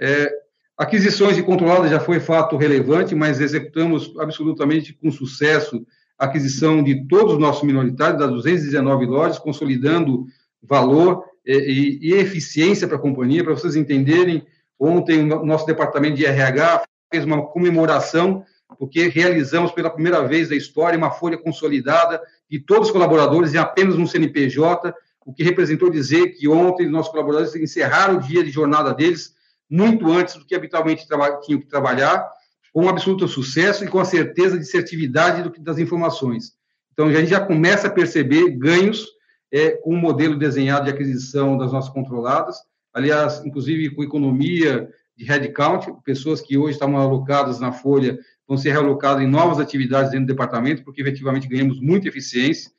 É, 0.00 0.32
Aquisições 0.78 1.34
de 1.34 1.42
controladas 1.42 1.90
já 1.90 1.98
foi 1.98 2.20
fato 2.20 2.56
relevante, 2.56 3.12
mas 3.12 3.40
executamos 3.40 4.14
absolutamente 4.16 4.92
com 4.92 5.10
sucesso 5.10 5.84
a 6.16 6.26
aquisição 6.26 6.84
de 6.84 7.04
todos 7.08 7.32
os 7.32 7.38
nossos 7.40 7.64
minoritários, 7.64 8.20
das 8.20 8.30
219 8.30 9.06
lojas, 9.06 9.40
consolidando 9.40 10.26
valor 10.62 11.24
e, 11.44 11.52
e, 11.52 12.10
e 12.10 12.14
eficiência 12.14 12.86
para 12.86 12.96
a 12.96 13.00
companhia. 13.00 13.42
Para 13.42 13.54
vocês 13.54 13.74
entenderem, 13.74 14.46
ontem 14.78 15.20
o 15.32 15.44
nosso 15.44 15.66
departamento 15.66 16.14
de 16.14 16.24
RH 16.24 16.84
fez 17.12 17.24
uma 17.24 17.44
comemoração, 17.46 18.44
porque 18.78 19.08
realizamos 19.08 19.72
pela 19.72 19.90
primeira 19.90 20.28
vez 20.28 20.48
da 20.48 20.54
história 20.54 20.96
uma 20.96 21.10
folha 21.10 21.38
consolidada 21.38 22.22
de 22.48 22.60
todos 22.60 22.86
os 22.86 22.92
colaboradores 22.92 23.52
em 23.52 23.58
apenas 23.58 23.96
um 23.96 24.06
CNPJ, 24.06 24.94
o 25.28 25.34
que 25.34 25.44
representou 25.44 25.90
dizer 25.90 26.28
que 26.28 26.48
ontem 26.48 26.88
nossos 26.88 27.12
colaboradores 27.12 27.54
encerraram 27.54 28.16
o 28.16 28.20
dia 28.20 28.42
de 28.42 28.50
jornada 28.50 28.94
deles 28.94 29.34
muito 29.68 30.10
antes 30.10 30.36
do 30.36 30.46
que 30.46 30.54
habitualmente 30.54 31.06
tinham 31.42 31.60
que 31.60 31.66
trabalhar, 31.66 32.26
com 32.72 32.86
um 32.86 32.88
absoluto 32.88 33.28
sucesso 33.28 33.84
e 33.84 33.88
com 33.88 34.00
a 34.00 34.06
certeza 34.06 34.56
de 34.56 34.62
assertividade 34.62 35.46
das 35.60 35.78
informações. 35.78 36.54
Então, 36.94 37.08
a 37.08 37.12
gente 37.12 37.28
já 37.28 37.40
começa 37.40 37.88
a 37.88 37.90
perceber 37.90 38.52
ganhos 38.52 39.06
é, 39.52 39.72
com 39.72 39.90
o 39.90 39.96
modelo 39.98 40.34
desenhado 40.34 40.86
de 40.86 40.92
aquisição 40.92 41.58
das 41.58 41.72
nossas 41.72 41.92
controladas, 41.92 42.56
aliás, 42.94 43.44
inclusive 43.44 43.94
com 43.94 44.02
economia 44.02 44.88
de 45.14 45.26
headcount, 45.26 45.92
pessoas 46.06 46.40
que 46.40 46.56
hoje 46.56 46.72
estavam 46.72 46.96
alocadas 46.96 47.60
na 47.60 47.70
folha 47.70 48.18
vão 48.46 48.56
ser 48.56 48.70
realocadas 48.70 49.22
em 49.22 49.26
novas 49.26 49.58
atividades 49.58 50.10
dentro 50.10 50.24
do 50.24 50.32
departamento, 50.32 50.82
porque 50.84 51.02
efetivamente 51.02 51.46
ganhamos 51.46 51.78
muita 51.82 52.08
eficiência. 52.08 52.70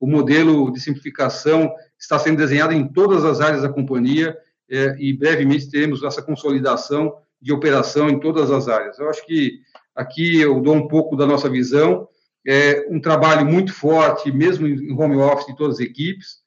O 0.00 0.06
modelo 0.06 0.70
de 0.72 0.80
simplificação 0.80 1.70
está 1.98 2.18
sendo 2.18 2.38
desenhado 2.38 2.72
em 2.72 2.86
todas 2.86 3.24
as 3.24 3.40
áreas 3.40 3.62
da 3.62 3.68
companhia, 3.68 4.36
é, 4.70 4.96
e 4.98 5.12
brevemente 5.12 5.70
teremos 5.70 6.02
essa 6.02 6.22
consolidação 6.22 7.16
de 7.40 7.52
operação 7.52 8.08
em 8.08 8.20
todas 8.20 8.50
as 8.50 8.68
áreas. 8.68 8.98
Eu 8.98 9.08
acho 9.08 9.24
que 9.24 9.60
aqui 9.94 10.40
eu 10.40 10.60
dou 10.60 10.74
um 10.74 10.88
pouco 10.88 11.16
da 11.16 11.26
nossa 11.26 11.48
visão, 11.48 12.08
é 12.46 12.86
um 12.88 13.00
trabalho 13.00 13.44
muito 13.44 13.72
forte, 13.72 14.30
mesmo 14.32 14.66
em 14.66 14.92
home 14.92 15.16
office, 15.16 15.46
de 15.46 15.56
todas 15.56 15.76
as 15.76 15.80
equipes. 15.80 16.38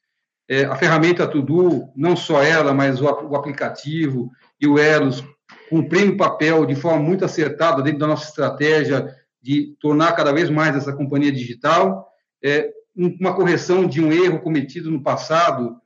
É, 0.48 0.64
a 0.64 0.74
ferramenta 0.74 1.26
Tudo, 1.26 1.88
não 1.94 2.16
só 2.16 2.42
ela, 2.42 2.74
mas 2.74 3.00
o, 3.00 3.04
o 3.04 3.36
aplicativo 3.36 4.30
e 4.60 4.66
o 4.66 4.78
Eros, 4.78 5.24
cumprindo 5.70 6.12
o 6.12 6.16
papel 6.16 6.66
de 6.66 6.74
forma 6.74 7.02
muito 7.02 7.24
acertada 7.24 7.82
dentro 7.82 8.00
da 8.00 8.06
nossa 8.06 8.28
estratégia 8.28 9.14
de 9.40 9.76
tornar 9.80 10.12
cada 10.12 10.32
vez 10.32 10.50
mais 10.50 10.76
essa 10.76 10.92
companhia 10.92 11.32
digital. 11.32 12.08
É, 12.42 12.70
uma 12.96 13.34
correção 13.34 13.86
de 13.86 14.00
um 14.02 14.12
erro 14.12 14.40
cometido 14.40 14.90
no 14.90 15.02
passado, 15.02 15.76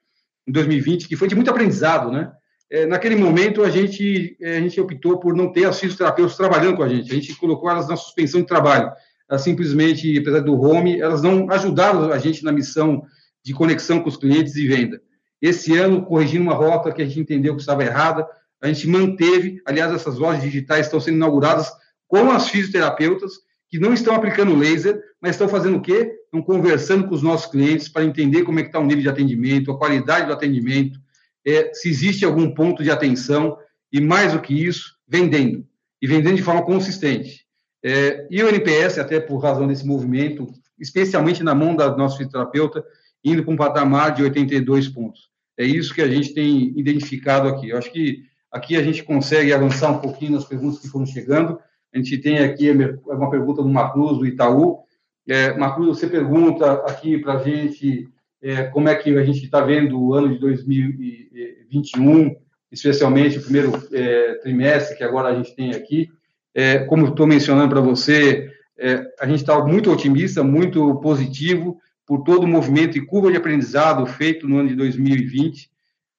em 0.46 0.52
2020, 0.52 1.08
que 1.08 1.16
foi 1.16 1.28
de 1.28 1.34
muito 1.34 1.50
aprendizado, 1.50 2.10
né? 2.10 2.32
É, 2.68 2.84
naquele 2.84 3.14
momento, 3.14 3.62
a 3.62 3.70
gente, 3.70 4.36
é, 4.40 4.56
a 4.56 4.60
gente 4.60 4.80
optou 4.80 5.18
por 5.18 5.36
não 5.36 5.52
ter 5.52 5.66
as 5.66 5.78
fisioterapeutas 5.78 6.36
trabalhando 6.36 6.76
com 6.76 6.82
a 6.82 6.88
gente. 6.88 7.10
A 7.10 7.14
gente 7.14 7.34
colocou 7.36 7.70
elas 7.70 7.88
na 7.88 7.96
suspensão 7.96 8.40
de 8.40 8.46
trabalho. 8.46 8.90
Elas 9.28 9.42
simplesmente, 9.42 10.18
apesar 10.18 10.40
do 10.40 10.60
home, 10.60 11.00
elas 11.00 11.22
não 11.22 11.48
ajudaram 11.50 12.12
a 12.12 12.18
gente 12.18 12.44
na 12.44 12.50
missão 12.50 13.04
de 13.44 13.52
conexão 13.52 14.00
com 14.00 14.08
os 14.08 14.16
clientes 14.16 14.56
e 14.56 14.66
venda. 14.66 15.00
Esse 15.40 15.76
ano, 15.76 16.04
corrigindo 16.04 16.42
uma 16.42 16.54
rota 16.54 16.92
que 16.92 17.02
a 17.02 17.04
gente 17.04 17.20
entendeu 17.20 17.54
que 17.54 17.60
estava 17.60 17.84
errada, 17.84 18.26
a 18.60 18.66
gente 18.66 18.88
manteve, 18.88 19.60
aliás, 19.64 19.92
essas 19.92 20.18
lojas 20.18 20.42
digitais 20.42 20.86
estão 20.86 20.98
sendo 20.98 21.16
inauguradas 21.16 21.70
com 22.08 22.30
as 22.30 22.48
fisioterapeutas, 22.48 23.34
que 23.68 23.78
não 23.78 23.92
estão 23.92 24.14
aplicando 24.14 24.56
laser, 24.56 25.00
mas 25.20 25.32
estão 25.32 25.48
fazendo 25.48 25.76
o 25.76 25.82
quê? 25.82 26.12
Estão 26.36 26.42
conversando 26.42 27.08
com 27.08 27.14
os 27.14 27.22
nossos 27.22 27.50
clientes 27.50 27.88
para 27.88 28.04
entender 28.04 28.42
como 28.42 28.58
é 28.58 28.62
que 28.62 28.68
está 28.68 28.78
o 28.78 28.84
nível 28.84 29.02
de 29.02 29.08
atendimento, 29.08 29.70
a 29.70 29.78
qualidade 29.78 30.26
do 30.26 30.32
atendimento, 30.32 31.00
é, 31.46 31.72
se 31.72 31.88
existe 31.88 32.24
algum 32.26 32.52
ponto 32.52 32.82
de 32.82 32.90
atenção, 32.90 33.56
e 33.90 34.00
mais 34.00 34.32
do 34.32 34.40
que 34.40 34.52
isso, 34.52 34.96
vendendo. 35.08 35.66
E 36.02 36.06
vendendo 36.06 36.36
de 36.36 36.42
forma 36.42 36.62
consistente. 36.62 37.46
É, 37.82 38.26
e 38.30 38.42
o 38.42 38.48
NPS, 38.48 38.98
até 38.98 39.18
por 39.18 39.38
razão 39.38 39.66
desse 39.66 39.86
movimento, 39.86 40.46
especialmente 40.78 41.42
na 41.42 41.54
mão 41.54 41.74
da 41.74 41.96
nossa 41.96 42.18
fisioterapeuta, 42.18 42.84
indo 43.24 43.42
para 43.42 43.54
um 43.54 43.56
patamar 43.56 44.12
de 44.12 44.22
82 44.22 44.88
pontos. 44.88 45.30
É 45.56 45.64
isso 45.64 45.94
que 45.94 46.02
a 46.02 46.08
gente 46.08 46.34
tem 46.34 46.78
identificado 46.78 47.48
aqui. 47.48 47.70
Eu 47.70 47.78
acho 47.78 47.90
que 47.90 48.24
aqui 48.52 48.76
a 48.76 48.82
gente 48.82 49.02
consegue 49.02 49.54
avançar 49.54 49.90
um 49.90 50.00
pouquinho 50.00 50.32
nas 50.32 50.44
perguntas 50.44 50.80
que 50.80 50.88
foram 50.88 51.06
chegando. 51.06 51.58
A 51.94 51.96
gente 51.96 52.18
tem 52.18 52.38
aqui 52.38 52.70
uma 53.06 53.30
pergunta 53.30 53.62
do 53.62 53.68
Macruz, 53.68 54.18
do 54.18 54.26
Itaú. 54.26 54.85
É, 55.28 55.56
Macruz, 55.56 55.98
você 55.98 56.06
pergunta 56.06 56.72
aqui 56.88 57.18
para 57.18 57.34
a 57.34 57.42
gente 57.42 58.08
é, 58.40 58.64
como 58.64 58.88
é 58.88 58.94
que 58.94 59.16
a 59.16 59.24
gente 59.24 59.44
está 59.44 59.60
vendo 59.60 60.00
o 60.00 60.14
ano 60.14 60.28
de 60.28 60.38
2021, 60.38 62.36
especialmente 62.70 63.38
o 63.38 63.42
primeiro 63.42 63.72
é, 63.92 64.34
trimestre 64.34 64.96
que 64.96 65.02
agora 65.02 65.28
a 65.28 65.34
gente 65.34 65.54
tem 65.56 65.74
aqui. 65.74 66.08
É, 66.54 66.78
como 66.80 67.08
estou 67.08 67.26
mencionando 67.26 67.68
para 67.68 67.80
você, 67.80 68.50
é, 68.78 69.04
a 69.20 69.26
gente 69.26 69.40
está 69.40 69.58
muito 69.64 69.90
otimista, 69.90 70.44
muito 70.44 70.94
positivo 71.00 71.78
por 72.06 72.22
todo 72.22 72.44
o 72.44 72.48
movimento 72.48 72.96
e 72.96 73.04
curva 73.04 73.30
de 73.30 73.36
aprendizado 73.36 74.06
feito 74.06 74.46
no 74.46 74.58
ano 74.58 74.68
de 74.68 74.76
2020. 74.76 75.68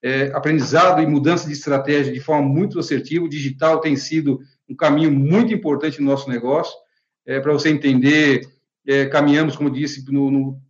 É, 0.03 0.31
aprendizado 0.33 1.01
e 1.01 1.07
mudança 1.07 1.47
de 1.47 1.53
estratégia 1.53 2.13
de 2.13 2.19
forma 2.19 2.47
muito 2.47 2.77
assertiva. 2.77 3.25
O 3.25 3.29
digital 3.29 3.79
tem 3.79 3.95
sido 3.95 4.41
um 4.69 4.75
caminho 4.75 5.11
muito 5.11 5.53
importante 5.53 6.01
no 6.01 6.09
nosso 6.09 6.29
negócio. 6.29 6.75
É, 7.25 7.39
para 7.39 7.53
você 7.53 7.69
entender, 7.69 8.41
é, 8.87 9.05
caminhamos, 9.05 9.55
como 9.55 9.69
disse, 9.69 10.09
no, 10.11 10.31
no, 10.31 10.61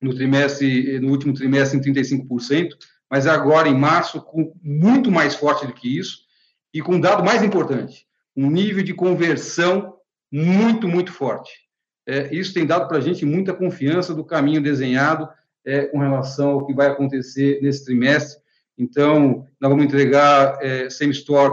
no, 0.00 0.14
trimestre, 0.14 1.00
no 1.00 1.10
último 1.10 1.32
trimestre 1.32 1.78
em 1.78 1.82
35%, 1.82 2.68
mas 3.10 3.26
agora 3.26 3.68
em 3.68 3.76
março 3.76 4.20
com 4.20 4.54
muito 4.62 5.10
mais 5.10 5.34
forte 5.34 5.66
do 5.66 5.72
que 5.72 5.98
isso 5.98 6.18
e 6.72 6.82
com 6.82 6.96
um 6.96 7.00
dado 7.00 7.24
mais 7.24 7.42
importante, 7.42 8.06
um 8.36 8.50
nível 8.50 8.82
de 8.82 8.92
conversão 8.92 9.94
muito, 10.30 10.86
muito 10.86 11.12
forte. 11.12 11.52
É, 12.06 12.34
isso 12.34 12.52
tem 12.52 12.66
dado 12.66 12.86
para 12.86 12.98
a 12.98 13.00
gente 13.00 13.24
muita 13.24 13.54
confiança 13.54 14.14
do 14.14 14.24
caminho 14.24 14.60
desenhado 14.60 15.28
é, 15.64 15.86
com 15.86 15.98
relação 15.98 16.50
ao 16.50 16.66
que 16.66 16.74
vai 16.74 16.88
acontecer 16.88 17.60
nesse 17.62 17.84
trimestre. 17.84 18.42
Então, 18.76 19.46
nós 19.58 19.70
vamos 19.70 19.84
entregar 19.84 20.58
é, 20.60 20.88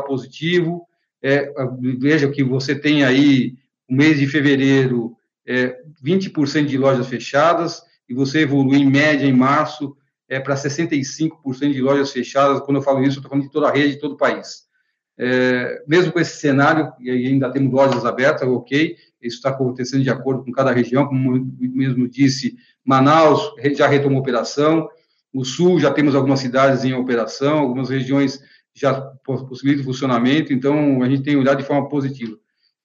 positivo. 0.07 0.87
É, 1.21 1.53
veja 1.99 2.29
que 2.29 2.43
você 2.43 2.75
tem 2.75 3.05
aí, 3.05 3.53
o 3.87 3.93
mês 3.93 4.19
de 4.19 4.27
fevereiro, 4.27 5.15
é, 5.45 5.77
20% 6.03 6.65
de 6.65 6.77
lojas 6.77 7.07
fechadas, 7.07 7.81
e 8.07 8.13
você 8.13 8.39
evolui 8.41 8.77
em 8.77 8.89
média 8.89 9.25
em 9.25 9.33
março 9.33 9.95
é, 10.27 10.39
para 10.39 10.55
65% 10.55 11.73
de 11.73 11.81
lojas 11.81 12.11
fechadas. 12.11 12.61
Quando 12.61 12.77
eu 12.77 12.83
falo 12.83 12.99
isso, 13.01 13.17
eu 13.17 13.21
estou 13.21 13.29
falando 13.29 13.45
de 13.45 13.51
toda 13.51 13.69
a 13.69 13.71
rede, 13.71 13.93
de 13.93 13.99
todo 13.99 14.13
o 14.13 14.17
país. 14.17 14.69
É, 15.17 15.83
mesmo 15.87 16.11
com 16.11 16.19
esse 16.19 16.37
cenário, 16.37 16.91
e 16.99 17.09
ainda 17.09 17.51
temos 17.51 17.71
lojas 17.71 18.05
abertas, 18.05 18.47
ok, 18.47 18.95
isso 19.21 19.37
está 19.37 19.49
acontecendo 19.49 20.03
de 20.03 20.09
acordo 20.09 20.43
com 20.43 20.51
cada 20.51 20.71
região, 20.71 21.05
como 21.05 21.53
mesmo 21.59 22.07
disse, 22.07 22.55
Manaus 22.83 23.53
já 23.75 23.87
retomou 23.87 24.19
operação, 24.19 24.89
o 25.33 25.45
Sul 25.45 25.79
já 25.79 25.91
temos 25.91 26.15
algumas 26.15 26.39
cidades 26.39 26.83
em 26.83 26.93
operação, 26.93 27.59
algumas 27.59 27.89
regiões 27.89 28.41
já 28.73 28.99
possibilitam 29.23 29.83
funcionamento, 29.83 30.53
então 30.53 31.03
a 31.03 31.09
gente 31.09 31.23
tem 31.23 31.35
olhado 31.35 31.59
de 31.59 31.65
forma 31.65 31.87
positiva. 31.87 32.37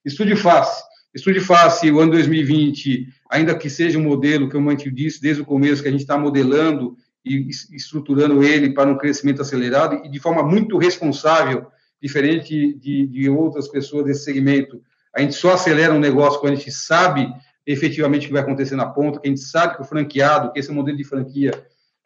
Estude 0.05 0.35
face. 0.35 0.83
Estude 1.17 1.39
face, 1.39 1.91
o 1.91 1.99
ano 1.99 2.11
2020, 2.11 3.07
ainda 3.27 3.57
que 3.57 3.71
seja 3.71 3.97
um 3.97 4.03
modelo, 4.03 4.47
que 4.47 4.55
eu 4.55 4.91
disse 4.91 5.19
desde 5.19 5.41
o 5.41 5.45
começo, 5.45 5.81
que 5.81 5.87
a 5.87 5.91
gente 5.91 6.01
está 6.01 6.15
modelando 6.15 6.95
e 7.25 7.49
estruturando 7.71 8.43
ele 8.43 8.71
para 8.71 8.87
um 8.87 8.99
crescimento 8.99 9.41
acelerado 9.41 10.05
e 10.05 10.09
de 10.11 10.19
forma 10.19 10.43
muito 10.43 10.77
responsável, 10.77 11.65
diferente 11.99 12.75
de, 12.75 13.07
de 13.07 13.27
outras 13.27 13.67
pessoas 13.67 14.05
desse 14.05 14.25
segmento, 14.25 14.79
a 15.11 15.19
gente 15.19 15.33
só 15.33 15.53
acelera 15.53 15.91
um 15.91 15.99
negócio 15.99 16.39
quando 16.39 16.53
a 16.53 16.55
gente 16.55 16.71
sabe 16.71 17.27
efetivamente 17.65 18.25
o 18.25 18.27
que 18.27 18.33
vai 18.33 18.43
acontecer 18.43 18.75
na 18.75 18.85
ponta, 18.85 19.19
que 19.19 19.27
a 19.27 19.31
gente 19.31 19.41
sabe 19.41 19.75
que 19.75 19.81
o 19.81 19.85
franqueado, 19.85 20.53
que 20.53 20.59
esse 20.59 20.71
modelo 20.71 20.97
de 20.97 21.03
franquia 21.03 21.51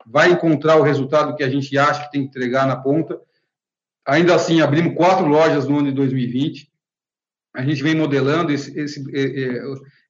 vai 0.07 0.31
encontrar 0.31 0.77
o 0.77 0.83
resultado 0.83 1.35
que 1.35 1.43
a 1.43 1.49
gente 1.49 1.77
acha 1.77 2.05
que 2.05 2.11
tem 2.13 2.21
que 2.21 2.29
entregar 2.29 2.65
na 2.65 2.77
ponta. 2.77 3.19
Ainda 4.07 4.33
assim, 4.33 4.61
abrimos 4.61 4.95
quatro 4.95 5.27
lojas 5.27 5.67
no 5.67 5.79
ano 5.79 5.89
de 5.89 5.95
2020. 5.95 6.70
A 7.53 7.63
gente 7.63 7.83
vem 7.83 7.95
modelando 7.95 8.51
esse, 8.51 8.77
esse, 8.79 9.03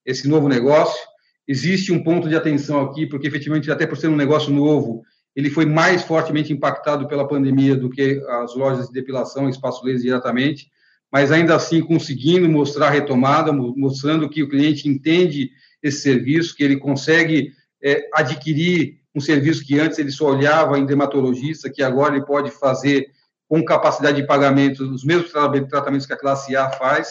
esse 0.06 0.28
novo 0.28 0.48
negócio. 0.48 1.00
Existe 1.48 1.92
um 1.92 2.04
ponto 2.04 2.30
de 2.30 2.36
atenção 2.36 2.82
aqui, 2.82 3.06
porque 3.08 3.28
efetivamente, 3.28 3.72
até 3.72 3.88
por 3.88 3.98
ser 3.98 4.08
um 4.08 4.16
negócio 4.16 4.54
novo, 4.54 5.02
ele 5.36 5.50
foi 5.50 5.66
mais 5.66 6.04
fortemente 6.04 6.54
impactado 6.54 7.08
pela 7.08 7.28
pandemia 7.28 7.76
do 7.76 7.89
que 7.89 8.22
as 8.42 8.56
lojas 8.56 8.88
de 8.88 8.94
depilação 8.94 9.48
e 9.48 9.52
espaço 9.52 9.84
laser 9.86 10.02
diretamente 10.02 10.70
mas 11.12 11.32
ainda 11.32 11.56
assim 11.56 11.82
conseguindo 11.82 12.48
mostrar 12.48 12.89
retomada, 12.89 13.52
mostrando 13.52 14.30
que 14.30 14.42
o 14.42 14.50
cliente 14.50 14.88
entende 14.88 15.52
esse 15.84 16.02
serviço, 16.02 16.56
que 16.56 16.64
ele 16.64 16.78
consegue 16.78 17.52
é, 17.84 18.08
adquirir 18.14 19.02
um 19.14 19.20
serviço 19.20 19.66
que 19.66 19.78
antes 19.78 20.00
ele 20.00 20.12
só 20.12 20.30
olhava 20.30 20.80
em 20.80 20.86
dermatologista, 20.86 21.70
que 21.70 21.84
agora 21.84 22.16
ele 22.16 22.26
pode 22.26 22.50
fazer 22.52 23.08
com 23.50 23.66
capacidade 23.66 24.22
de 24.22 24.28
pagamento 24.28 24.89
os 24.89 25.04
mesmos 25.04 25.32
tratamentos 25.32 26.06
que 26.06 26.14
a 26.14 26.18
classe 26.18 26.56
A 26.56 26.70
faz. 26.70 27.10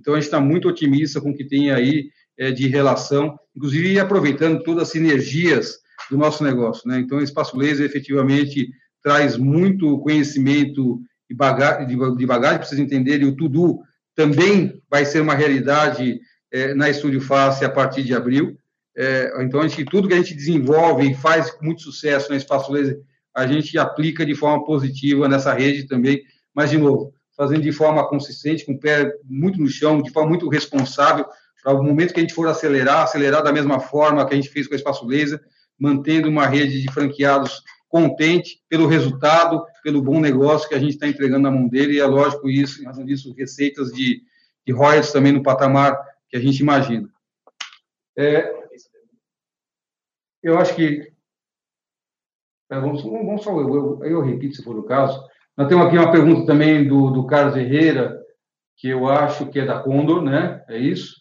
Então, 0.00 0.14
a 0.14 0.16
gente 0.16 0.24
está 0.24 0.40
muito 0.40 0.68
otimista 0.68 1.20
com 1.20 1.30
o 1.30 1.34
que 1.34 1.44
tem 1.44 1.70
aí 1.70 2.10
é, 2.38 2.50
de 2.50 2.66
relação, 2.68 3.38
inclusive 3.54 4.00
aproveitando 4.00 4.62
todas 4.62 4.84
as 4.84 4.88
sinergias 4.88 5.78
do 6.10 6.16
nosso 6.16 6.42
negócio. 6.42 6.88
Né? 6.88 6.98
Então, 6.98 7.18
o 7.18 7.22
Espaço 7.22 7.56
Laser 7.56 7.84
efetivamente 7.84 8.68
traz 9.02 9.36
muito 9.36 9.98
conhecimento 9.98 11.00
de 11.28 11.36
bagagem, 11.36 11.86
de 11.86 12.26
bagagem 12.26 12.58
para 12.58 12.66
vocês 12.66 12.80
entenderem, 12.80 13.28
o 13.28 13.36
Tudo 13.36 13.78
também 14.16 14.82
vai 14.90 15.04
ser 15.04 15.20
uma 15.20 15.34
realidade 15.34 16.18
é, 16.52 16.74
na 16.74 16.90
Estúdio 16.90 17.20
Face 17.20 17.64
a 17.64 17.70
partir 17.70 18.02
de 18.02 18.14
abril. 18.14 18.56
É, 18.96 19.32
então, 19.42 19.60
a 19.60 19.68
gente, 19.68 19.84
tudo 19.84 20.08
que 20.08 20.14
a 20.14 20.16
gente 20.16 20.34
desenvolve 20.34 21.10
e 21.10 21.14
faz 21.14 21.50
com 21.50 21.64
muito 21.64 21.82
sucesso 21.82 22.30
na 22.30 22.36
Espaço 22.36 22.72
Laser, 22.72 22.98
a 23.34 23.46
gente 23.46 23.78
aplica 23.78 24.26
de 24.26 24.34
forma 24.34 24.64
positiva 24.64 25.28
nessa 25.28 25.54
rede 25.54 25.86
também, 25.86 26.20
mas, 26.54 26.70
de 26.70 26.78
novo, 26.78 27.12
fazendo 27.40 27.62
de 27.62 27.72
forma 27.72 28.06
consistente, 28.06 28.66
com 28.66 28.72
o 28.72 28.78
pé 28.78 29.14
muito 29.24 29.58
no 29.58 29.66
chão, 29.66 30.02
de 30.02 30.10
forma 30.10 30.28
muito 30.28 30.46
responsável, 30.46 31.24
para 31.62 31.72
o 31.72 31.82
momento 31.82 32.12
que 32.12 32.20
a 32.20 32.22
gente 32.22 32.34
for 32.34 32.46
acelerar, 32.46 33.02
acelerar 33.02 33.42
da 33.42 33.50
mesma 33.50 33.80
forma 33.80 34.26
que 34.26 34.34
a 34.34 34.36
gente 34.36 34.50
fez 34.50 34.68
com 34.68 34.74
a 34.74 34.76
Espaço 34.76 35.06
Laser, 35.06 35.40
mantendo 35.78 36.28
uma 36.28 36.46
rede 36.46 36.82
de 36.82 36.92
franqueados 36.92 37.62
contente 37.88 38.60
pelo 38.68 38.86
resultado, 38.86 39.64
pelo 39.82 40.02
bom 40.02 40.20
negócio 40.20 40.68
que 40.68 40.74
a 40.74 40.78
gente 40.78 40.90
está 40.90 41.08
entregando 41.08 41.44
na 41.44 41.50
mão 41.50 41.66
dele, 41.66 41.94
e 41.94 41.98
é 41.98 42.04
lógico 42.04 42.50
isso, 42.50 42.82
em 42.82 42.84
razão 42.84 43.06
disso, 43.06 43.34
receitas 43.34 43.90
de, 43.90 44.20
de 44.66 44.72
royalties 44.74 45.10
também 45.10 45.32
no 45.32 45.42
patamar 45.42 45.98
que 46.28 46.36
a 46.36 46.40
gente 46.40 46.60
imagina. 46.60 47.08
É, 48.18 48.52
eu 50.42 50.58
acho 50.58 50.76
que. 50.76 51.10
É, 52.70 52.78
vamos, 52.78 53.02
vamos 53.02 53.42
só, 53.42 53.58
eu, 53.58 53.74
eu, 53.74 54.04
eu, 54.04 54.20
repito, 54.20 54.56
se 54.56 54.62
for 54.62 54.78
o 54.78 54.82
caso. 54.82 55.29
Nós 55.60 55.68
temos 55.68 55.86
aqui 55.86 55.98
uma 55.98 56.10
pergunta 56.10 56.46
também 56.46 56.88
do, 56.88 57.10
do 57.10 57.26
Carlos 57.26 57.54
Herrera, 57.54 58.18
que 58.78 58.88
eu 58.88 59.06
acho 59.06 59.44
que 59.44 59.60
é 59.60 59.66
da 59.66 59.78
Condor, 59.78 60.22
né? 60.22 60.62
É 60.66 60.78
isso 60.78 61.16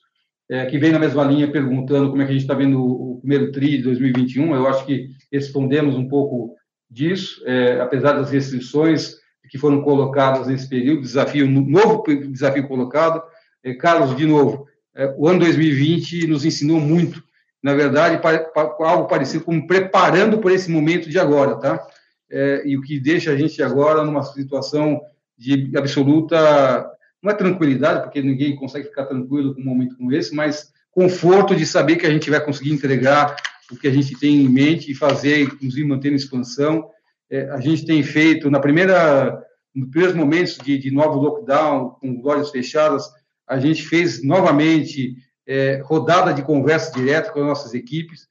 é, 0.49 0.65
que 0.65 0.79
vem 0.79 0.93
na 0.93 0.97
mesma 0.97 1.25
linha 1.25 1.51
perguntando 1.51 2.09
como 2.09 2.21
é 2.21 2.25
que 2.25 2.31
a 2.31 2.33
gente 2.33 2.43
está 2.43 2.53
vendo 2.53 2.81
o, 2.81 3.19
primeiro 3.19 3.51
TRI 3.51 3.79
de 3.79 3.83
2021. 3.83 4.55
Eu 4.55 4.65
acho 4.65 4.85
que 4.85 5.09
respondemos 5.29 5.93
um 5.93 6.07
pouco 6.07 6.55
disso, 6.89 7.43
é, 7.45 7.81
apesar 7.81 8.13
das 8.13 8.31
restrições 8.31 9.15
que 9.49 9.57
foram 9.57 9.81
colocadas 9.81 10.47
nesse 10.47 10.69
período, 10.69 11.01
desafio 11.01 11.45
novo 11.45 12.01
desafio 12.31 12.65
colocado. 12.65 13.21
É, 13.61 13.73
Carlos, 13.73 14.15
de 14.15 14.25
novo, 14.25 14.67
é, 14.95 15.13
o 15.17 15.27
ano 15.27 15.39
2020 15.39 16.27
nos 16.27 16.45
ensinou 16.45 16.79
muito, 16.79 17.21
na 17.61 17.73
verdade, 17.73 18.21
para, 18.21 18.39
para, 18.39 18.89
algo 18.89 19.05
parecido 19.05 19.43
como 19.43 19.67
preparando 19.67 20.37
para 20.37 20.53
esse 20.53 20.71
momento 20.71 21.09
de 21.09 21.19
agora, 21.19 21.55
tá? 21.55 21.85
É, 22.31 22.61
e 22.65 22.77
o 22.77 22.81
que 22.81 22.99
deixa 22.99 23.31
a 23.31 23.37
gente 23.37 23.61
agora 23.63 24.03
numa 24.03 24.23
situação 24.23 25.01
de 25.37 25.71
absoluta 25.75 26.89
não 27.21 27.31
é 27.31 27.33
tranquilidade, 27.33 28.03
porque 28.03 28.21
ninguém 28.21 28.55
consegue 28.55 28.87
ficar 28.87 29.05
tranquilo 29.05 29.53
com 29.53 29.61
um 29.61 29.65
momento 29.65 29.97
como 29.97 30.11
esse, 30.13 30.33
mas 30.33 30.71
conforto 30.91 31.55
de 31.55 31.65
saber 31.65 31.97
que 31.97 32.05
a 32.05 32.09
gente 32.09 32.29
vai 32.29 32.43
conseguir 32.43 32.71
entregar 32.71 33.35
o 33.71 33.75
que 33.75 33.87
a 33.87 33.91
gente 33.91 34.17
tem 34.19 34.41
em 34.41 34.49
mente 34.49 34.91
e 34.91 34.95
fazer, 34.95 35.41
inclusive 35.41 35.87
mantendo 35.87 36.15
expansão. 36.15 36.89
É, 37.29 37.49
a 37.51 37.59
gente 37.59 37.85
tem 37.85 38.01
feito, 38.01 38.49
na 38.49 38.59
primeira, 38.59 39.43
nos 39.75 39.89
primeiros 39.89 40.15
momentos 40.15 40.57
de, 40.57 40.77
de 40.77 40.91
novo 40.91 41.19
lockdown, 41.19 41.91
com 42.01 42.21
lojas 42.21 42.49
fechadas, 42.49 43.05
a 43.47 43.59
gente 43.59 43.83
fez 43.83 44.23
novamente 44.23 45.15
é, 45.45 45.81
rodada 45.83 46.33
de 46.33 46.41
conversa 46.41 46.91
direta 46.91 47.31
com 47.31 47.39
as 47.41 47.47
nossas 47.47 47.73
equipes, 47.73 48.28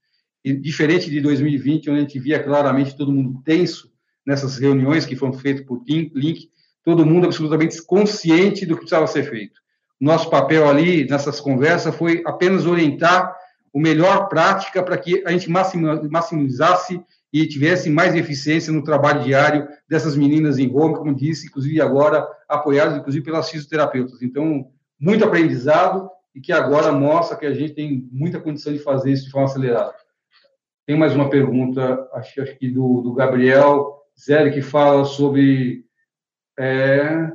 e, 0.49 0.57
diferente 0.57 1.11
de 1.11 1.21
2020, 1.21 1.91
onde 1.91 1.99
a 1.99 2.03
gente 2.03 2.19
via 2.19 2.43
claramente 2.43 2.97
todo 2.97 3.13
mundo 3.13 3.43
tenso 3.45 3.91
nessas 4.27 4.57
reuniões 4.59 5.05
que 5.05 5.17
foram 5.17 5.33
feitas 5.33 5.65
por 5.65 5.83
Link, 5.87 6.49
todo 6.85 7.05
mundo 7.05 7.27
absolutamente 7.27 7.83
consciente 7.83 8.65
do 8.65 8.75
que 8.75 8.81
precisava 8.81 9.07
ser 9.07 9.25
feito. 9.29 9.61
Nosso 10.01 10.31
papel 10.31 10.69
ali, 10.69 11.07
nessas 11.09 11.41
conversas, 11.41 11.95
foi 11.95 12.23
apenas 12.25 12.67
orientar 12.67 13.35
o 13.73 13.81
melhor 13.81 14.29
prática 14.29 14.83
para 14.83 14.97
que 14.97 15.23
a 15.27 15.31
gente 15.31 15.51
maximizasse 15.51 17.01
e 17.31 17.47
tivesse 17.47 17.91
mais 17.91 18.15
eficiência 18.15 18.73
no 18.73 18.83
trabalho 18.83 19.23
diário 19.23 19.69
dessas 19.89 20.17
meninas 20.17 20.59
em 20.59 20.75
home, 20.75 20.95
como 20.95 21.15
disse, 21.15 21.47
inclusive 21.47 21.81
agora 21.81 22.27
apoiadas, 22.49 22.97
inclusive 22.97 23.25
pelas 23.25 23.51
fisioterapeutas. 23.51 24.23
Então, 24.23 24.69
muito 24.99 25.25
aprendizado 25.25 26.09
e 26.35 26.41
que 26.41 26.53
agora 26.53 26.93
mostra 26.93 27.37
que 27.37 27.45
a 27.45 27.53
gente 27.53 27.75
tem 27.75 28.09
muita 28.11 28.41
condição 28.41 28.73
de 28.73 28.79
fazer 28.79 29.13
isso 29.13 29.27
de 29.27 29.31
forma 29.31 29.47
acelerada. 29.49 29.95
Tem 30.89 30.97
mais 30.97 31.15
uma 31.15 31.29
pergunta, 31.29 32.09
acho, 32.15 32.41
acho 32.41 32.57
que 32.57 32.67
do, 32.67 33.03
do 33.03 33.13
Gabriel 33.13 33.95
Zé, 34.19 34.49
que 34.49 34.63
fala 34.63 35.05
sobre 35.05 35.85
é... 36.59 37.31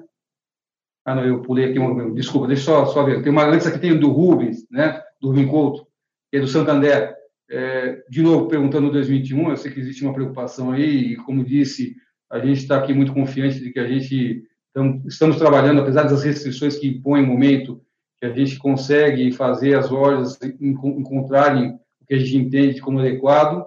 Ah, 1.05 1.13
não, 1.13 1.23
eu 1.23 1.39
pulei 1.43 1.65
aqui 1.65 1.77
uma. 1.77 2.11
Desculpa, 2.15 2.47
deixa 2.47 2.63
só, 2.63 2.87
só 2.87 3.03
ver. 3.03 3.21
Tem 3.21 3.31
uma 3.31 3.45
antes 3.45 3.67
aqui, 3.67 3.77
tem 3.77 3.95
do 3.95 4.09
Rubens, 4.09 4.67
né? 4.71 4.99
Do 5.21 5.27
Rubem 5.27 5.47
Couto, 5.47 5.85
que 6.31 6.37
é 6.37 6.39
do 6.39 6.47
Santander. 6.47 7.15
É, 7.47 8.03
de 8.09 8.23
novo, 8.23 8.47
perguntando 8.47 8.91
2021, 8.91 9.51
eu 9.51 9.57
sei 9.57 9.71
que 9.71 9.79
existe 9.79 10.03
uma 10.03 10.15
preocupação 10.15 10.71
aí, 10.71 11.13
e 11.13 11.15
como 11.17 11.45
disse, 11.45 11.95
a 12.31 12.39
gente 12.39 12.57
está 12.61 12.79
aqui 12.79 12.91
muito 12.91 13.13
confiante 13.13 13.59
de 13.59 13.71
que 13.71 13.79
a 13.79 13.87
gente 13.87 14.47
então, 14.71 14.99
estamos 15.05 15.37
trabalhando, 15.37 15.81
apesar 15.81 16.03
das 16.03 16.23
restrições 16.23 16.75
que 16.75 16.87
impõe 16.87 17.21
o 17.21 17.27
momento, 17.27 17.83
que 18.19 18.25
a 18.25 18.33
gente 18.33 18.57
consegue 18.57 19.31
fazer 19.31 19.75
as 19.75 19.91
lojas 19.91 20.39
encontrarem 20.59 21.77
o 22.03 22.05
que 22.05 22.13
a 22.13 22.19
gente 22.19 22.37
entende 22.37 22.81
como 22.81 22.99
adequado, 22.99 23.65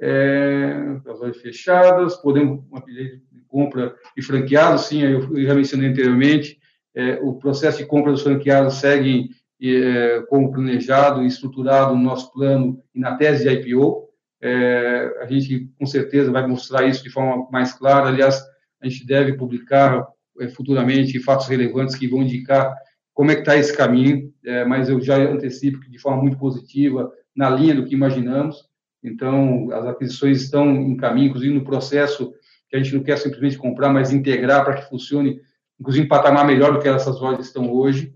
é, 0.00 0.74
as 1.06 1.18
lojas 1.18 1.38
fechadas, 1.38 2.16
podemos 2.16 2.62
uma 2.70 2.80
de 2.84 3.20
compra 3.48 3.96
e 4.16 4.22
franqueados, 4.22 4.86
sim, 4.86 5.02
eu 5.02 5.42
já 5.42 5.54
mencionei 5.54 5.88
anteriormente, 5.88 6.58
é, 6.94 7.18
o 7.22 7.34
processo 7.34 7.78
de 7.78 7.86
compra 7.86 8.12
dos 8.12 8.22
franqueados 8.22 8.74
segue 8.74 9.30
é, 9.60 10.22
como 10.28 10.52
planejado 10.52 11.22
e 11.22 11.26
estruturado 11.26 11.94
no 11.94 12.02
nosso 12.02 12.32
plano 12.32 12.82
e 12.94 13.00
na 13.00 13.16
tese 13.16 13.44
de 13.44 13.50
IPO. 13.50 14.08
É, 14.40 15.18
a 15.20 15.26
gente, 15.26 15.68
com 15.78 15.86
certeza, 15.86 16.30
vai 16.30 16.46
mostrar 16.46 16.86
isso 16.86 17.02
de 17.02 17.10
forma 17.10 17.48
mais 17.50 17.72
clara. 17.72 18.08
Aliás, 18.08 18.40
a 18.80 18.88
gente 18.88 19.06
deve 19.06 19.32
publicar 19.32 20.06
é, 20.40 20.48
futuramente 20.48 21.18
fatos 21.20 21.48
relevantes 21.48 21.96
que 21.96 22.06
vão 22.06 22.22
indicar 22.22 22.72
como 23.12 23.32
é 23.32 23.34
que 23.34 23.40
está 23.40 23.56
esse 23.56 23.76
caminho, 23.76 24.32
é, 24.44 24.64
mas 24.64 24.88
eu 24.88 25.00
já 25.00 25.16
antecipo 25.16 25.80
que 25.80 25.90
de 25.90 25.98
forma 25.98 26.22
muito 26.22 26.38
positiva, 26.38 27.10
na 27.38 27.48
linha 27.48 27.72
do 27.76 27.84
que 27.84 27.94
imaginamos. 27.94 28.68
Então, 29.02 29.70
as 29.70 29.86
aquisições 29.86 30.42
estão 30.42 30.68
em 30.68 30.96
caminho, 30.96 31.28
inclusive 31.28 31.54
no 31.54 31.64
processo 31.64 32.34
que 32.68 32.76
a 32.76 32.82
gente 32.82 32.96
não 32.96 33.02
quer 33.04 33.16
simplesmente 33.16 33.56
comprar, 33.56 33.90
mas 33.90 34.12
integrar 34.12 34.64
para 34.64 34.74
que 34.74 34.88
funcione, 34.88 35.40
inclusive 35.78 36.04
em 36.04 36.08
patamar 36.08 36.44
melhor 36.44 36.72
do 36.72 36.80
que 36.80 36.88
essas 36.88 37.20
lojas 37.20 37.46
estão 37.46 37.72
hoje. 37.72 38.12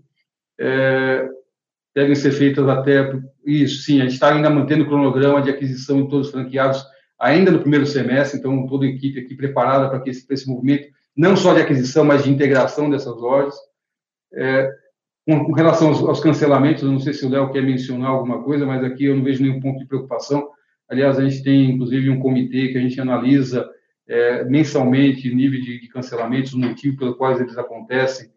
É, 0.59 1.25
devem 1.95 2.15
ser 2.15 2.31
feitas 2.31 2.67
até 2.67 3.17
isso, 3.45 3.83
sim, 3.83 4.01
a 4.01 4.03
gente 4.03 4.13
está 4.13 4.33
ainda 4.33 4.49
mantendo 4.49 4.83
o 4.83 4.87
cronograma 4.87 5.41
de 5.41 5.49
aquisição 5.49 6.03
de 6.03 6.09
todos 6.09 6.27
os 6.27 6.33
franqueados 6.33 6.85
ainda 7.17 7.49
no 7.49 7.61
primeiro 7.61 7.85
semestre, 7.85 8.37
então 8.37 8.67
toda 8.67 8.85
a 8.85 8.89
equipe 8.89 9.21
aqui 9.21 9.35
preparada 9.35 9.89
para 9.89 10.01
que 10.01 10.09
esse, 10.09 10.25
esse 10.29 10.47
movimento, 10.47 10.89
não 11.15 11.37
só 11.37 11.53
de 11.53 11.61
aquisição, 11.61 12.03
mas 12.03 12.23
de 12.23 12.29
integração 12.29 12.89
dessas 12.89 13.15
lojas. 13.15 13.55
É, 14.33 14.69
com, 15.25 15.53
relação 15.53 15.87
aos, 15.87 16.01
aos, 16.01 16.19
cancelamentos, 16.19 16.83
eu 16.83 16.91
não 16.91 16.99
sei 16.99 17.13
se 17.13 17.25
o 17.25 17.29
Léo 17.29 17.51
quer 17.51 17.63
mencionar 17.63 18.09
alguma 18.09 18.43
coisa, 18.43 18.65
mas 18.65 18.83
aqui 18.83 19.05
eu 19.05 19.15
não 19.15 19.23
vejo 19.23 19.41
nenhum 19.41 19.59
ponto 19.59 19.79
de 19.79 19.85
preocupação. 19.85 20.49
Aliás, 20.89 21.17
a 21.17 21.27
gente 21.27 21.43
tem, 21.43 21.71
inclusive, 21.71 22.09
um 22.09 22.19
comitê 22.19 22.69
que 22.69 22.77
a 22.77 22.81
gente 22.81 22.99
analisa 22.99 23.69
é, 24.07 24.43
mensalmente 24.43 25.33
nível 25.33 25.61
de, 25.61 25.79
de 25.79 25.87
cancelamentos, 25.87 26.53
o 26.53 26.59
motivo 26.59 26.97
pelo 26.97 27.15
qual 27.15 27.39
eles 27.39 27.57
acontecem, 27.57 28.29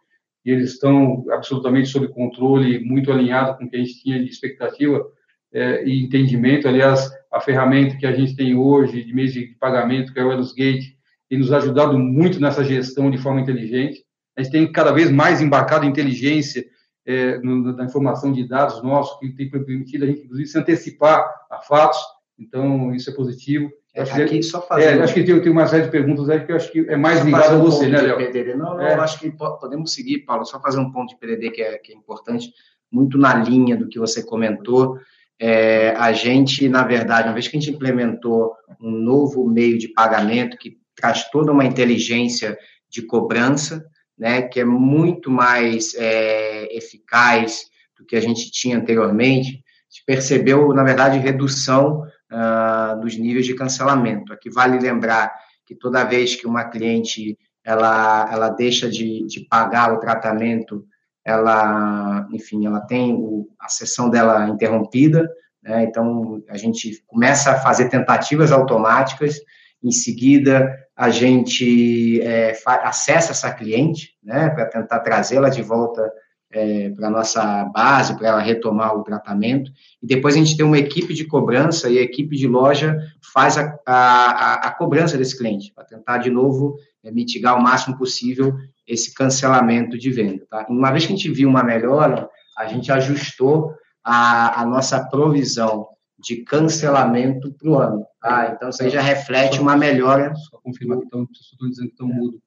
e 0.45 0.51
eles 0.51 0.72
estão 0.72 1.24
absolutamente 1.30 1.89
sob 1.89 2.07
controle, 2.09 2.78
muito 2.78 3.11
alinhado 3.11 3.59
com 3.59 3.64
o 3.64 3.68
que 3.68 3.76
a 3.76 3.80
gente 3.80 4.01
tinha 4.01 4.22
de 4.22 4.30
expectativa 4.30 5.05
é, 5.53 5.84
e 5.84 6.05
entendimento. 6.05 6.68
Aliás, 6.68 7.11
a 7.32 7.41
ferramenta 7.41 7.97
que 7.97 8.07
a 8.07 8.12
gente 8.12 8.37
tem 8.37 8.55
hoje 8.55 9.03
de 9.03 9.12
mês 9.12 9.32
de 9.32 9.57
pagamento, 9.59 10.12
que 10.12 10.20
é 10.20 10.24
o 10.24 10.30
Elusgate, 10.30 10.97
tem 11.28 11.39
nos 11.41 11.53
ajudado 11.53 11.99
muito 11.99 12.41
nessa 12.41 12.62
gestão 12.62 13.11
de 13.11 13.18
forma 13.18 13.41
inteligente. 13.41 14.05
A 14.37 14.43
gente 14.43 14.53
tem 14.53 14.70
cada 14.70 14.93
vez 14.93 15.11
mais 15.11 15.43
embarcado 15.43 15.84
inteligência 15.84 16.64
é, 17.07 17.39
no, 17.39 17.73
na 17.73 17.85
informação 17.85 18.33
de 18.33 18.47
dados 18.47 18.83
nossos, 18.83 19.19
que 19.21 19.31
tem 19.31 19.49
permitido 19.49 20.05
a 20.05 20.07
gente, 20.09 20.23
inclusive, 20.23 20.49
se 20.49 20.59
antecipar 20.59 21.25
a 21.51 21.59
fatos. 21.59 21.99
Então, 22.39 22.93
isso 22.95 23.09
é 23.09 23.15
positivo. 23.15 23.71
É, 23.95 24.03
acho 24.03 24.21
aqui, 24.21 24.39
que, 24.39 24.43
só 24.43 24.61
fazer... 24.61 24.99
É, 24.99 25.03
acho 25.03 25.15
que 25.15 25.25
tem, 25.25 25.41
tem 25.41 25.53
uma 25.53 25.67
série 25.67 25.85
de 25.85 25.91
perguntas 25.91 26.29
aí 26.29 26.45
que 26.45 26.53
eu 26.53 26.57
acho 26.57 26.71
que 26.71 26.81
é 26.81 26.97
mais 26.97 27.25
ligado 27.25 27.55
a 27.55 27.59
você, 27.59 27.89
né, 27.89 28.01
Léo? 28.03 28.59
Não, 28.59 28.81
é. 28.81 28.95
eu 28.95 29.01
acho 29.01 29.19
que 29.21 29.31
podemos 29.31 29.95
seguir, 29.95 30.19
Paulo, 30.21 30.45
só 30.45 30.61
fazer 30.61 30.79
um 30.79 30.91
ponto 30.91 31.11
de 31.11 31.19
PDD 31.19 31.51
que 31.51 31.63
é, 31.63 31.79
que 31.79 31.93
é 31.93 31.95
importante, 31.95 32.53
muito 32.91 33.17
na 33.17 33.35
linha 33.35 33.77
do 33.77 33.89
que 33.89 33.99
você 33.99 34.23
comentou. 34.23 34.99
É, 35.39 35.91
a 35.97 36.13
gente, 36.13 36.69
na 36.69 36.83
verdade, 36.83 37.29
uma 37.29 37.35
vez 37.35 37.47
que 37.47 37.57
a 37.57 37.61
gente 37.61 37.75
implementou 37.75 38.55
um 38.81 38.91
novo 38.91 39.49
meio 39.49 39.79
de 39.79 39.89
pagamento 39.89 40.59
que 40.59 40.79
traz 40.95 41.31
toda 41.31 41.53
uma 41.53 41.65
inteligência 41.65 42.59
de 42.91 43.03
cobrança, 43.03 43.85
né, 44.19 44.43
que 44.43 44.61
é 44.61 44.64
muito 44.64 45.31
mais 45.31 45.95
é, 45.95 46.75
eficaz 46.77 47.67
do 47.99 48.05
que 48.05 48.17
a 48.17 48.21
gente 48.21 48.51
tinha 48.51 48.77
anteriormente, 48.77 49.64
gente 49.97 50.05
percebeu, 50.05 50.73
na 50.75 50.85
verdade, 50.85 51.19
redução 51.19 52.03
uh, 52.31 53.01
dos 53.01 53.17
níveis 53.17 53.47
de 53.47 53.55
cancelamento. 53.55 54.33
Aqui 54.33 54.51
vale 54.51 54.79
lembrar 54.79 55.33
que 55.64 55.75
toda 55.75 56.05
vez 56.05 56.37
que 56.37 56.47
uma 56.47 56.64
cliente 56.64 57.39
ela, 57.64 58.29
ela 58.31 58.49
deixa 58.51 58.89
de, 58.89 59.27
de 59.27 59.41
pagar 59.49 59.93
o 59.93 59.99
tratamento, 59.99 60.85
ela, 61.25 62.29
enfim, 62.31 62.67
ela 62.67 62.81
tem 62.81 63.14
o, 63.14 63.49
a 63.59 63.69
sessão 63.69 64.09
dela 64.09 64.49
interrompida, 64.49 65.29
né? 65.62 65.83
então 65.83 66.43
a 66.49 66.57
gente 66.57 67.03
começa 67.09 67.51
a 67.51 67.59
fazer 67.59 67.89
tentativas 67.89 68.53
automáticas, 68.53 69.41
em 69.83 69.91
seguida 69.91 70.74
a 70.97 71.11
gente 71.11 72.20
é, 72.22 72.57
acessa 72.66 73.33
essa 73.33 73.53
cliente, 73.53 74.14
né, 74.22 74.49
para 74.49 74.66
tentar 74.66 75.01
trazê-la 75.01 75.51
de 75.51 75.61
volta 75.61 76.11
é, 76.51 76.91
para 76.91 77.11
nossa 77.11 77.64
base, 77.66 78.16
para 78.16 78.29
ela 78.29 78.41
retomar 78.41 78.97
o 78.97 79.03
tratamento. 79.03 79.70
E 80.03 80.07
depois 80.07 80.35
a 80.35 80.39
gente 80.39 80.57
tem 80.57 80.64
uma 80.64 80.79
equipe 80.79 81.12
de 81.12 81.27
cobrança 81.27 81.91
e 81.91 81.99
a 81.99 82.03
equipe 82.03 82.35
de 82.37 82.49
loja 82.49 82.97
faz 83.33 83.59
a, 83.59 83.79
a, 83.87 84.68
a 84.68 84.70
cobrança 84.72 85.18
desse 85.18 85.37
cliente, 85.37 85.72
para 85.74 85.85
tentar, 85.85 86.18
de 86.18 86.31
novo, 86.31 86.77
é, 87.05 87.11
mitigar 87.11 87.59
o 87.59 87.62
máximo 87.62 87.99
possível 87.99 88.55
esse 88.87 89.12
cancelamento 89.12 89.99
de 89.99 90.11
venda. 90.11 90.47
Tá? 90.49 90.66
Uma 90.68 90.91
vez 90.91 91.05
que 91.05 91.12
a 91.12 91.16
gente 91.16 91.31
viu 91.31 91.49
uma 91.49 91.62
melhora, 91.62 92.29
a 92.57 92.66
gente 92.66 92.91
ajustou 92.91 93.74
a, 94.03 94.62
a 94.62 94.64
nossa 94.64 95.05
provisão 95.09 95.89
de 96.19 96.43
cancelamento 96.45 97.53
para 97.53 97.69
o 97.69 97.79
ano. 97.79 98.07
Tá? 98.21 98.53
Então, 98.55 98.69
isso 98.69 98.83
aí 98.83 98.91
já 98.91 99.01
reflete 99.01 99.61
uma 99.61 99.77
melhora. 99.77 100.35
Só 100.35 100.59
confirmar 100.59 100.99
que 100.99 101.05
estão, 101.05 101.29
estou 101.33 101.69
dizendo 101.69 101.89
que 101.89 101.93
estão 101.93 102.09
mudo. 102.09 102.41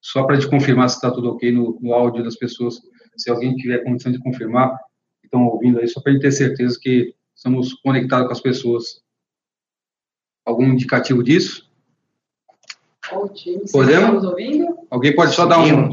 Só 0.00 0.24
para 0.24 0.38
te 0.38 0.48
confirmar 0.48 0.88
se 0.88 0.96
está 0.96 1.10
tudo 1.10 1.30
ok 1.30 1.52
no, 1.52 1.78
no 1.80 1.92
áudio 1.94 2.24
das 2.24 2.36
pessoas 2.36 2.80
se 3.16 3.30
alguém 3.30 3.54
tiver 3.56 3.84
condição 3.84 4.12
de 4.12 4.18
confirmar, 4.18 4.78
estão 5.22 5.46
ouvindo 5.46 5.78
aí, 5.78 5.88
só 5.88 6.00
para 6.00 6.12
a 6.12 6.14
gente 6.14 6.22
ter 6.22 6.32
certeza 6.32 6.78
que 6.80 7.14
estamos 7.34 7.74
conectados 7.74 8.26
com 8.26 8.32
as 8.32 8.40
pessoas. 8.40 9.02
Algum 10.44 10.66
indicativo 10.66 11.22
disso? 11.22 11.70
Podemos? 13.70 14.24
Alguém 14.90 15.14
pode 15.14 15.34
só 15.34 15.46
dar 15.46 15.60
um. 15.60 15.90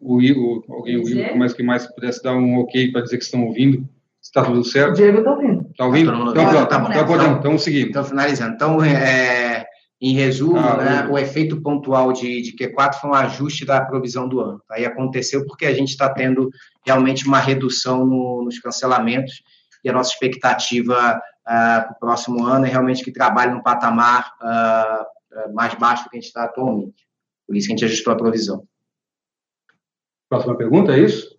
O, 0.00 0.18
o, 0.18 0.64
alguém, 0.68 0.96
o 0.96 1.08
Igor, 1.08 1.36
mas 1.36 1.52
que 1.52 1.62
mais 1.62 1.86
pudesse 1.86 2.22
dar 2.22 2.34
um 2.34 2.58
ok 2.58 2.92
para 2.92 3.00
dizer 3.00 3.18
que 3.18 3.24
estão 3.24 3.44
ouvindo. 3.46 3.88
Está 4.28 4.44
tudo 4.44 4.62
certo? 4.62 4.90
O 4.90 4.94
Diego 4.94 5.18
está 5.18 5.30
ouvindo. 5.30 5.66
Está 5.70 5.86
ouvindo? 5.86 6.12
Então, 6.12 6.32
pronto. 6.32 6.68
Tá 6.68 6.86
então, 6.90 7.06
podemos, 7.06 7.38
então, 7.38 7.58
seguimos. 7.58 7.88
Então, 7.88 8.04
finalizando. 8.04 8.54
Então, 8.54 8.84
é, 8.84 9.64
em 9.98 10.12
resumo, 10.12 10.58
ah, 10.58 10.76
né, 10.76 11.08
o 11.10 11.18
efeito 11.18 11.62
pontual 11.62 12.12
de, 12.12 12.42
de 12.42 12.54
Q4 12.54 12.96
foi 12.96 13.10
um 13.10 13.14
ajuste 13.14 13.64
da 13.64 13.80
provisão 13.80 14.28
do 14.28 14.40
ano. 14.40 14.62
Aí 14.70 14.84
aconteceu 14.84 15.46
porque 15.46 15.64
a 15.64 15.72
gente 15.72 15.88
está 15.88 16.10
tendo 16.12 16.50
realmente 16.86 17.26
uma 17.26 17.38
redução 17.38 18.04
no, 18.04 18.42
nos 18.44 18.58
cancelamentos 18.58 19.42
e 19.82 19.88
a 19.88 19.94
nossa 19.94 20.12
expectativa 20.12 21.16
uh, 21.16 21.18
para 21.46 21.92
o 21.92 21.98
próximo 21.98 22.44
ano 22.44 22.66
é 22.66 22.68
realmente 22.68 23.02
que 23.02 23.10
trabalhe 23.10 23.52
no 23.52 23.62
patamar 23.62 24.30
uh, 24.42 25.54
mais 25.54 25.72
baixo 25.74 26.04
do 26.04 26.10
que 26.10 26.18
a 26.18 26.20
gente 26.20 26.28
está 26.28 26.44
atualmente. 26.44 27.08
Por 27.46 27.56
isso 27.56 27.66
que 27.66 27.72
a 27.72 27.76
gente 27.76 27.84
ajustou 27.86 28.12
a 28.12 28.16
provisão. 28.16 28.62
Próxima 30.28 30.54
pergunta, 30.54 30.92
é 30.92 31.00
isso? 31.00 31.34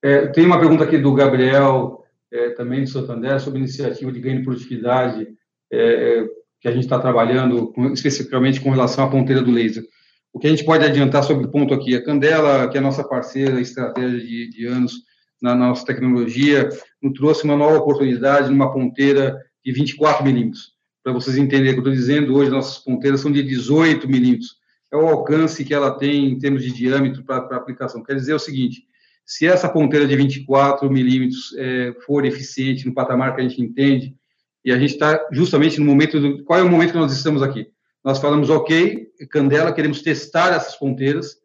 É, 0.00 0.28
tem 0.28 0.46
uma 0.46 0.60
pergunta 0.60 0.84
aqui 0.84 0.96
do 0.98 1.12
Gabriel, 1.12 2.04
é, 2.32 2.50
também 2.50 2.84
de 2.84 2.90
Santander, 2.90 3.40
sobre 3.40 3.58
iniciativa 3.58 4.12
de 4.12 4.20
ganho 4.20 4.38
de 4.38 4.44
produtividade 4.44 5.28
é, 5.72 6.26
que 6.60 6.68
a 6.68 6.72
gente 6.72 6.84
está 6.84 6.98
trabalhando, 6.98 7.72
especificamente 7.92 8.60
com 8.60 8.70
relação 8.70 9.04
à 9.04 9.10
ponteira 9.10 9.42
do 9.42 9.50
laser. 9.50 9.84
O 10.32 10.38
que 10.38 10.46
a 10.46 10.50
gente 10.50 10.64
pode 10.64 10.84
adiantar 10.84 11.22
sobre 11.24 11.46
o 11.46 11.50
ponto 11.50 11.72
aqui, 11.72 11.94
a 11.94 12.04
Candela, 12.04 12.68
que 12.68 12.76
é 12.76 12.80
a 12.80 12.82
nossa 12.82 13.02
parceira, 13.02 13.60
estratégia 13.60 14.18
de, 14.18 14.50
de 14.50 14.66
anos 14.66 14.92
na, 15.40 15.54
na 15.54 15.68
nossa 15.68 15.86
tecnologia, 15.86 16.68
nos 17.02 17.14
trouxe 17.14 17.44
uma 17.44 17.56
nova 17.56 17.78
oportunidade 17.78 18.50
numa 18.50 18.72
ponteira 18.72 19.36
de 19.64 19.72
24 19.72 20.24
milímetros. 20.24 20.72
Para 21.02 21.12
vocês 21.12 21.36
entenderem 21.36 21.70
o 21.70 21.74
que 21.74 21.88
eu 21.88 21.92
estou 21.92 21.94
dizendo, 21.94 22.34
hoje 22.34 22.50
nossas 22.50 22.78
ponteiras 22.78 23.20
são 23.20 23.32
de 23.32 23.42
18 23.42 24.08
milímetros. 24.08 24.56
É 24.92 24.96
o 24.96 25.06
alcance 25.06 25.64
que 25.64 25.74
ela 25.74 25.96
tem 25.96 26.26
em 26.26 26.38
termos 26.38 26.62
de 26.62 26.72
diâmetro 26.72 27.22
para 27.24 27.36
a 27.36 27.56
aplicação. 27.56 28.02
Quer 28.02 28.14
dizer 28.14 28.34
o 28.34 28.38
seguinte, 28.38 28.82
se 29.28 29.46
essa 29.46 29.68
ponteira 29.68 30.08
de 30.08 30.16
24 30.16 30.90
milímetros 30.90 31.54
é, 31.58 31.94
for 32.06 32.24
eficiente 32.24 32.86
no 32.86 32.94
patamar 32.94 33.34
que 33.34 33.42
a 33.42 33.44
gente 33.46 33.60
entende, 33.60 34.16
e 34.64 34.72
a 34.72 34.78
gente 34.78 34.94
está 34.94 35.20
justamente 35.30 35.78
no 35.78 35.84
momento 35.84 36.18
do, 36.18 36.42
qual 36.44 36.58
é 36.58 36.62
o 36.62 36.68
momento 36.68 36.92
que 36.92 36.98
nós 36.98 37.12
estamos 37.12 37.42
aqui? 37.42 37.68
Nós 38.02 38.18
falamos, 38.18 38.48
ok, 38.48 39.06
Candela, 39.30 39.74
queremos 39.74 40.00
testar 40.00 40.54
essas 40.54 40.76
ponteiras, 40.76 41.36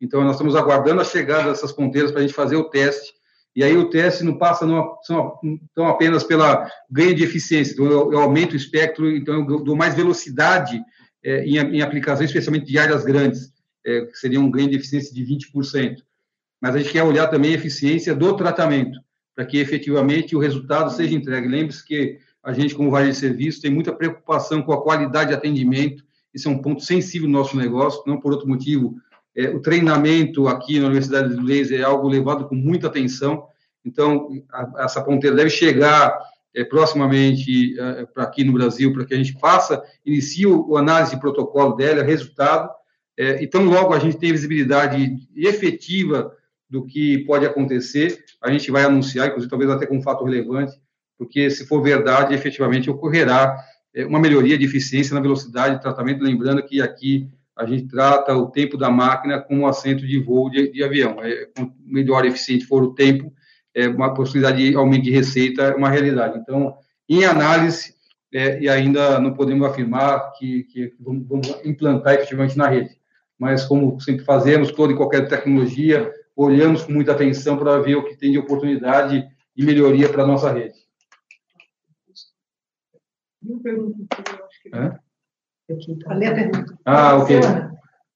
então 0.00 0.24
nós 0.24 0.32
estamos 0.32 0.56
aguardando 0.56 1.00
a 1.00 1.04
chegada 1.04 1.50
dessas 1.50 1.70
ponteiras 1.70 2.10
para 2.10 2.18
a 2.18 2.22
gente 2.22 2.34
fazer 2.34 2.56
o 2.56 2.68
teste, 2.70 3.12
e 3.54 3.62
aí 3.62 3.76
o 3.76 3.88
teste 3.88 4.24
não 4.24 4.36
passa 4.36 4.66
não 4.66 5.86
apenas 5.86 6.24
pela 6.24 6.68
ganho 6.90 7.14
de 7.14 7.22
eficiência, 7.22 7.72
então 7.72 7.86
eu, 7.86 8.12
eu 8.14 8.18
aumento 8.18 8.54
o 8.54 8.56
espectro, 8.56 9.08
então 9.16 9.48
eu 9.48 9.62
dou 9.62 9.76
mais 9.76 9.94
velocidade 9.94 10.82
é, 11.24 11.44
em, 11.44 11.56
em 11.56 11.82
aplicações, 11.82 12.30
especialmente 12.30 12.66
de 12.66 12.78
áreas 12.80 13.04
grandes, 13.04 13.52
é, 13.86 14.06
que 14.06 14.18
seria 14.18 14.40
um 14.40 14.50
ganho 14.50 14.70
de 14.70 14.76
eficiência 14.76 15.14
de 15.14 15.24
20%. 15.24 15.98
Mas 16.60 16.74
a 16.74 16.78
gente 16.78 16.92
quer 16.92 17.02
olhar 17.02 17.28
também 17.28 17.52
a 17.52 17.56
eficiência 17.56 18.14
do 18.14 18.36
tratamento, 18.36 19.00
para 19.34 19.44
que 19.44 19.58
efetivamente 19.58 20.34
o 20.34 20.38
resultado 20.38 20.90
seja 20.90 21.14
entregue. 21.14 21.48
Lembre-se 21.48 21.84
que 21.84 22.18
a 22.42 22.52
gente, 22.52 22.74
como 22.74 22.90
varejo 22.90 23.12
de 23.12 23.18
serviço, 23.18 23.62
tem 23.62 23.70
muita 23.70 23.92
preocupação 23.92 24.62
com 24.62 24.72
a 24.72 24.82
qualidade 24.82 25.30
de 25.30 25.36
atendimento, 25.36 26.04
isso 26.32 26.48
é 26.48 26.50
um 26.50 26.58
ponto 26.58 26.82
sensível 26.82 27.26
do 27.26 27.32
nosso 27.32 27.56
negócio, 27.56 28.02
não 28.06 28.20
por 28.20 28.32
outro 28.32 28.48
motivo. 28.48 28.96
É, 29.36 29.48
o 29.50 29.60
treinamento 29.60 30.48
aqui 30.48 30.78
na 30.78 30.86
Universidade 30.86 31.34
do 31.34 31.42
Laser 31.42 31.80
é 31.80 31.84
algo 31.84 32.08
levado 32.08 32.48
com 32.48 32.54
muita 32.54 32.86
atenção, 32.86 33.46
então, 33.84 34.28
a, 34.52 34.84
essa 34.84 35.02
ponteira 35.02 35.36
deve 35.36 35.50
chegar 35.50 36.18
é, 36.54 36.64
proximamente 36.64 37.78
é, 37.78 38.06
para 38.06 38.24
aqui 38.24 38.44
no 38.44 38.52
Brasil, 38.52 38.92
para 38.92 39.04
que 39.04 39.14
a 39.14 39.16
gente 39.16 39.38
faça, 39.38 39.82
inicie 40.04 40.46
o, 40.46 40.76
a 40.76 40.80
análise 40.80 41.12
de 41.12 41.20
protocolo 41.20 41.74
dela, 41.74 42.02
resultado, 42.02 42.70
é, 43.16 43.48
logo 43.54 43.92
a 43.92 43.98
gente 43.98 44.16
tem 44.16 44.32
visibilidade 44.32 45.16
efetiva 45.34 46.32
do 46.68 46.84
que 46.84 47.18
pode 47.24 47.46
acontecer, 47.46 48.24
a 48.42 48.50
gente 48.50 48.70
vai 48.70 48.84
anunciar, 48.84 49.28
inclusive 49.28 49.50
talvez 49.50 49.70
até 49.70 49.86
com 49.86 49.96
um 49.96 50.02
fato 50.02 50.24
relevante, 50.24 50.72
porque 51.16 51.50
se 51.50 51.66
for 51.66 51.82
verdade, 51.82 52.34
efetivamente 52.34 52.90
ocorrerá 52.90 53.56
é, 53.94 54.04
uma 54.04 54.20
melhoria 54.20 54.56
de 54.56 54.64
eficiência 54.64 55.14
na 55.14 55.20
velocidade 55.20 55.76
de 55.76 55.82
tratamento, 55.82 56.22
lembrando 56.22 56.62
que 56.62 56.80
aqui 56.80 57.28
a 57.56 57.66
gente 57.66 57.88
trata 57.88 58.36
o 58.36 58.50
tempo 58.50 58.76
da 58.76 58.88
máquina 58.88 59.40
como 59.40 59.66
assento 59.66 60.06
de 60.06 60.20
voo 60.20 60.48
de, 60.48 60.70
de 60.70 60.84
avião. 60.84 61.16
É, 61.22 61.46
quanto 61.56 61.74
melhor 61.84 62.24
eficiente 62.24 62.64
for 62.64 62.82
o 62.84 62.94
tempo, 62.94 63.32
é, 63.74 63.88
uma 63.88 64.14
possibilidade 64.14 64.70
de 64.70 64.76
aumento 64.76 65.04
de 65.04 65.10
receita 65.10 65.62
é 65.62 65.74
uma 65.74 65.90
realidade. 65.90 66.38
Então, 66.38 66.76
em 67.08 67.24
análise, 67.24 67.94
é, 68.32 68.60
e 68.60 68.68
ainda 68.68 69.18
não 69.18 69.32
podemos 69.32 69.66
afirmar 69.66 70.32
que, 70.38 70.64
que 70.64 70.92
vamos, 71.00 71.26
vamos, 71.26 71.48
implantar 71.64 72.14
efetivamente 72.14 72.56
na 72.56 72.68
rede. 72.68 72.96
Mas, 73.38 73.64
como 73.64 74.00
sempre 74.00 74.24
fazemos, 74.24 74.70
toda 74.70 74.92
e 74.92 74.96
qualquer 74.96 75.28
tecnologia, 75.28 76.12
olhamos 76.38 76.84
com 76.84 76.92
muita 76.92 77.12
atenção 77.12 77.58
para 77.58 77.80
ver 77.80 77.96
o 77.96 78.04
que 78.04 78.16
tem 78.16 78.30
de 78.30 78.38
oportunidade 78.38 79.26
e 79.56 79.64
melhoria 79.64 80.08
para 80.08 80.22
a 80.22 80.26
nossa 80.26 80.52
rede. 80.52 80.78
Uma 83.42 83.60
pergunta, 83.60 84.06
eu 84.16 84.44
acho 84.44 84.62
que... 84.62 84.68
É? 84.72 84.98
a 86.28 86.34
pergunta. 86.34 86.78
Ah, 86.84 87.16
ok. 87.16 87.40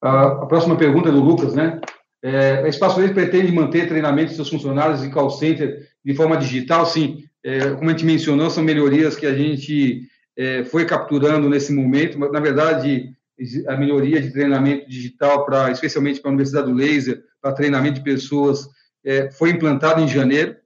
A, 0.00 0.22
a 0.22 0.46
próxima 0.46 0.76
pergunta 0.76 1.08
é 1.08 1.12
do 1.12 1.20
Lucas, 1.20 1.54
né? 1.54 1.80
É, 2.22 2.62
a 2.62 2.68
Espaço 2.68 3.00
Livre 3.00 3.14
pretende 3.14 3.50
manter 3.50 3.88
treinamento 3.88 4.30
de 4.30 4.36
seus 4.36 4.48
funcionários 4.48 5.02
em 5.02 5.10
call 5.10 5.30
center 5.30 5.88
de 6.04 6.14
forma 6.14 6.36
digital? 6.36 6.86
Sim. 6.86 7.24
É, 7.44 7.70
como 7.70 7.90
a 7.90 7.92
gente 7.92 8.04
mencionou, 8.04 8.48
são 8.50 8.62
melhorias 8.62 9.16
que 9.16 9.26
a 9.26 9.34
gente 9.34 10.08
é, 10.36 10.62
foi 10.64 10.86
capturando 10.86 11.48
nesse 11.48 11.72
momento, 11.72 12.18
mas, 12.18 12.30
na 12.30 12.38
verdade, 12.38 13.12
a 13.68 13.76
melhoria 13.76 14.20
de 14.20 14.32
treinamento 14.32 14.88
digital, 14.88 15.44
para, 15.44 15.70
especialmente 15.70 16.20
para 16.20 16.30
a 16.30 16.34
Universidade 16.34 16.66
do 16.66 16.74
Laser, 16.74 17.22
para 17.40 17.52
treinamento 17.52 17.94
de 17.94 18.04
pessoas, 18.04 18.68
é, 19.04 19.30
foi 19.30 19.50
implantado 19.50 20.00
em 20.00 20.08
janeiro. 20.08 20.56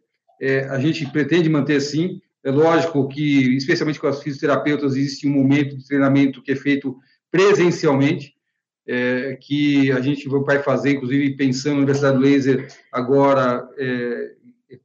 É, 0.41 0.64
a 0.64 0.79
gente 0.79 1.07
pretende 1.07 1.49
manter 1.49 1.81
sim. 1.81 2.20
É 2.45 2.51
lógico 2.51 3.09
que, 3.09 3.57
especialmente 3.57 3.99
com 3.99 4.07
as 4.07 4.22
fisioterapeutas, 4.22 4.95
existe 4.95 5.27
um 5.27 5.33
momento 5.33 5.77
de 5.77 5.87
treinamento 5.87 6.43
que 6.43 6.53
é 6.53 6.57
feito 6.57 6.97
presencialmente, 7.31 8.35
é, 8.87 9.37
que 9.41 9.91
a 9.91 10.01
gente 10.01 10.29
vai 10.29 10.62
fazer, 10.62 10.93
inclusive 10.93 11.37
pensando 11.37 11.72
na 11.72 11.79
Universidade 11.79 12.16
do 12.16 12.22
Laser 12.22 12.68
agora 12.93 13.68
é, 13.77 14.31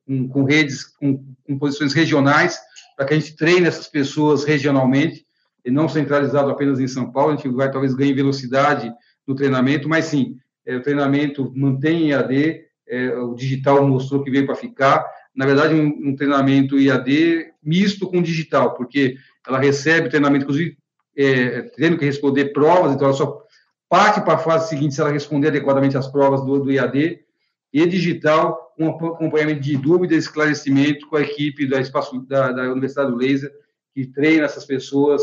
com, 0.06 0.28
com, 0.28 0.44
redes, 0.44 0.84
com, 0.84 1.24
com, 1.44 1.58
posições 1.60 1.94
regionais, 1.94 2.60
para 2.96 3.06
que 3.06 3.14
a 3.14 3.20
gente 3.20 3.36
treine 3.36 3.68
essas 3.68 3.88
pessoas 3.88 4.44
regionalmente, 4.44 5.26
e 5.64 5.72
não 5.72 5.88
centralizado 5.88 6.50
apenas 6.50 6.80
em 6.80 6.88
São 6.88 7.12
Paulo, 7.12 7.34
a 7.34 7.36
gente 7.36 7.50
vai 7.50 7.72
talvez 7.72 7.94
ganhar 7.94 8.16
velocidade 8.16 8.92
no 9.28 9.36
treinamento, 9.36 9.88
mas 9.88 10.06
sim, 10.06 10.38
é, 10.66 10.76
o 10.76 10.82
treinamento 10.82 11.52
mantém 11.56 12.10
IAD, 12.10 12.62
é, 12.88 13.16
o 13.18 13.34
digital 13.34 13.88
mostrou 13.88 14.24
que 14.24 14.32
veio 14.32 14.46
para 14.46 14.56
ficar, 14.56 15.06
na 15.36 15.46
verdade, 15.46 15.74
um, 15.74 16.10
um, 16.10 16.16
treinamento 16.16 16.80
IAD 16.80 17.52
misto 17.64 18.10
com 18.10 18.22
digital, 18.22 18.74
porque 18.74 19.16
ela 19.48 19.60
recebe 19.60 20.10
treinamento, 20.10 20.44
inclusive, 20.44 20.78
é, 21.16 21.62
tendo 21.76 21.98
que 21.98 22.06
responder 22.06 22.54
provas, 22.54 22.94
então 22.94 23.08
ela 23.08 23.16
só 23.16 23.42
parte 23.88 24.22
para 24.22 24.36
a 24.36 24.40
fase 24.40 24.70
seguinte 24.70 24.96
se 24.96 25.02
ela 25.02 25.12
responder 25.12 25.50
adequadamente 25.50 25.98
às 25.98 26.08
provas 26.08 26.44
do, 26.46 26.60
do 26.60 26.72
IAD, 26.72 27.20
e 27.74 27.86
digital, 27.86 28.74
um 28.78 28.90
acompanhamento 28.90 29.62
de 29.62 29.78
dúvida 29.78 30.14
e 30.14 30.18
esclarecimento 30.18 31.08
com 31.08 31.16
a 31.16 31.22
equipe 31.22 31.66
da, 31.68 31.80
espaço, 31.80 32.20
da, 32.28 32.52
da 32.52 32.64
Universidade 32.64 33.12
do 33.12 33.18
Laser, 33.18 33.52
que 33.94 34.06
treina 34.06 34.46
essas 34.46 34.66
pessoas, 34.66 35.22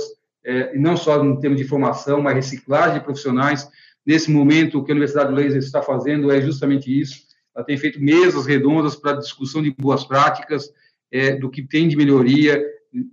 é, 0.49 0.74
não 0.78 0.96
só 0.96 1.22
no 1.22 1.38
termo 1.38 1.55
de 1.55 1.64
formação, 1.64 2.22
mas 2.22 2.34
reciclagem 2.34 2.94
de 2.94 3.05
profissionais. 3.05 3.68
Nesse 4.05 4.30
momento, 4.30 4.78
o 4.78 4.84
que 4.84 4.90
a 4.90 4.94
Universidade 4.94 5.28
do 5.28 5.34
Laser 5.34 5.59
está 5.59 5.82
fazendo 5.82 6.32
é 6.32 6.40
justamente 6.40 6.88
isso, 6.99 7.28
ela 7.55 7.62
tem 7.62 7.76
feito 7.76 8.01
mesas 8.01 8.46
redondas 8.46 8.96
para 8.96 9.12
discussão 9.12 9.62
de 9.62 9.70
boas 9.78 10.05
práticas, 10.05 10.72
é, 11.12 11.36
do 11.36 11.51
que 11.51 11.62
tem 11.62 11.86
de 11.86 11.96
melhoria, 11.96 12.64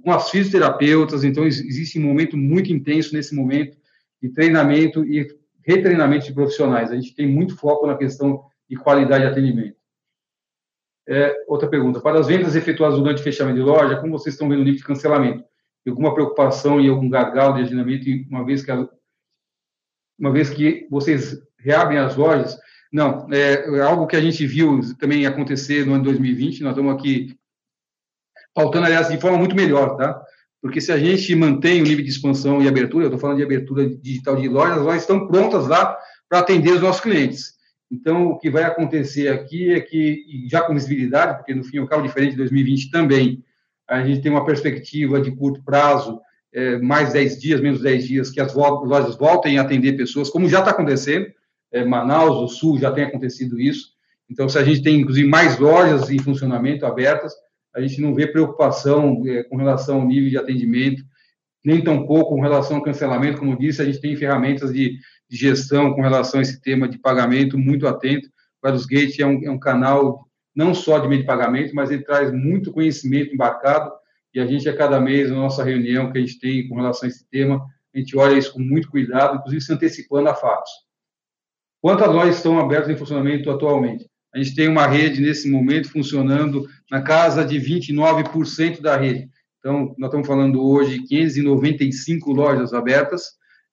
com 0.02 0.12
as 0.14 0.30
fisioterapeutas, 0.30 1.26
então 1.26 1.46
existe 1.46 2.00
um 2.00 2.04
momento 2.04 2.38
muito 2.38 2.72
intenso 2.72 3.14
nesse 3.14 3.36
momento 3.36 3.78
de 4.22 4.30
treinamento 4.30 5.04
e 5.04 5.28
retreinamento 5.62 6.28
de 6.28 6.34
profissionais. 6.34 6.90
A 6.90 6.96
gente 6.96 7.14
tem 7.14 7.28
muito 7.28 7.58
foco 7.58 7.86
na 7.86 7.98
questão 7.98 8.46
de 8.70 8.78
qualidade 8.78 9.26
de 9.26 9.32
atendimento. 9.32 9.76
É, 11.08 11.36
outra 11.48 11.68
pergunta. 11.68 12.00
Para 12.00 12.20
as 12.20 12.28
vendas 12.28 12.56
efetuadas 12.56 12.98
durante 12.98 13.20
o 13.20 13.24
fechamento 13.24 13.58
de 13.58 13.64
loja, 13.64 13.98
como 13.98 14.18
vocês 14.18 14.36
estão 14.36 14.48
vendo 14.48 14.62
o 14.62 14.64
nível 14.64 14.80
de 14.80 14.86
cancelamento? 14.86 15.44
Alguma 15.88 16.14
preocupação 16.14 16.82
e 16.82 16.90
algum 16.90 17.10
gargalo 17.10 17.56
de 17.56 17.62
agendamento, 17.62 18.06
uma 18.30 18.44
vez 18.44 18.64
que, 18.64 18.72
uma 20.18 20.32
vez 20.32 20.50
que 20.50 20.88
vocês 20.90 21.38
reabrem 21.60 22.00
as 22.00 22.16
lojas, 22.16 22.58
não, 22.92 23.28
é, 23.32 23.78
é 23.78 23.82
algo 23.82 24.08
que 24.08 24.16
a 24.16 24.22
gente 24.22 24.46
viu 24.48 24.80
também 24.98 25.26
acontecer 25.26 25.86
no 25.86 25.94
ano 25.94 26.06
2020, 26.06 26.64
nós 26.64 26.72
estamos 26.72 26.96
aqui 26.96 27.38
pautando, 28.54 28.86
aliás, 28.86 29.10
de 29.10 29.20
forma 29.20 29.38
muito 29.38 29.56
melhor, 29.56 29.98
tá? 29.98 30.20
Porque 30.62 30.82
se 30.82 30.92
a 30.92 30.98
gente 30.98 31.36
mantém 31.36 31.82
o 31.82 31.84
nível 31.84 32.04
de 32.04 32.10
expansão 32.10 32.64
e 32.64 32.68
abertura, 32.68 33.04
eu 33.04 33.10
estou 33.10 33.20
falando 33.20 33.38
de 33.38 33.44
abertura 33.44 33.88
digital 33.98 34.36
de 34.36 34.48
lojas, 34.48 34.78
elas 34.78 35.02
estão 35.02 35.28
prontas 35.28 35.68
lá 35.68 35.96
para 36.28 36.40
atender 36.40 36.72
os 36.72 36.82
nossos 36.82 37.02
clientes. 37.02 37.54
Então, 37.92 38.30
o 38.30 38.40
que 38.40 38.50
vai 38.50 38.64
acontecer 38.64 39.28
aqui 39.28 39.72
é 39.72 39.80
que, 39.80 40.48
já 40.50 40.62
com 40.62 40.74
visibilidade, 40.74 41.38
porque 41.38 41.54
no 41.54 41.64
fim 41.64 41.80
o 41.80 41.88
carro 41.88 42.02
diferente 42.02 42.32
de 42.32 42.38
2020 42.38 42.90
também, 42.90 43.44
a 43.88 44.04
gente 44.04 44.22
tem 44.22 44.32
uma 44.32 44.46
perspectiva 44.46 45.22
de 45.22 45.32
curto 45.36 45.64
prazo, 45.64 46.20
é, 46.54 46.78
mais 46.80 47.14
10 47.14 47.40
dias, 47.40 47.62
menos 47.62 47.82
10 47.82 48.08
dias, 48.08 48.30
que 48.30 48.40
as 48.40 48.54
lojas 48.54 49.16
voltem 49.16 49.58
a 49.58 49.62
atender 49.62 49.98
pessoas, 49.98 50.30
como 50.30 50.50
já 50.50 50.60
está 50.60 50.72
acontecendo, 50.72 51.28
é, 51.72 51.84
Manaus, 51.84 52.38
o 52.38 52.48
Sul, 52.48 52.80
já 52.80 52.92
tem 52.92 53.04
acontecido 53.04 53.60
isso. 53.60 53.90
Então, 54.30 54.48
se 54.48 54.58
a 54.58 54.64
gente 54.64 54.82
tem, 54.82 55.02
inclusive, 55.02 55.28
mais 55.28 55.60
lojas 55.60 56.10
em 56.10 56.18
funcionamento 56.18 56.86
abertas, 56.86 57.34
a 57.76 57.82
gente 57.82 58.00
não 58.00 58.16
vê 58.16 58.26
preocupação 58.26 59.22
é, 59.28 59.44
com 59.44 59.58
relação 59.58 60.00
ao 60.00 60.08
nível 60.08 60.30
de 60.30 60.38
atendimento, 60.38 61.04
nem 61.64 61.84
tampouco 61.84 62.36
com 62.36 62.42
relação 62.42 62.78
ao 62.78 62.84
cancelamento. 62.84 63.40
Como 63.40 63.58
disse, 63.58 63.82
a 63.82 63.86
gente 63.86 64.00
tem 64.00 64.16
ferramentas 64.16 64.72
de, 64.72 64.98
de 65.30 65.38
gestão 65.38 65.94
com 65.94 66.02
relação 66.02 66.40
a 66.40 66.44
esse 66.44 66.62
tema 66.62 66.88
de 66.88 66.98
pagamento 66.98 67.58
muito 67.58 67.88
atento. 67.88 68.30
O 68.64 68.68
Virus 68.68 68.86
Gate 68.86 69.20
é 69.20 69.26
um, 69.26 69.44
é 69.44 69.52
um 69.52 69.60
canal 69.60 70.26
não 70.56 70.74
só 70.74 71.00
de 71.00 71.08
meio 71.08 71.22
de 71.22 71.28
pagamento, 71.28 71.76
mas 71.76 71.92
ele 71.92 72.04
traz 72.04 72.32
muito 72.32 72.72
conhecimento 72.72 73.34
embarcado 73.34 73.92
e 74.34 74.40
a 74.40 74.46
gente, 74.46 74.68
a 74.68 74.76
cada 74.76 75.00
mês, 75.00 75.30
na 75.30 75.38
nossa 75.38 75.64
reunião 75.64 76.12
que 76.12 76.18
a 76.18 76.22
gente 76.22 76.40
tem 76.40 76.68
com 76.68 76.76
relação 76.76 77.08
a 77.08 77.10
esse 77.10 77.26
tema, 77.30 77.66
a 77.94 77.98
gente 77.98 78.18
olha 78.18 78.38
isso 78.38 78.52
com 78.52 78.60
muito 78.60 78.90
cuidado, 78.90 79.38
inclusive 79.38 79.62
se 79.62 79.72
antecipando 79.72 80.28
a 80.28 80.36
fatos. 80.36 80.70
Quantas 81.82 82.10
lojas 82.10 82.36
estão 82.36 82.60
abertas 82.60 82.90
em 82.90 82.98
funcionamento 82.98 83.50
atualmente? 83.50 84.10
A 84.34 84.38
gente 84.38 84.54
tem 84.54 84.68
uma 84.68 84.86
rede 84.86 85.22
nesse 85.22 85.50
momento 85.50 85.90
funcionando 85.90 86.68
na 86.92 87.02
casa 87.02 87.46
de 87.46 87.58
29% 87.58 88.82
da 88.82 88.98
rede. 88.98 89.30
Então, 89.60 89.96
nós 89.98 90.10
estamos 90.10 90.28
falando 90.28 90.62
hoje 90.62 91.00
de 91.00 91.08
595 91.08 92.34
lojas 92.34 92.74
abertas, 92.74 93.24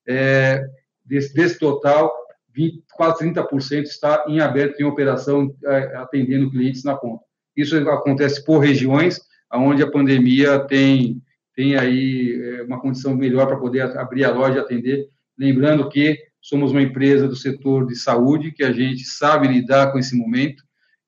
é, 0.06 0.64
desse, 1.04 1.34
desse 1.34 1.58
total, 1.58 2.12
20, 2.54 2.84
quase 2.94 3.24
30% 3.24 3.82
está 3.82 4.24
em 4.28 4.40
aberto, 4.40 4.80
em 4.80 4.84
operação, 4.84 5.54
é, 5.64 5.96
atendendo 5.96 6.50
clientes 6.50 6.84
na 6.84 6.94
ponta. 6.94 7.22
Isso 7.56 7.76
acontece 7.88 8.44
por 8.44 8.58
regiões, 8.58 9.20
onde 9.52 9.82
a 9.82 9.90
pandemia 9.90 10.60
tem, 10.60 11.22
tem 11.54 11.76
aí 11.76 12.40
é, 12.42 12.62
uma 12.62 12.80
condição 12.80 13.14
melhor 13.14 13.46
para 13.46 13.58
poder 13.58 13.82
abrir 13.98 14.24
a 14.24 14.32
loja 14.32 14.58
e 14.58 14.60
atender. 14.60 15.08
Lembrando 15.38 15.88
que 15.88 16.18
somos 16.40 16.72
uma 16.72 16.82
empresa 16.82 17.28
do 17.28 17.36
setor 17.36 17.86
de 17.86 17.94
saúde, 17.94 18.52
que 18.52 18.64
a 18.64 18.72
gente 18.72 19.04
sabe 19.04 19.48
lidar 19.48 19.92
com 19.92 19.98
esse 19.98 20.16
momento. 20.16 20.62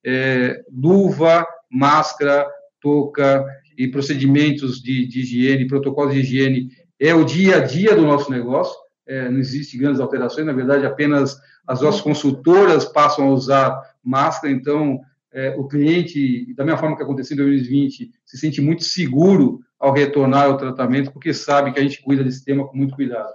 É, 0.06 0.62
luva, 0.70 1.46
máscara, 1.70 2.46
touca 2.80 3.44
e 3.76 3.88
procedimentos 3.88 4.80
de, 4.80 5.06
de, 5.06 5.20
higiene, 5.20 5.66
protocolos 5.66 6.14
de 6.14 6.20
higiene, 6.20 6.68
é 7.00 7.14
o 7.14 7.24
dia 7.24 7.56
a 7.56 7.60
dia 7.60 7.96
do 7.96 8.02
nosso 8.02 8.30
negócio. 8.30 8.76
É, 9.06 9.28
não 9.28 9.38
existe 9.38 9.76
grandes 9.76 10.00
alterações, 10.00 10.46
na 10.46 10.52
verdade, 10.52 10.86
apenas 10.86 11.40
as 11.66 11.80
nossas 11.80 12.00
consultoras 12.00 12.84
passam 12.84 13.28
a 13.28 13.32
usar 13.32 13.94
máscara, 14.02 14.52
então 14.52 15.00
é, 15.32 15.50
o 15.58 15.66
cliente, 15.66 16.54
da 16.54 16.64
mesma 16.64 16.78
forma 16.78 16.96
que 16.96 17.02
aconteceu 17.02 17.34
em 17.34 17.38
2020, 17.38 18.10
se 18.24 18.38
sente 18.38 18.60
muito 18.60 18.84
seguro 18.84 19.60
ao 19.78 19.92
retornar 19.92 20.46
ao 20.46 20.56
tratamento, 20.56 21.12
porque 21.12 21.34
sabe 21.34 21.72
que 21.72 21.78
a 21.80 21.82
gente 21.82 22.02
cuida 22.02 22.22
desse 22.22 22.44
tema 22.44 22.66
com 22.66 22.76
muito 22.76 22.94
cuidado. 22.94 23.32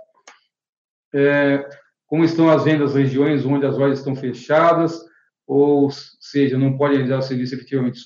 É, 1.13 1.67
como 2.07 2.23
estão 2.23 2.49
as 2.49 2.63
vendas 2.63 2.95
regiões 2.95 3.45
onde 3.45 3.65
as 3.65 3.77
lojas 3.77 3.99
estão 3.99 4.15
fechadas, 4.15 4.99
ou 5.45 5.89
seja, 5.91 6.57
não 6.57 6.77
podem 6.77 6.97
realizar 6.97 7.19
o 7.19 7.21
serviço 7.21 7.55
efetivamente 7.55 7.99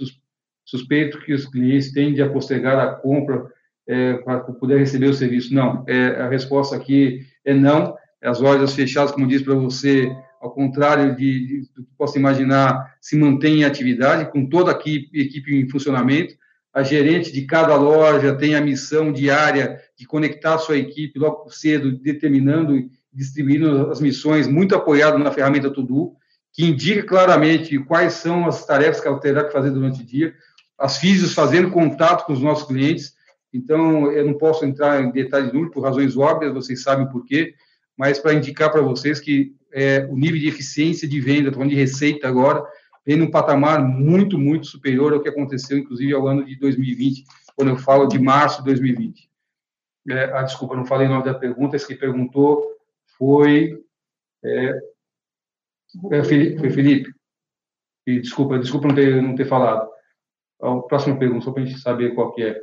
suspeito 0.66 1.20
que 1.22 1.34
os 1.34 1.46
clientes 1.46 1.92
tendem 1.92 2.24
a 2.24 2.30
postergar 2.30 2.80
a 2.80 2.96
compra 2.96 3.46
é, 3.88 4.14
para 4.16 4.40
poder 4.40 4.78
receber 4.80 5.08
o 5.08 5.14
serviço. 5.14 5.54
Não, 5.54 5.84
é, 5.88 6.22
a 6.22 6.30
resposta 6.30 6.76
aqui 6.76 7.22
é 7.46 7.54
não. 7.54 7.96
As 8.22 8.40
lojas 8.40 8.74
fechadas, 8.74 9.12
como 9.12 9.28
disse 9.28 9.44
para 9.44 9.56
você, 9.56 10.10
ao 10.42 10.52
contrário 10.52 11.16
de, 11.16 11.48
de, 11.48 11.62
do 11.76 11.84
que 11.84 11.96
possa 11.98 12.18
imaginar, 12.18 12.96
se 13.02 13.18
mantém 13.18 13.62
em 13.62 13.66
atividade, 13.66 14.32
com 14.32 14.48
toda 14.48 14.72
a 14.72 14.76
equipe, 14.76 15.20
equipe 15.20 15.56
em 15.56 15.70
funcionamento. 15.70 16.36
A 16.74 16.82
gerente 16.82 17.32
de 17.32 17.44
cada 17.44 17.76
loja 17.76 18.36
tem 18.36 18.56
a 18.56 18.62
missão 18.62 19.12
diária 19.12 19.80
de 19.98 20.08
conectar 20.08 20.58
sua 20.58 20.78
equipe 20.78 21.20
logo 21.20 21.50
cedo, 21.50 21.98
determinando 21.98 22.76
e 22.76 22.90
distribuindo 23.14 23.92
as 23.92 24.02
missões, 24.02 24.48
muito 24.48 24.74
apoiado 24.74 25.20
na 25.20 25.32
ferramenta 25.32 25.70
Todo, 25.70 26.14
que 26.52 26.66
indica 26.66 27.04
claramente 27.04 27.78
quais 27.80 28.14
são 28.14 28.48
as 28.48 28.66
tarefas 28.66 29.00
que 29.00 29.08
ela 29.08 29.20
terá 29.20 29.44
que 29.44 29.52
fazer 29.52 29.72
durante 29.72 30.02
o 30.02 30.06
dia, 30.06 30.34
as 30.80 30.98
físicos 30.98 31.34
fazendo 31.34 31.72
contato 31.72 32.26
com 32.26 32.34
os 32.34 32.42
nossos 32.42 32.68
clientes. 32.68 33.13
Então, 33.54 34.12
eu 34.12 34.26
não 34.26 34.34
posso 34.34 34.66
entrar 34.66 35.02
em 35.04 35.12
detalhes 35.12 35.54
números, 35.54 35.74
por 35.74 35.84
razões 35.84 36.18
óbvias, 36.18 36.54
vocês 36.54 36.82
sabem 36.82 37.08
por 37.08 37.24
quê, 37.26 37.54
mas 37.96 38.18
para 38.18 38.34
indicar 38.34 38.72
para 38.72 38.82
vocês 38.82 39.20
que 39.20 39.56
é, 39.72 40.08
o 40.10 40.16
nível 40.16 40.40
de 40.40 40.48
eficiência 40.48 41.08
de 41.08 41.20
venda, 41.22 41.52
falando 41.52 41.70
de 41.70 41.76
receita 41.76 42.28
agora, 42.28 42.66
vem 43.06 43.18
num 43.18 43.30
patamar 43.30 43.84
muito, 43.84 44.40
muito 44.40 44.68
superior 44.68 45.14
ao 45.14 45.22
que 45.22 45.30
aconteceu, 45.30 45.78
inclusive, 45.78 46.14
ao 46.14 46.28
ano 46.28 46.46
de 46.46 46.56
2020, 46.56 47.24
quando 47.56 47.70
eu 47.70 47.78
falo 47.78 48.08
de 48.08 48.18
março 48.18 48.60
de 48.60 48.66
2020. 48.66 49.30
É, 50.10 50.24
ah, 50.34 50.44
desculpa, 50.44 50.76
não 50.76 50.86
falei 50.86 51.08
o 51.08 51.10
nome 51.10 51.24
da 51.24 51.34
pergunta, 51.34 51.76
esse 51.76 51.88
que 51.88 51.96
perguntou 51.96 52.64
foi, 53.18 53.80
é, 54.44 54.80
é 56.12 56.24
Felipe, 56.24 56.60
foi 56.60 56.70
Felipe. 56.72 57.14
E, 58.06 58.20
desculpa, 58.20 58.60
desculpa 58.60 58.88
não 58.88 58.96
ter, 58.96 59.22
não 59.22 59.36
ter 59.36 59.46
falado. 59.46 59.90
A 60.62 60.78
próxima 60.82 61.18
pergunta, 61.18 61.46
só 61.46 61.52
para 61.52 61.64
a 61.64 61.66
gente 61.66 61.80
saber 61.80 62.14
qual 62.16 62.34
que 62.34 62.44
é. 62.44 62.60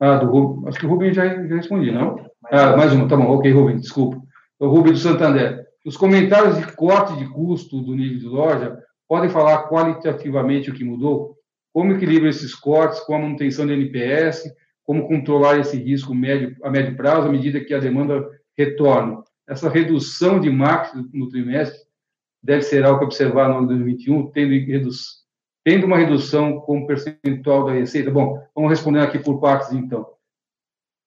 Ah, 0.00 0.16
do 0.16 0.26
Rubem. 0.26 0.68
Acho 0.68 0.78
que 0.78 0.86
o 0.86 0.88
Rubem 0.88 1.12
já, 1.12 1.26
já 1.26 1.56
respondi, 1.56 1.90
não? 1.90 2.16
Ah, 2.50 2.76
mais 2.76 2.92
uma, 2.92 3.08
tá 3.08 3.16
bom. 3.16 3.30
Ok, 3.34 3.50
Rubem, 3.52 3.78
desculpa. 3.78 4.20
O 4.58 4.68
Rubem 4.68 4.92
do 4.92 4.98
Santander. 4.98 5.64
Os 5.84 5.96
comentários 5.96 6.56
de 6.56 6.72
corte 6.72 7.16
de 7.16 7.26
custo 7.28 7.80
do 7.80 7.94
nível 7.94 8.18
de 8.18 8.26
loja 8.26 8.78
podem 9.08 9.28
falar 9.28 9.68
qualitativamente 9.68 10.70
o 10.70 10.74
que 10.74 10.84
mudou? 10.84 11.36
Como 11.72 11.92
equilibra 11.92 12.28
esses 12.28 12.54
cortes 12.54 13.00
com 13.00 13.14
a 13.14 13.18
manutenção 13.18 13.66
do 13.66 13.72
NPS? 13.72 14.44
Como 14.84 15.06
controlar 15.06 15.58
esse 15.58 15.76
risco 15.76 16.14
médio, 16.14 16.56
a 16.62 16.70
médio 16.70 16.96
prazo 16.96 17.28
à 17.28 17.32
medida 17.32 17.60
que 17.60 17.74
a 17.74 17.78
demanda 17.78 18.26
retorna? 18.56 19.22
Essa 19.48 19.68
redução 19.68 20.40
de 20.40 20.50
marketing 20.50 21.10
no 21.12 21.28
trimestre 21.28 21.78
deve 22.42 22.62
ser 22.62 22.84
algo 22.84 23.00
que 23.00 23.04
observar 23.06 23.48
no 23.48 23.58
ano 23.58 23.68
2021, 23.68 24.30
tendo, 24.30 24.88
tendo 25.64 25.86
uma 25.86 25.96
redução 25.96 26.60
como 26.60 26.86
percentual 26.86 27.64
da 27.64 27.72
receita? 27.72 28.10
Bom, 28.10 28.40
vamos 28.54 28.70
responder 28.70 29.00
aqui 29.00 29.18
por 29.18 29.40
partes, 29.40 29.72
então. 29.72 30.06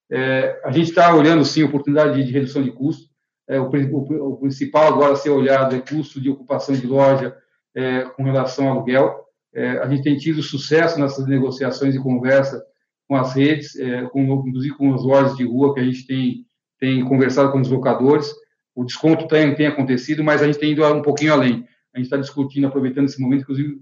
É, 0.09 0.59
a 0.63 0.71
gente 0.71 0.89
está 0.89 1.13
olhando, 1.13 1.45
sim, 1.45 1.63
oportunidade 1.63 2.23
de, 2.23 2.31
redução 2.31 2.63
de 2.63 2.71
custo. 2.71 3.07
É, 3.47 3.59
o, 3.59 3.69
o, 3.69 4.33
o, 4.33 4.37
principal 4.37 4.87
agora 4.87 5.13
a 5.13 5.15
ser 5.15 5.29
olhado 5.29 5.75
é 5.75 5.79
custo 5.79 6.19
de 6.19 6.29
ocupação 6.29 6.75
de 6.75 6.85
loja 6.87 7.37
é, 7.75 8.01
com 8.01 8.23
relação 8.23 8.67
ao 8.67 8.77
aluguel. 8.77 9.25
É, 9.53 9.77
a 9.79 9.87
gente 9.87 10.03
tem 10.03 10.17
tido 10.17 10.41
sucesso 10.41 10.99
nessas 10.99 11.25
negociações 11.27 11.95
e 11.95 12.01
conversa 12.01 12.61
com 13.07 13.15
as 13.15 13.33
redes, 13.33 13.75
é, 13.77 14.03
com, 14.07 14.21
inclusive 14.47 14.75
com 14.75 14.93
as 14.93 15.03
lojas 15.03 15.37
de 15.37 15.45
rua 15.45 15.73
que 15.73 15.79
a 15.79 15.83
gente 15.83 16.05
tem, 16.05 16.45
tem 16.79 17.05
conversado 17.05 17.51
com 17.51 17.61
os 17.61 17.69
locadores. 17.69 18.33
O 18.75 18.83
desconto 18.83 19.27
tem, 19.27 19.55
tem 19.55 19.67
acontecido, 19.67 20.23
mas 20.23 20.41
a 20.41 20.45
gente 20.45 20.59
tem 20.59 20.71
ido 20.71 20.85
um 20.85 21.01
pouquinho 21.01 21.33
além. 21.33 21.65
A 21.97 21.99
gente 21.99 22.05
está 22.05 22.17
discutindo, 22.17 22.67
aproveitando 22.67 23.05
esse 23.05 23.19
momento, 23.19 23.41
inclusive 23.41 23.81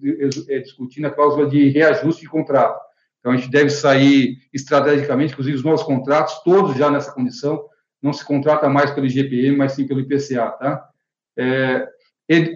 é, 0.49 0.59
discutindo 0.59 1.05
a 1.05 1.11
cláusula 1.11 1.49
de 1.49 1.67
reajuste 1.69 2.21
de 2.21 2.29
contrato. 2.29 2.79
Então, 3.19 3.33
a 3.33 3.35
gente 3.35 3.49
deve 3.49 3.69
sair 3.69 4.37
estrategicamente, 4.53 5.33
inclusive 5.33 5.57
os 5.57 5.63
novos 5.63 5.83
contratos, 5.83 6.41
todos 6.43 6.77
já 6.77 6.89
nessa 6.89 7.11
condição, 7.11 7.65
não 8.01 8.13
se 8.13 8.23
contrata 8.23 8.69
mais 8.69 8.91
pelo 8.91 9.05
IGPM, 9.05 9.57
mas 9.57 9.73
sim 9.73 9.85
pelo 9.85 9.99
IPCA, 9.99 10.51
tá? 10.51 10.89
É, 11.37 11.87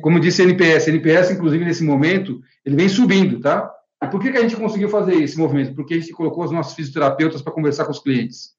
como 0.02 0.20
disse 0.20 0.44
NPS, 0.44 0.88
NPS, 0.88 1.32
inclusive, 1.32 1.66
nesse 1.66 1.84
momento, 1.84 2.40
ele 2.64 2.76
vem 2.76 2.88
subindo, 2.88 3.40
tá? 3.40 3.70
E 4.02 4.08
por 4.08 4.22
que, 4.22 4.32
que 4.32 4.38
a 4.38 4.42
gente 4.42 4.56
conseguiu 4.56 4.88
fazer 4.88 5.16
esse 5.16 5.38
movimento? 5.38 5.76
Porque 5.76 5.96
a 5.96 6.00
gente 6.00 6.14
colocou 6.14 6.46
os 6.46 6.52
nossos 6.52 6.74
fisioterapeutas 6.74 7.42
para 7.42 7.52
conversar 7.52 7.84
com 7.84 7.92
os 7.92 8.00
clientes. 8.00 8.54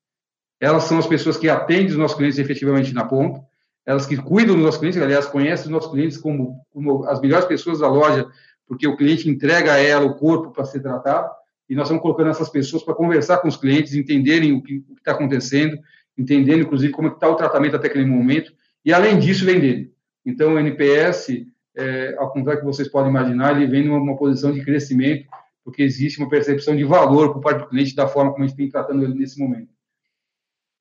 Elas 0.60 0.84
são 0.84 0.98
as 0.98 1.06
pessoas 1.06 1.38
que 1.38 1.48
atendem 1.48 1.86
os 1.86 1.96
nossos 1.96 2.16
clientes 2.16 2.38
efetivamente 2.38 2.92
na 2.92 3.04
ponta, 3.04 3.40
elas 3.86 4.06
que 4.06 4.16
cuidam 4.16 4.54
dos 4.54 4.64
nossos 4.64 4.80
clientes, 4.80 5.00
aliás, 5.00 5.26
conhecem 5.26 5.66
os 5.66 5.70
nossos 5.70 5.90
clientes 5.90 6.18
como, 6.18 6.64
como 6.70 7.04
as 7.04 7.20
melhores 7.20 7.46
pessoas 7.46 7.80
da 7.80 7.88
loja, 7.88 8.26
porque 8.66 8.86
o 8.86 8.96
cliente 8.96 9.28
entrega 9.28 9.72
a 9.72 9.78
ela 9.78 10.04
o 10.04 10.14
corpo 10.14 10.50
para 10.50 10.64
ser 10.64 10.80
tratado, 10.80 11.30
e 11.68 11.74
nós 11.74 11.86
estamos 11.86 12.02
colocando 12.02 12.30
essas 12.30 12.48
pessoas 12.48 12.82
para 12.82 12.94
conversar 12.94 13.38
com 13.38 13.48
os 13.48 13.56
clientes, 13.56 13.94
entenderem 13.94 14.52
o 14.52 14.62
que 14.62 14.84
está 14.96 15.12
acontecendo, 15.12 15.78
entendendo, 16.16 16.62
inclusive, 16.62 16.92
como 16.92 17.08
está 17.08 17.28
o 17.28 17.36
tratamento 17.36 17.76
até 17.76 17.88
aquele 17.88 18.04
momento, 18.04 18.52
e, 18.84 18.92
além 18.92 19.18
disso, 19.18 19.44
vender. 19.44 19.92
Então, 20.24 20.54
o 20.54 20.58
NPS, 20.58 21.46
é, 21.76 22.14
ao 22.18 22.32
contrário 22.32 22.60
que 22.60 22.66
vocês 22.66 22.88
podem 22.88 23.10
imaginar, 23.10 23.56
ele 23.56 23.66
vem 23.66 23.84
numa 23.84 24.16
posição 24.16 24.52
de 24.52 24.64
crescimento, 24.64 25.26
porque 25.64 25.82
existe 25.82 26.18
uma 26.18 26.28
percepção 26.28 26.76
de 26.76 26.84
valor 26.84 27.32
por 27.32 27.40
parte 27.40 27.60
do 27.60 27.68
cliente 27.68 27.94
da 27.94 28.06
forma 28.06 28.32
como 28.32 28.44
a 28.44 28.46
gente 28.46 28.56
tem 28.56 28.68
tratando 28.68 29.04
ele 29.04 29.14
nesse 29.14 29.38
momento. 29.38 29.68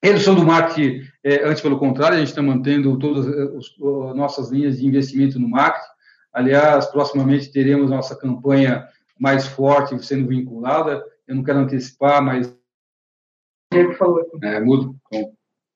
Redução 0.02 0.34
do 0.34 0.45
marketing, 0.45 1.02
é, 1.24 1.43
antes 1.43 1.62
pelo 1.62 1.78
contrário, 1.78 2.16
a 2.16 2.20
gente 2.20 2.30
está 2.30 2.41
mantendo 2.41 2.97
todas 2.97 3.28
as 3.28 4.16
nossas 4.16 4.50
linhas 4.50 4.80
de 4.80 4.88
investimento 4.88 5.38
no 5.38 5.50
marketing. 5.50 5.88
Aliás, 6.32 6.86
proximamente 6.86 7.52
teremos 7.52 7.89
nossa 7.89 8.16
campanha 8.16 8.88
mais 9.20 9.45
forte 9.47 10.02
sendo 10.04 10.30
vinculada. 10.30 11.04
Eu 11.28 11.36
não 11.36 11.43
quero 11.43 11.60
antecipar, 11.60 12.24
mas. 12.24 12.56
Ele 13.74 13.93
falou. 13.95 14.26
É, 14.41 14.60
mudo. 14.62 14.95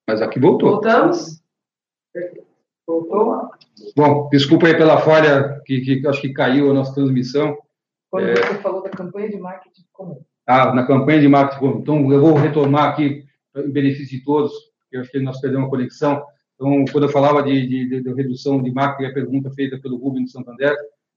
Mas 0.07 0.21
aqui 0.21 0.39
voltou. 0.39 0.71
Voltamos? 0.71 1.41
Voltou? 2.87 3.49
Bom, 3.95 4.29
desculpa 4.29 4.67
aí 4.67 4.77
pela 4.77 4.99
falha 4.99 5.61
que, 5.65 5.81
que 5.81 6.07
acho 6.07 6.21
que 6.21 6.33
caiu 6.33 6.71
a 6.71 6.73
nossa 6.73 6.93
transmissão. 6.93 7.57
Quando 8.09 8.27
é... 8.27 8.35
você 8.35 8.55
falou 8.59 8.83
da 8.83 8.89
campanha 8.89 9.29
de 9.29 9.37
marketing 9.37 9.83
comum. 9.91 10.21
Ah, 10.45 10.73
na 10.73 10.85
campanha 10.85 11.21
de 11.21 11.27
marketing 11.27 11.59
comum. 11.59 11.79
Então, 11.79 12.11
eu 12.11 12.21
vou 12.21 12.33
retomar 12.35 12.89
aqui 12.89 13.25
em 13.55 13.71
benefício 13.71 14.17
de 14.17 14.23
todos, 14.23 14.51
eu 14.91 15.01
acho 15.01 15.11
que 15.11 15.19
nós 15.19 15.39
perdemos 15.39 15.67
a 15.67 15.69
conexão. 15.69 16.23
Então, 16.55 16.85
quando 16.91 17.05
eu 17.05 17.09
falava 17.09 17.41
de, 17.43 17.67
de, 17.67 18.01
de 18.01 18.13
redução 18.13 18.61
de 18.61 18.71
marketing, 18.71 19.09
a 19.09 19.13
pergunta 19.13 19.51
feita 19.51 19.77
pelo 19.79 19.97
Rubens 19.97 20.31
Santander, 20.31 20.75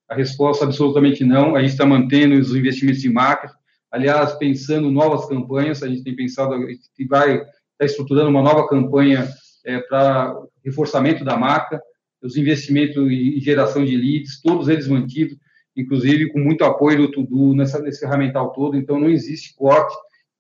a 0.08 0.14
resposta 0.14 0.64
absolutamente 0.64 1.24
não. 1.24 1.56
A 1.56 1.60
gente 1.60 1.72
está 1.72 1.84
mantendo 1.84 2.34
os 2.34 2.54
investimentos 2.54 3.04
em 3.04 3.12
marketing. 3.12 3.54
Aliás, 3.90 4.32
pensando 4.34 4.90
novas 4.90 5.26
campanhas, 5.26 5.82
a 5.82 5.88
gente 5.88 6.02
tem 6.02 6.14
pensado, 6.14 6.54
gente 6.68 7.06
vai 7.08 7.44
tá 7.78 7.84
estruturando 7.84 8.30
uma 8.30 8.42
nova 8.42 8.66
campanha 8.66 9.28
é, 9.64 9.78
para 9.80 10.34
reforçamento 10.64 11.24
da 11.24 11.36
marca, 11.36 11.80
os 12.22 12.36
investimentos 12.36 12.96
em 13.10 13.38
geração 13.40 13.84
de 13.84 13.96
leads, 13.96 14.40
todos 14.40 14.68
eles 14.68 14.88
mantidos, 14.88 15.36
inclusive 15.76 16.32
com 16.32 16.40
muito 16.40 16.64
apoio 16.64 16.98
do 16.98 17.10
Tudu 17.10 17.54
nessa, 17.54 17.78
nesse 17.80 18.00
ferramental 18.00 18.52
todo. 18.52 18.76
Então, 18.76 18.98
não 18.98 19.10
existe 19.10 19.54
corte 19.54 19.94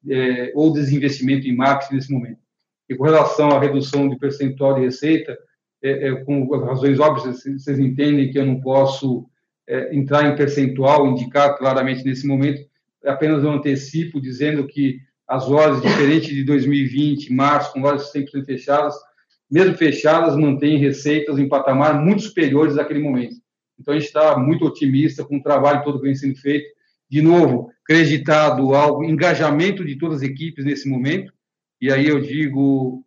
é, 0.08 0.52
ou 0.54 0.72
desinvestimento 0.72 1.46
em 1.46 1.54
marketing 1.54 1.94
nesse 1.94 2.12
momento. 2.12 2.38
E 2.88 2.94
com 2.94 3.04
relação 3.04 3.50
à 3.50 3.58
redução 3.58 4.08
de 4.08 4.16
percentual 4.16 4.74
de 4.74 4.82
receita, 4.82 5.36
é, 5.82 6.08
é, 6.08 6.24
com 6.24 6.46
razões 6.64 6.98
óbvias, 6.98 7.42
vocês 7.44 7.78
entendem 7.78 8.30
que 8.30 8.38
eu 8.38 8.46
não 8.46 8.60
posso 8.60 9.26
é, 9.68 9.94
entrar 9.94 10.26
em 10.26 10.36
percentual, 10.36 11.06
indicar 11.06 11.56
claramente 11.58 12.04
nesse 12.04 12.26
momento, 12.26 12.62
apenas 13.04 13.44
um 13.44 13.52
antecipo 13.52 14.20
dizendo 14.20 14.66
que 14.66 14.98
as 15.28 15.48
lojas, 15.48 15.82
diferente 15.82 16.32
de 16.32 16.44
2020, 16.44 17.32
março, 17.32 17.72
com 17.72 17.80
lojas 17.80 18.12
100% 18.12 18.44
fechadas, 18.44 18.94
mesmo 19.50 19.76
fechadas, 19.76 20.36
mantêm 20.36 20.78
receitas 20.78 21.38
em 21.38 21.48
patamar 21.48 22.00
muito 22.00 22.22
superiores 22.22 22.78
àquele 22.78 23.00
momento. 23.00 23.36
Então, 23.78 23.92
a 23.92 23.98
gente 23.98 24.06
está 24.06 24.38
muito 24.38 24.64
otimista 24.64 25.24
com 25.24 25.36
o 25.36 25.42
trabalho 25.42 25.82
todo 25.82 25.98
que 25.98 26.06
vem 26.06 26.14
sendo 26.14 26.36
feito. 26.36 26.66
De 27.08 27.22
novo, 27.22 27.70
creditado 27.84 28.74
ao 28.74 29.04
engajamento 29.04 29.84
de 29.84 29.96
todas 29.96 30.18
as 30.18 30.22
equipes 30.22 30.64
nesse 30.64 30.88
momento, 30.88 31.32
e 31.80 31.90
aí 31.92 32.06
eu 32.06 32.20
digo 32.20 33.04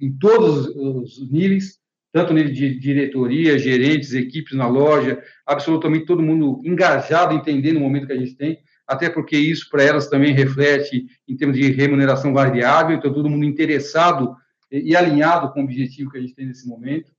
em 0.00 0.12
todos 0.18 0.66
os 0.68 1.30
níveis, 1.30 1.78
tanto 2.12 2.32
nível 2.32 2.52
de 2.52 2.78
diretoria, 2.78 3.58
gerentes, 3.58 4.14
equipes 4.14 4.56
na 4.56 4.66
loja, 4.66 5.22
absolutamente 5.44 6.06
todo 6.06 6.22
mundo 6.22 6.60
engajado, 6.64 7.34
entendendo 7.34 7.76
o 7.76 7.80
momento 7.80 8.06
que 8.06 8.12
a 8.12 8.18
gente 8.18 8.34
tem, 8.34 8.58
até 8.86 9.10
porque 9.10 9.36
isso 9.36 9.68
para 9.68 9.82
elas 9.82 10.08
também 10.08 10.32
reflete 10.32 11.06
em 11.28 11.36
termos 11.36 11.56
de 11.56 11.70
remuneração 11.72 12.32
variável, 12.32 12.96
então 12.96 13.12
todo 13.12 13.28
mundo 13.28 13.44
interessado 13.44 14.34
e 14.70 14.96
alinhado 14.96 15.52
com 15.52 15.60
o 15.60 15.64
objetivo 15.64 16.10
que 16.10 16.18
a 16.18 16.20
gente 16.20 16.34
tem 16.34 16.46
nesse 16.46 16.68
momento. 16.68 17.12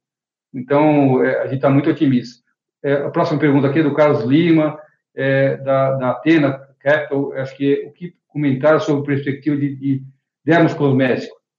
Então, 0.53 1.23
é, 1.23 1.41
a 1.41 1.43
gente 1.45 1.57
está 1.57 1.69
muito 1.69 1.89
otimista. 1.89 2.43
É, 2.83 2.93
a 2.93 3.09
próxima 3.09 3.39
pergunta 3.39 3.67
aqui 3.67 3.79
é 3.79 3.83
do 3.83 3.93
Carlos 3.93 4.23
Lima, 4.23 4.79
é, 5.17 5.57
da, 5.57 5.93
da 5.95 6.11
Atena 6.11 6.61
Capital, 6.79 7.33
acho 7.33 7.57
que 7.57 7.73
é, 7.73 7.87
o 7.87 7.91
que 7.91 8.13
comentar 8.27 8.79
sobre 8.79 9.01
a 9.01 9.15
perspectiva 9.15 9.57
de, 9.57 9.75
de 9.75 10.03
dermos 10.45 10.73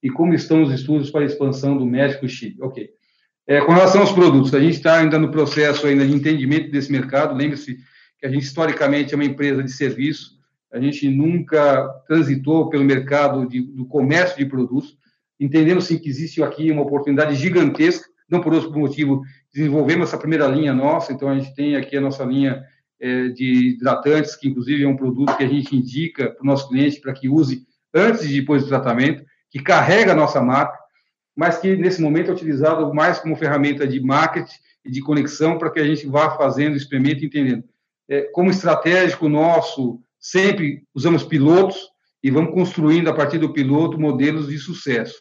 e 0.01 0.09
como 0.09 0.33
estão 0.33 0.63
os 0.63 0.73
estudos 0.73 1.11
para 1.11 1.23
a 1.23 1.27
expansão 1.27 1.77
do 1.77 1.85
México 1.85 2.29
Chile. 2.29 2.57
Ok. 2.61 2.89
É, 3.49 3.61
com 3.61 3.73
relação 3.73 4.03
aos 4.03 4.13
produtos, 4.13 4.55
a 4.55 4.61
gente 4.61 4.75
está 4.75 4.99
ainda 4.99 5.19
no 5.19 5.31
processo 5.31 5.87
ainda 5.87 6.07
de 6.07 6.15
entendimento 6.15 6.71
desse 6.71 6.93
mercado. 6.93 7.35
Lembre-se 7.35 7.79
que 8.19 8.27
a 8.27 8.29
gente 8.31 8.45
historicamente 8.45 9.13
é 9.13 9.17
uma 9.17 9.25
empresa 9.25 9.63
de 9.63 9.73
serviço. 9.73 10.39
A 10.73 10.79
gente 10.79 11.09
nunca 11.09 11.89
transitou 12.07 12.69
pelo 12.69 12.85
mercado 12.85 13.49
de, 13.49 13.61
do 13.61 13.87
comércio 13.87 14.39
de 14.39 14.47
produtos. 14.47 14.97
Entendemos 15.41 15.85
sim 15.85 15.99
que 15.99 16.09
existe 16.09 16.43
aqui 16.43 16.71
uma 16.71 16.83
oportunidade 16.83 17.35
gigantesca. 17.35 18.07
Não 18.31 18.41
por 18.41 18.53
outro 18.53 18.79
motivo 18.79 19.23
desenvolvemos 19.53 20.09
essa 20.09 20.19
primeira 20.19 20.47
linha 20.47 20.75
nossa. 20.75 21.13
Então 21.13 21.29
a 21.29 21.39
gente 21.39 21.55
tem 21.55 21.75
aqui 21.75 21.97
a 21.97 22.01
nossa 22.01 22.23
linha 22.25 22.63
de 23.01 23.77
hidratantes, 23.77 24.35
que 24.35 24.49
inclusive 24.49 24.83
é 24.83 24.89
um 24.89 24.97
produto 24.97 25.37
que 25.37 25.45
a 25.45 25.49
gente 25.49 25.77
indica 25.77 26.31
para 26.31 26.43
o 26.43 26.47
nosso 26.47 26.69
cliente 26.69 27.01
para 27.01 27.13
que 27.13 27.29
use 27.29 27.67
antes 27.95 28.25
e 28.25 28.41
depois 28.41 28.63
do 28.63 28.69
tratamento, 28.69 29.25
que 29.51 29.63
carrega 29.63 30.13
a 30.13 30.17
nossa 30.17 30.41
marca 30.41 30.79
mas 31.39 31.57
que 31.57 31.77
nesse 31.77 32.03
momento 32.03 32.33
é 32.33 32.35
utilizado 32.35 32.93
mais 32.93 33.21
como 33.21 33.37
ferramenta 33.37 33.87
de 33.87 34.01
marketing 34.01 34.59
e 34.85 34.91
de 34.91 35.01
conexão 35.01 35.57
para 35.57 35.71
que 35.71 35.79
a 35.79 35.85
gente 35.85 36.05
vá 36.05 36.37
fazendo 36.37 36.77
experimento 36.77 37.25
entendendo. 37.25 37.63
É, 38.09 38.23
como 38.33 38.51
estratégico 38.51 39.29
nosso, 39.29 40.01
sempre 40.19 40.83
usamos 40.93 41.23
pilotos 41.23 41.79
e 42.25 42.29
vamos 42.29 42.53
construindo 42.53 43.09
a 43.09 43.15
partir 43.15 43.39
do 43.39 43.53
piloto 43.53 44.01
modelos 44.01 44.49
de 44.49 44.59
sucesso. 44.59 45.21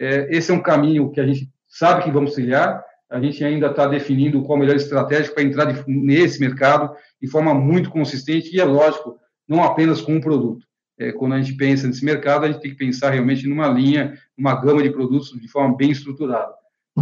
É, 0.00 0.36
esse 0.36 0.50
é 0.50 0.54
um 0.54 0.60
caminho 0.60 1.12
que 1.12 1.20
a 1.20 1.26
gente 1.28 1.48
sabe 1.68 2.02
que 2.02 2.10
vamos 2.10 2.34
trilhar, 2.34 2.84
a 3.10 3.20
gente 3.20 3.42
ainda 3.44 3.68
está 3.68 3.86
definindo 3.86 4.42
qual 4.42 4.56
a 4.56 4.60
melhor 4.60 4.76
estratégia 4.76 5.32
para 5.32 5.42
entrar 5.42 5.64
de, 5.64 5.82
nesse 5.90 6.40
mercado 6.40 6.94
de 7.20 7.28
forma 7.28 7.54
muito 7.54 7.90
consistente 7.90 8.54
e, 8.54 8.60
é 8.60 8.64
lógico, 8.64 9.18
não 9.48 9.62
apenas 9.62 10.00
com 10.00 10.14
um 10.14 10.20
produto 10.20 10.68
é, 10.98 11.12
quando 11.12 11.34
a 11.34 11.40
gente 11.40 11.56
pensa 11.56 11.86
nesse 11.86 12.04
mercado, 12.04 12.44
a 12.44 12.48
gente 12.48 12.60
tem 12.60 12.72
que 12.72 12.76
pensar 12.76 13.10
realmente 13.10 13.46
numa 13.46 13.68
linha, 13.68 14.18
uma 14.36 14.60
gama 14.60 14.82
de 14.82 14.90
produtos 14.90 15.30
de 15.40 15.48
forma 15.48 15.76
bem 15.76 15.90
estruturada. 15.90 16.52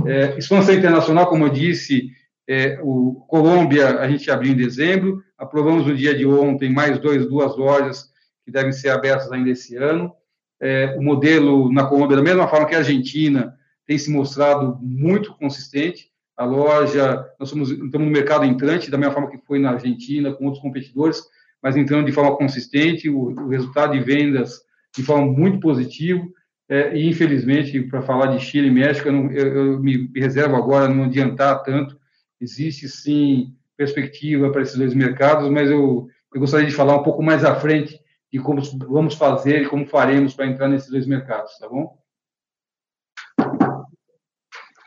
É, 0.05 0.37
expansão 0.39 0.75
internacional, 0.75 1.27
como 1.27 1.47
eu 1.47 1.49
disse, 1.49 2.11
é, 2.47 2.79
o 2.83 3.25
Colômbia 3.27 3.99
a 3.99 4.09
gente 4.09 4.31
abriu 4.31 4.53
em 4.53 4.57
dezembro, 4.57 5.23
aprovamos 5.39 5.87
no 5.87 5.97
dia 5.97 6.15
de 6.15 6.27
ontem 6.27 6.71
mais 6.71 6.99
dois, 6.99 7.27
duas 7.27 7.57
lojas 7.57 8.11
que 8.45 8.53
devem 8.53 8.73
ser 8.73 8.91
abertas 8.91 9.33
ainda 9.33 9.51
esse 9.51 9.77
ano. 9.77 10.13
É, 10.61 10.95
o 10.99 11.03
modelo 11.03 11.73
na 11.73 11.87
Colômbia, 11.87 12.17
da 12.17 12.23
mesma 12.23 12.47
forma 12.47 12.67
que 12.67 12.75
a 12.75 12.79
Argentina, 12.79 13.56
tem 13.87 13.97
se 13.97 14.11
mostrado 14.11 14.79
muito 14.83 15.35
consistente. 15.35 16.11
A 16.37 16.45
loja, 16.45 17.25
nós 17.39 17.49
somos, 17.49 17.71
estamos 17.71 18.07
no 18.07 18.13
mercado 18.13 18.45
entrante, 18.45 18.91
da 18.91 18.99
mesma 18.99 19.15
forma 19.15 19.31
que 19.31 19.39
foi 19.47 19.59
na 19.59 19.71
Argentina, 19.71 20.33
com 20.33 20.45
outros 20.45 20.63
competidores, 20.63 21.23
mas 21.63 21.77
entrando 21.77 22.07
de 22.07 22.13
forma 22.13 22.37
consistente, 22.37 23.09
o, 23.09 23.31
o 23.31 23.49
resultado 23.49 23.93
de 23.93 24.01
vendas 24.01 24.61
de 24.95 25.03
forma 25.03 25.27
muito 25.27 25.61
positiva, 25.61 26.23
é, 26.69 26.97
e 26.97 27.09
infelizmente, 27.09 27.81
para 27.83 28.03
falar 28.03 28.27
de 28.27 28.45
Chile 28.45 28.69
e 28.69 28.73
México, 28.73 29.09
eu, 29.09 29.13
não, 29.13 29.31
eu, 29.31 29.73
eu 29.73 29.81
me 29.81 30.11
reservo 30.17 30.57
agora 30.57 30.89
não 30.89 31.05
adiantar 31.05 31.63
tanto, 31.63 31.99
existe 32.41 32.89
sim 32.89 33.55
perspectiva 33.77 34.51
para 34.51 34.63
esses 34.63 34.77
dois 34.77 34.95
mercados, 34.95 35.49
mas 35.51 35.71
eu, 35.71 36.09
eu 36.35 36.41
gostaria 36.41 36.67
de 36.67 36.75
falar 36.75 36.97
um 36.97 37.03
pouco 37.03 37.23
mais 37.23 37.45
à 37.45 37.55
frente 37.55 38.01
de 38.33 38.39
como 38.39 38.61
vamos 38.89 39.15
fazer 39.15 39.63
e 39.63 39.69
como 39.69 39.87
faremos 39.87 40.35
para 40.35 40.47
entrar 40.47 40.69
nesses 40.69 40.91
dois 40.91 41.07
mercados, 41.07 41.57
tá 41.59 41.69
bom? 41.69 41.97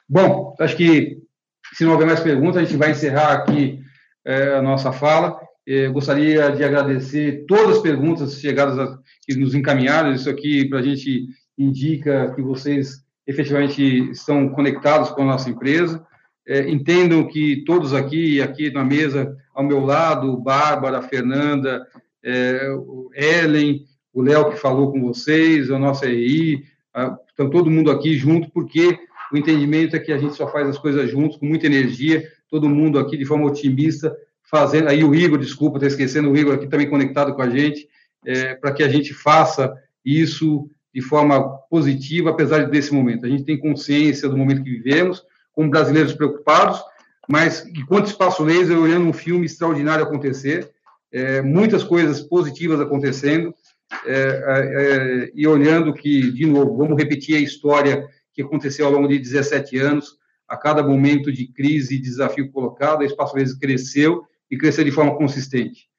Bom, 0.10 0.56
acho 0.60 0.76
que 0.76 1.20
se 1.74 1.86
não 1.86 1.92
houver 1.92 2.08
mais 2.08 2.20
perguntas, 2.20 2.58
a 2.58 2.66
gente 2.66 2.78
vai 2.78 2.92
encerrar 2.92 3.34
aqui 3.34 3.80
é, 4.26 4.56
a 4.56 4.62
nossa 4.62 4.92
fala. 4.92 5.40
Eu 5.68 5.86
eh, 5.86 5.90
gostaria 5.90 6.50
de 6.50 6.64
agradecer 6.64 7.46
todas 7.48 7.78
as 7.78 7.82
perguntas 7.84 8.40
chegadas 8.40 8.80
a, 8.80 8.98
que 9.22 9.36
nos 9.36 9.54
encaminharam. 9.54 10.12
Isso 10.12 10.28
aqui 10.28 10.68
para 10.68 10.80
a 10.80 10.82
gente 10.82 11.28
indica 11.56 12.34
que 12.34 12.42
vocês 12.42 13.04
efetivamente 13.28 14.10
estão 14.10 14.50
conectados 14.50 15.12
com 15.12 15.22
a 15.22 15.26
nossa 15.26 15.48
empresa. 15.48 16.04
É, 16.48 16.68
entendam 16.68 17.28
que 17.28 17.64
todos 17.66 17.94
aqui, 17.94 18.42
aqui 18.42 18.72
na 18.72 18.84
mesa, 18.84 19.38
ao 19.54 19.64
meu 19.64 19.82
lado, 19.82 20.36
Bárbara, 20.38 21.04
Fernanda, 21.04 21.86
é, 22.24 22.76
Ellen, 23.14 23.86
o 24.12 24.24
Léo 24.24 24.50
que 24.50 24.58
falou 24.58 24.92
com 24.92 25.02
vocês, 25.02 25.70
a 25.70 25.78
nossa 25.78 26.08
EI, 26.08 26.64
estão 27.28 27.48
todo 27.52 27.70
mundo 27.70 27.92
aqui 27.92 28.16
junto, 28.16 28.50
porque 28.50 28.98
o 29.32 29.38
entendimento 29.38 29.96
é 29.96 30.00
que 30.00 30.12
a 30.12 30.18
gente 30.18 30.36
só 30.36 30.52
faz 30.52 30.68
as 30.68 30.78
coisas 30.78 31.10
juntos, 31.10 31.38
com 31.38 31.46
muita 31.46 31.66
energia, 31.66 32.24
todo 32.50 32.70
mundo 32.70 32.98
aqui 33.00 33.18
de 33.18 33.26
forma 33.26 33.46
otimista, 33.46 34.16
fazendo, 34.50 34.90
aí 34.90 35.04
o 35.04 35.14
Igor, 35.14 35.38
desculpa, 35.38 35.78
estou 35.78 35.88
esquecendo 35.88 36.32
o 36.32 36.38
Igor 36.38 36.56
aqui 36.56 36.68
também 36.68 36.90
conectado 36.90 37.36
com 37.36 37.42
a 37.42 37.50
gente, 37.50 37.88
é, 38.26 38.56
para 38.56 38.74
que 38.74 38.84
a 38.84 38.90
gente 38.90 39.14
faça 39.14 39.72
isso 40.04 40.70
de 40.94 41.02
forma 41.02 41.58
positiva, 41.70 42.32
apesar 42.32 42.68
desse 42.68 42.94
momento. 42.94 43.26
A 43.26 43.30
gente 43.30 43.44
tem 43.44 43.60
consciência 43.60 44.28
do 44.28 44.38
momento 44.38 44.64
que 44.64 44.72
vivemos, 44.72 45.24
como 45.54 45.70
brasileiros 45.70 46.14
preocupados, 46.14 46.82
mas 47.28 47.64
enquanto 47.68 48.08
espaço 48.08 48.44
laser, 48.44 48.80
olhando 48.80 49.08
um 49.08 49.14
filme 49.14 49.46
extraordinário 49.46 50.04
acontecer, 50.04 50.72
é, 51.12 51.42
muitas 51.42 51.84
coisas 51.84 52.22
positivas 52.22 52.82
acontecendo, 52.82 53.54
é, 54.06 54.14
é, 54.14 55.26
é 55.26 55.32
e 55.36 55.46
olhando 55.46 55.94
que, 55.94 56.32
de 56.32 56.46
novo, 56.46 56.76
vamos 56.78 56.98
repetir 56.98 57.36
a 57.36 57.40
história 57.40 58.08
que 58.40 58.44
aconteceu 58.44 58.86
ao 58.86 58.92
longo 58.94 59.10
de 59.10 59.20
17 59.20 59.78
anos, 59.78 60.18
a 60.48 60.56
cada 60.56 60.82
momento 60.82 61.30
de 61.30 61.46
crise 61.46 61.96
e 61.96 62.02
desafio 62.02 62.50
colocado, 62.50 63.02
a 63.02 63.06
Espaço 63.06 63.36
Laser 63.36 63.60
cresceu 63.60 64.24
e 64.50 64.58
crescer 64.58 64.86
de 64.86 64.92
forma 64.92 65.18
consistente. 65.18 65.90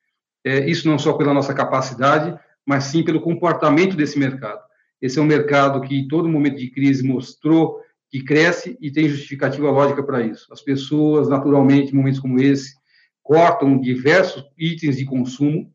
É, 0.43 0.66
isso 0.66 0.88
não 0.88 0.99
só 0.99 1.12
pela 1.12 1.34
nossa 1.34 1.53
capacidade, 1.53 2.34
mas 2.64 2.84
sim 2.84 3.05
pelo 3.05 3.20
comportamento 3.20 3.95
desse 3.95 4.18
mercado. 4.18 4.61
Esse 5.03 5.18
é 5.18 5.22
um 5.22 5.26
mercado 5.26 5.82
que, 5.82 5.95
em 5.95 6.09
todo 6.09 6.30
momento 6.30 6.57
de 6.57 6.70
crise, 6.70 7.07
mostrou 7.07 7.78
que 8.11 8.24
cresce 8.24 8.76
e 8.80 8.91
tem 8.91 9.07
justificativa 9.07 9.70
lógica 9.70 10.03
para 10.03 10.22
isso. 10.22 10.51
As 10.51 10.62
pessoas, 10.62 11.28
naturalmente, 11.28 11.93
em 11.93 11.97
momentos 11.97 12.20
como 12.20 12.41
esse, 12.41 12.74
cortam 13.22 13.78
diversos 13.78 14.43
itens 14.59 14.97
de 14.97 15.05
consumo. 15.05 15.70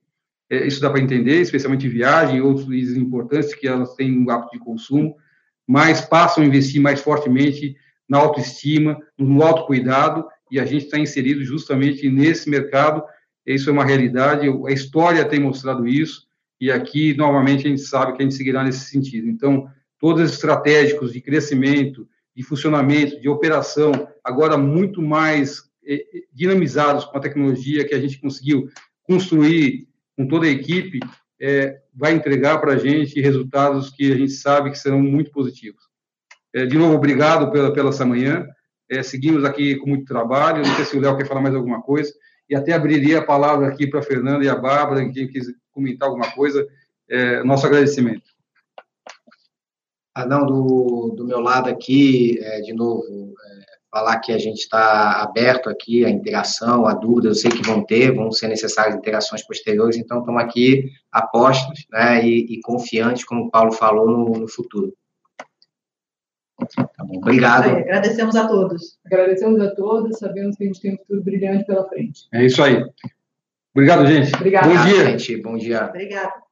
É, 0.49 0.65
isso 0.65 0.81
dá 0.81 0.89
para 0.89 0.99
entender, 0.99 1.41
especialmente 1.41 1.87
viagem 1.87 2.37
e 2.37 2.41
outros 2.41 2.65
itens 2.65 2.97
importantes 2.97 3.53
que 3.53 3.67
elas 3.67 3.93
têm 3.93 4.17
um 4.17 4.29
hábito 4.31 4.57
de 4.57 4.59
consumo, 4.59 5.15
mas 5.67 6.01
passam 6.01 6.43
a 6.43 6.47
investir 6.47 6.81
mais 6.81 7.01
fortemente 7.01 7.75
na 8.07 8.19
autoestima, 8.19 8.97
no 9.17 9.43
autocuidado 9.43 10.25
e 10.51 10.59
a 10.59 10.65
gente 10.65 10.85
está 10.85 10.99
inserido 10.99 11.43
justamente 11.43 12.09
nesse 12.09 12.49
mercado. 12.49 13.03
Isso 13.45 13.69
é 13.69 13.73
uma 13.73 13.85
realidade, 13.85 14.47
a 14.47 14.71
história 14.71 15.25
tem 15.25 15.39
mostrado 15.39 15.87
isso, 15.87 16.25
e 16.59 16.71
aqui, 16.71 17.13
novamente, 17.15 17.67
a 17.67 17.69
gente 17.69 17.81
sabe 17.81 18.13
que 18.13 18.21
a 18.21 18.25
gente 18.25 18.35
seguirá 18.35 18.63
nesse 18.63 18.89
sentido. 18.89 19.27
Então, 19.27 19.67
todos 19.99 20.23
os 20.23 20.31
estratégicos 20.31 21.11
de 21.11 21.21
crescimento, 21.21 22.07
de 22.35 22.43
funcionamento, 22.43 23.19
de 23.19 23.29
operação, 23.29 23.91
agora 24.23 24.57
muito 24.57 25.01
mais 25.01 25.63
eh, 25.85 26.05
eh, 26.13 26.23
dinamizados 26.33 27.05
com 27.05 27.17
a 27.17 27.21
tecnologia 27.21 27.85
que 27.85 27.93
a 27.93 27.99
gente 27.99 28.19
conseguiu 28.19 28.69
construir 29.03 29.87
com 30.17 30.27
toda 30.27 30.45
a 30.45 30.49
equipe, 30.49 30.99
é, 31.39 31.79
vai 31.93 32.13
entregar 32.13 32.59
para 32.59 32.73
a 32.73 32.77
gente 32.77 33.19
resultados 33.19 33.89
que 33.89 34.11
a 34.11 34.15
gente 34.15 34.31
sabe 34.31 34.71
que 34.71 34.77
serão 34.77 35.01
muito 35.01 35.31
positivos. 35.31 35.83
É, 36.53 36.65
de 36.65 36.77
novo, 36.77 36.95
obrigado 36.95 37.51
pela, 37.51 37.73
pela 37.73 37.89
essa 37.89 38.05
manhã. 38.05 38.47
É, 38.89 39.03
seguimos 39.03 39.43
aqui 39.43 39.75
com 39.75 39.89
muito 39.89 40.05
trabalho. 40.05 40.65
Não 40.65 40.75
sei 40.75 40.85
se 40.85 40.97
o 40.97 41.01
Léo 41.01 41.17
quer 41.17 41.27
falar 41.27 41.41
mais 41.41 41.55
alguma 41.55 41.81
coisa. 41.81 42.13
E 42.49 42.55
até 42.55 42.73
abriria 42.73 43.19
a 43.19 43.25
palavra 43.25 43.67
aqui 43.67 43.87
para 43.87 43.99
a 43.99 44.03
Fernanda 44.03 44.45
e 44.45 44.49
a 44.49 44.55
Bárbara, 44.55 45.09
quem 45.11 45.27
quiser 45.27 45.53
comentar 45.71 46.07
alguma 46.07 46.31
coisa. 46.31 46.65
É, 47.09 47.43
nosso 47.43 47.65
agradecimento. 47.65 48.35
Ah, 50.13 50.25
não, 50.25 50.45
do, 50.45 51.13
do 51.17 51.25
meu 51.25 51.41
lado 51.41 51.69
aqui, 51.69 52.39
é, 52.41 52.61
de 52.61 52.73
novo, 52.73 53.03
é, 53.03 53.54
falar 53.95 54.19
que 54.19 54.33
a 54.33 54.37
gente 54.37 54.57
está 54.57 55.21
aberto 55.21 55.69
aqui 55.69 56.03
à 56.03 56.09
interação, 56.09 56.85
a 56.85 56.93
dúvidas, 56.93 57.37
eu 57.37 57.49
sei 57.49 57.51
que 57.51 57.65
vão 57.65 57.81
ter, 57.81 58.13
vão 58.13 58.29
ser 58.29 58.49
necessárias 58.49 58.93
interações 58.93 59.41
posteriores, 59.47 59.95
então 59.95 60.19
estamos 60.19 60.41
aqui 60.41 60.91
apostos 61.09 61.85
né, 61.89 62.21
e, 62.25 62.55
e 62.55 62.59
confiantes, 62.59 63.23
como 63.23 63.45
o 63.45 63.49
Paulo 63.49 63.71
falou, 63.71 64.05
no, 64.05 64.37
no 64.37 64.49
futuro. 64.49 64.93
Tá 66.75 67.05
bom, 67.05 67.19
obrigado. 67.19 67.69
É, 67.69 67.83
agradecemos 67.83 68.35
a 68.35 68.45
todos. 68.45 68.99
Agradecemos 69.05 69.61
a 69.61 69.73
todos, 69.73 70.19
sabemos 70.19 70.57
que 70.57 70.65
a 70.65 70.67
gente 70.67 70.81
tem 70.81 70.93
um 70.95 70.97
futuro 70.97 71.23
brilhante 71.23 71.65
pela 71.65 71.87
frente. 71.87 72.27
É 72.33 72.45
isso 72.45 72.61
aí. 72.61 72.83
Obrigado, 73.73 74.05
gente. 74.07 74.35
Obrigado. 74.35 74.67
Bom 74.67 74.85
dia. 74.85 75.05
Gente, 75.05 75.37
bom 75.37 75.57
dia. 75.57 75.85
Obrigada. 75.85 76.44